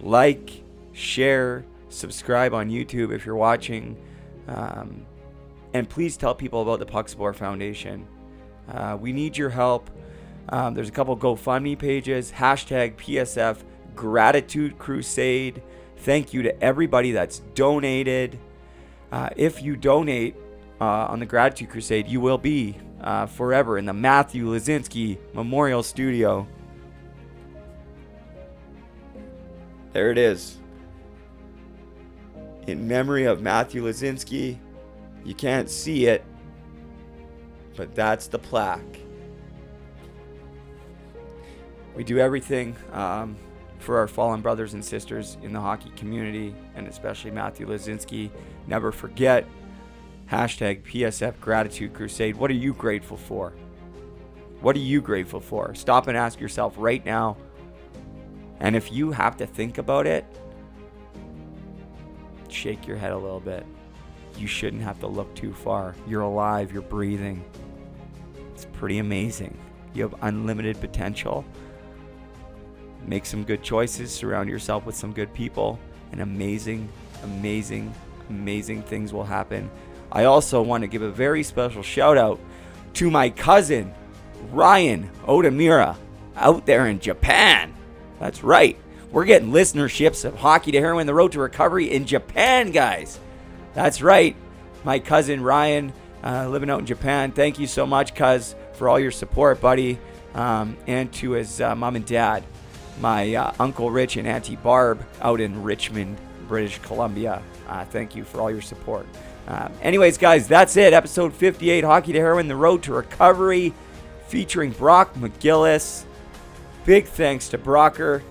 like, 0.00 0.50
share, 0.92 1.64
Subscribe 1.88 2.52
on 2.52 2.68
YouTube 2.68 3.14
if 3.14 3.24
you're 3.24 3.36
watching. 3.36 3.96
Um, 4.48 5.06
and 5.72 5.88
please 5.88 6.16
tell 6.16 6.34
people 6.34 6.62
about 6.62 6.78
the 6.78 6.86
Puck 6.86 7.08
Support 7.08 7.36
Foundation. 7.36 8.06
Uh, 8.68 8.98
we 9.00 9.12
need 9.12 9.36
your 9.36 9.50
help. 9.50 9.90
Um, 10.48 10.74
there's 10.74 10.88
a 10.88 10.92
couple 10.92 11.16
GoFundMe 11.16 11.78
pages. 11.78 12.32
Hashtag 12.32 12.96
PSF 12.96 13.62
Gratitude 13.94 14.78
Crusade. 14.78 15.62
Thank 15.98 16.34
you 16.34 16.42
to 16.42 16.62
everybody 16.62 17.12
that's 17.12 17.38
donated. 17.54 18.38
Uh, 19.10 19.30
if 19.36 19.62
you 19.62 19.76
donate 19.76 20.36
uh, 20.80 20.84
on 20.84 21.20
the 21.20 21.26
Gratitude 21.26 21.70
Crusade, 21.70 22.08
you 22.08 22.20
will 22.20 22.38
be 22.38 22.76
uh, 23.00 23.26
forever 23.26 23.78
in 23.78 23.86
the 23.86 23.92
Matthew 23.92 24.46
Lazinski 24.46 25.18
Memorial 25.34 25.82
Studio. 25.82 26.46
There 29.92 30.10
it 30.10 30.18
is. 30.18 30.58
In 32.66 32.86
memory 32.86 33.24
of 33.24 33.40
Matthew 33.40 33.82
Lazinski. 33.82 34.58
You 35.24 35.34
can't 35.34 35.68
see 35.68 36.06
it, 36.06 36.24
but 37.76 37.94
that's 37.94 38.28
the 38.28 38.38
plaque. 38.38 39.00
We 41.96 42.04
do 42.04 42.18
everything 42.18 42.76
um, 42.92 43.36
for 43.78 43.98
our 43.98 44.06
fallen 44.06 44.40
brothers 44.40 44.74
and 44.74 44.84
sisters 44.84 45.36
in 45.42 45.52
the 45.52 45.60
hockey 45.60 45.90
community, 45.96 46.54
and 46.74 46.86
especially 46.86 47.30
Matthew 47.30 47.66
Lazinski. 47.66 48.30
Never 48.66 48.92
forget 48.92 49.46
hashtag 50.30 50.82
PSF 50.82 51.38
Gratitude 51.40 51.94
Crusade. 51.94 52.36
What 52.36 52.50
are 52.50 52.54
you 52.54 52.72
grateful 52.74 53.16
for? 53.16 53.52
What 54.60 54.74
are 54.76 54.80
you 54.80 55.00
grateful 55.00 55.40
for? 55.40 55.74
Stop 55.74 56.08
and 56.08 56.16
ask 56.16 56.40
yourself 56.40 56.74
right 56.76 57.04
now. 57.04 57.36
And 58.60 58.74
if 58.74 58.90
you 58.90 59.12
have 59.12 59.36
to 59.36 59.46
think 59.46 59.78
about 59.78 60.06
it, 60.06 60.24
shake 62.48 62.86
your 62.86 62.96
head 62.96 63.12
a 63.12 63.18
little 63.18 63.40
bit. 63.40 63.64
You 64.36 64.46
shouldn't 64.46 64.82
have 64.82 64.98
to 65.00 65.06
look 65.06 65.34
too 65.34 65.52
far. 65.52 65.94
You're 66.08 66.22
alive, 66.22 66.72
you're 66.72 66.82
breathing. 66.82 67.44
It's 68.52 68.64
pretty 68.64 68.98
amazing. 68.98 69.56
You 69.94 70.02
have 70.02 70.14
unlimited 70.22 70.80
potential. 70.80 71.44
Make 73.06 73.26
some 73.26 73.44
good 73.44 73.62
choices, 73.62 74.12
surround 74.12 74.48
yourself 74.48 74.84
with 74.84 74.96
some 74.96 75.12
good 75.12 75.32
people, 75.32 75.78
and 76.12 76.22
amazing, 76.22 76.88
amazing, 77.22 77.94
amazing 78.28 78.82
things 78.82 79.12
will 79.12 79.24
happen. 79.24 79.70
I 80.12 80.24
also 80.24 80.62
want 80.62 80.82
to 80.82 80.88
give 80.88 81.02
a 81.02 81.10
very 81.10 81.42
special 81.42 81.82
shout 81.82 82.16
out 82.16 82.40
to 82.94 83.10
my 83.10 83.30
cousin, 83.30 83.92
Ryan 84.50 85.10
Odamira, 85.24 85.96
out 86.36 86.66
there 86.66 86.86
in 86.86 87.00
Japan. 87.00 87.74
That's 88.18 88.42
right. 88.42 88.78
We're 89.10 89.24
getting 89.24 89.50
listenerships 89.50 90.24
of 90.24 90.36
Hockey 90.36 90.72
to 90.72 90.80
Heroin, 90.80 91.06
the 91.06 91.14
Road 91.14 91.32
to 91.32 91.40
Recovery 91.40 91.92
in 91.92 92.06
Japan, 92.06 92.70
guys. 92.70 93.18
That's 93.74 94.02
right. 94.02 94.36
My 94.84 94.98
cousin 94.98 95.42
Ryan, 95.42 95.92
uh, 96.24 96.48
living 96.48 96.70
out 96.70 96.80
in 96.80 96.86
Japan. 96.86 97.32
Thank 97.32 97.58
you 97.58 97.66
so 97.66 97.86
much, 97.86 98.14
cuz, 98.14 98.54
for 98.74 98.88
all 98.88 98.98
your 98.98 99.10
support, 99.10 99.60
buddy. 99.60 99.98
Um, 100.34 100.76
and 100.86 101.12
to 101.14 101.32
his 101.32 101.60
uh, 101.60 101.74
mom 101.74 101.96
and 101.96 102.04
dad, 102.04 102.44
my 103.00 103.34
uh, 103.34 103.52
Uncle 103.58 103.90
Rich 103.90 104.16
and 104.16 104.26
Auntie 104.26 104.56
Barb 104.56 105.04
out 105.20 105.40
in 105.40 105.62
Richmond, 105.62 106.16
British 106.48 106.78
Columbia. 106.80 107.42
Uh, 107.68 107.84
thank 107.86 108.14
you 108.14 108.24
for 108.24 108.40
all 108.40 108.50
your 108.50 108.62
support. 108.62 109.06
Um, 109.46 109.72
anyways, 109.80 110.18
guys, 110.18 110.48
that's 110.48 110.76
it. 110.76 110.92
Episode 110.92 111.32
58 111.32 111.84
Hockey 111.84 112.12
to 112.12 112.18
Heroin, 112.18 112.48
the 112.48 112.56
Road 112.56 112.82
to 112.84 112.92
Recovery, 112.92 113.72
featuring 114.28 114.72
Brock 114.72 115.14
McGillis. 115.14 116.04
Big 116.84 117.06
thanks 117.06 117.48
to 117.50 117.58
Brocker. 117.58 118.22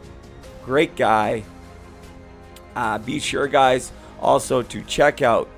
Great 0.65 0.95
guy. 0.95 1.43
Uh, 2.75 2.97
be 2.97 3.19
sure, 3.19 3.47
guys, 3.47 3.93
also 4.19 4.61
to 4.61 4.81
check 4.83 5.21
out 5.21 5.49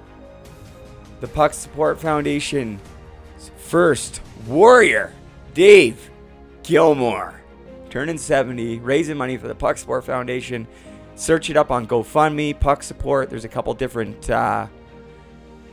the 1.21 1.27
Puck 1.27 1.53
Support 1.53 1.99
Foundation 1.99 2.79
first 3.57 4.21
warrior, 4.47 5.13
Dave 5.53 6.09
Gilmore, 6.63 7.41
turning 7.89 8.17
70, 8.17 8.79
raising 8.79 9.17
money 9.17 9.37
for 9.37 9.47
the 9.47 9.55
Puck 9.55 9.77
Support 9.77 10.05
Foundation. 10.05 10.67
Search 11.15 11.49
it 11.49 11.57
up 11.57 11.71
on 11.71 11.87
GoFundMe, 11.87 12.57
Puck 12.59 12.83
Support. 12.83 13.29
There's 13.29 13.45
a 13.45 13.49
couple 13.49 13.73
different 13.73 14.29
uh, 14.29 14.67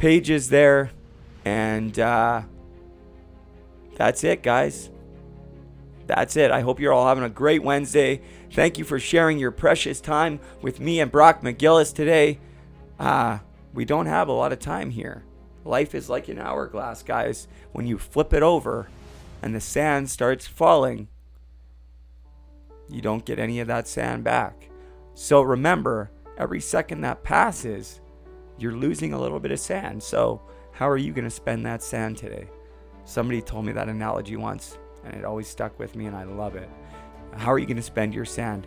pages 0.04 0.50
there. 0.50 0.90
And 1.46 1.98
uh, 1.98 2.42
that's 3.96 4.22
it, 4.22 4.42
guys. 4.42 4.90
That's 6.06 6.36
it. 6.36 6.50
I 6.50 6.60
hope 6.60 6.78
you're 6.78 6.92
all 6.92 7.06
having 7.06 7.24
a 7.24 7.30
great 7.30 7.62
Wednesday. 7.62 8.20
Thank 8.52 8.76
you 8.76 8.84
for 8.84 9.00
sharing 9.00 9.38
your 9.38 9.50
precious 9.50 10.02
time 10.02 10.40
with 10.60 10.78
me 10.78 11.00
and 11.00 11.10
Brock 11.10 11.40
McGillis 11.40 11.94
today. 11.94 12.38
Uh, 13.00 13.38
we 13.72 13.86
don't 13.86 14.04
have 14.04 14.28
a 14.28 14.32
lot 14.32 14.52
of 14.52 14.58
time 14.58 14.90
here. 14.90 15.24
Life 15.64 15.94
is 15.94 16.10
like 16.10 16.28
an 16.28 16.38
hourglass, 16.38 17.02
guys. 17.02 17.48
When 17.72 17.86
you 17.86 17.96
flip 17.96 18.34
it 18.34 18.42
over 18.42 18.88
and 19.40 19.54
the 19.54 19.60
sand 19.60 20.10
starts 20.10 20.46
falling, 20.46 21.08
you 22.90 23.00
don't 23.00 23.24
get 23.24 23.38
any 23.38 23.58
of 23.58 23.68
that 23.68 23.88
sand 23.88 24.22
back. 24.22 24.68
So 25.14 25.40
remember, 25.40 26.10
every 26.36 26.60
second 26.60 27.00
that 27.00 27.22
passes, 27.22 28.02
you're 28.58 28.72
losing 28.72 29.12
a 29.12 29.20
little 29.20 29.40
bit 29.40 29.50
of 29.50 29.58
sand. 29.58 30.02
So, 30.02 30.40
how 30.72 30.88
are 30.88 30.96
you 30.96 31.12
going 31.12 31.24
to 31.24 31.30
spend 31.30 31.64
that 31.66 31.82
sand 31.82 32.18
today? 32.18 32.48
Somebody 33.04 33.42
told 33.42 33.64
me 33.64 33.72
that 33.72 33.88
analogy 33.88 34.36
once, 34.36 34.78
and 35.04 35.14
it 35.14 35.24
always 35.24 35.48
stuck 35.48 35.78
with 35.78 35.94
me, 35.94 36.06
and 36.06 36.16
I 36.16 36.24
love 36.24 36.56
it. 36.56 36.68
How 37.36 37.52
are 37.52 37.58
you 37.58 37.66
going 37.66 37.76
to 37.76 37.82
spend 37.82 38.14
your 38.14 38.24
sand? 38.24 38.66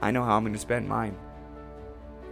I 0.00 0.10
know 0.10 0.22
how 0.22 0.36
I'm 0.36 0.42
going 0.42 0.54
to 0.54 0.58
spend 0.58 0.88
mine. 0.88 1.16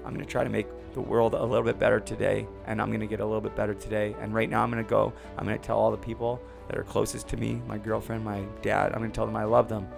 I'm 0.05 0.15
going 0.15 0.25
to 0.25 0.31
try 0.31 0.45
to 0.45 0.51
make 0.51 0.67
the 0.95 1.01
world 1.01 1.35
a 1.35 1.45
little 1.45 1.65
bit 1.65 1.79
better 1.79 2.01
today, 2.01 2.47
and 2.67 2.81
I'm 2.81 2.89
going 2.89 3.01
to 3.01 3.07
get 3.07 3.21
a 3.21 3.25
little 3.25 3.41
bit 3.41 3.55
better 3.55 3.75
today. 3.75 4.15
And 4.21 4.35
right 4.35 4.49
now, 4.49 4.63
I'm 4.63 4.71
going 4.71 4.83
to 4.83 4.89
go, 4.89 5.13
I'm 5.37 5.47
going 5.47 5.59
to 5.59 5.65
tell 5.65 5.79
all 5.79 5.91
the 5.91 5.97
people 5.97 6.41
that 6.69 6.79
are 6.79 6.85
closest 6.85 7.29
to 7.29 7.37
me 7.37 7.61
my 7.67 7.79
girlfriend, 7.79 8.25
my 8.25 8.43
dad, 8.63 8.93
I'm 8.93 8.99
going 8.99 9.11
to 9.11 9.15
tell 9.15 9.27
them 9.27 9.37
I 9.37 9.45
love 9.45 9.69
them. 9.69 9.89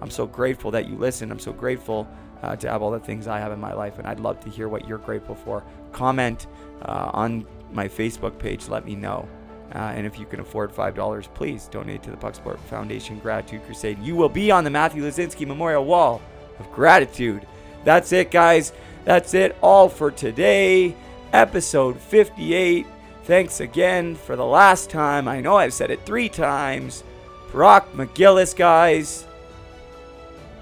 I'm 0.00 0.10
so 0.10 0.26
grateful 0.26 0.70
that 0.72 0.88
you 0.88 0.96
listen. 0.96 1.30
I'm 1.30 1.38
so 1.38 1.52
grateful 1.52 2.08
uh, 2.42 2.56
to 2.56 2.70
have 2.70 2.82
all 2.82 2.90
the 2.90 3.00
things 3.00 3.26
I 3.26 3.38
have 3.38 3.52
in 3.52 3.60
my 3.60 3.72
life, 3.72 3.98
and 3.98 4.06
I'd 4.06 4.20
love 4.20 4.40
to 4.40 4.50
hear 4.50 4.68
what 4.68 4.86
you're 4.86 4.98
grateful 4.98 5.34
for. 5.34 5.64
Comment 5.92 6.46
uh, 6.82 7.10
on 7.12 7.46
my 7.72 7.88
Facebook 7.88 8.38
page, 8.38 8.68
let 8.68 8.84
me 8.84 8.94
know. 8.94 9.28
Uh, 9.74 9.78
and 9.78 10.06
if 10.06 10.18
you 10.18 10.24
can 10.24 10.40
afford 10.40 10.72
$5, 10.72 11.34
please 11.34 11.68
donate 11.68 12.02
to 12.02 12.10
the 12.10 12.16
Puck 12.16 12.34
Support 12.34 12.58
Foundation 12.60 13.18
Gratitude 13.18 13.64
Crusade. 13.66 13.98
You 13.98 14.16
will 14.16 14.30
be 14.30 14.50
on 14.50 14.64
the 14.64 14.70
Matthew 14.70 15.02
Lazinski 15.02 15.46
Memorial 15.46 15.84
Wall 15.84 16.22
of 16.58 16.70
Gratitude. 16.72 17.46
That's 17.84 18.12
it, 18.12 18.30
guys. 18.30 18.72
That's 19.04 19.34
it 19.34 19.56
all 19.60 19.88
for 19.88 20.10
today. 20.10 20.94
Episode 21.32 22.00
58. 22.00 22.86
Thanks 23.24 23.60
again 23.60 24.14
for 24.14 24.36
the 24.36 24.46
last 24.46 24.88
time. 24.88 25.28
I 25.28 25.42
know 25.42 25.56
I've 25.56 25.74
said 25.74 25.90
it 25.90 26.06
three 26.06 26.30
times. 26.30 27.04
Brock 27.52 27.92
McGillis, 27.92 28.56
guys. 28.56 29.26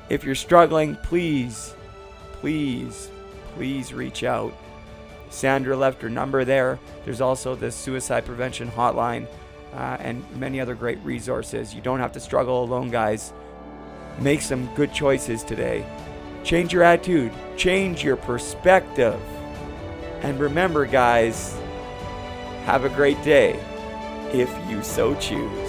If 0.09 0.25
you're 0.25 0.35
struggling, 0.35 0.97
please, 0.97 1.75
please, 2.41 3.11
please 3.55 3.93
reach 3.93 4.23
out. 4.23 4.55
Sandra 5.31 5.77
left 5.77 6.01
her 6.03 6.09
number 6.09 6.45
there. 6.45 6.79
There's 7.05 7.21
also 7.21 7.55
the 7.55 7.73
suicide 7.73 8.25
prevention 8.25 8.71
hotline 8.71 9.27
uh, 9.75 9.97
and 10.01 10.25
many 10.39 10.61
other 10.61 10.75
great 10.75 10.99
resources. 11.03 11.75
You 11.75 11.81
don't 11.81 11.99
have 11.99 12.13
to 12.13 12.21
struggle 12.21 12.63
alone, 12.63 12.91
guys. 12.91 13.33
Make 14.21 14.43
some 14.43 14.73
good 14.75 14.95
choices 14.95 15.43
today. 15.43 15.85
Change 16.45 16.73
your 16.73 16.85
attitude, 16.85 17.33
change 17.57 18.05
your 18.05 18.17
perspective. 18.17 19.21
And 20.23 20.39
remember, 20.39 20.87
guys, 20.87 21.59
have 22.65 22.85
a 22.85 22.89
great 22.89 23.21
day 23.23 23.61
if 24.33 24.51
you 24.71 24.83
so 24.83 25.15
choose. 25.17 25.66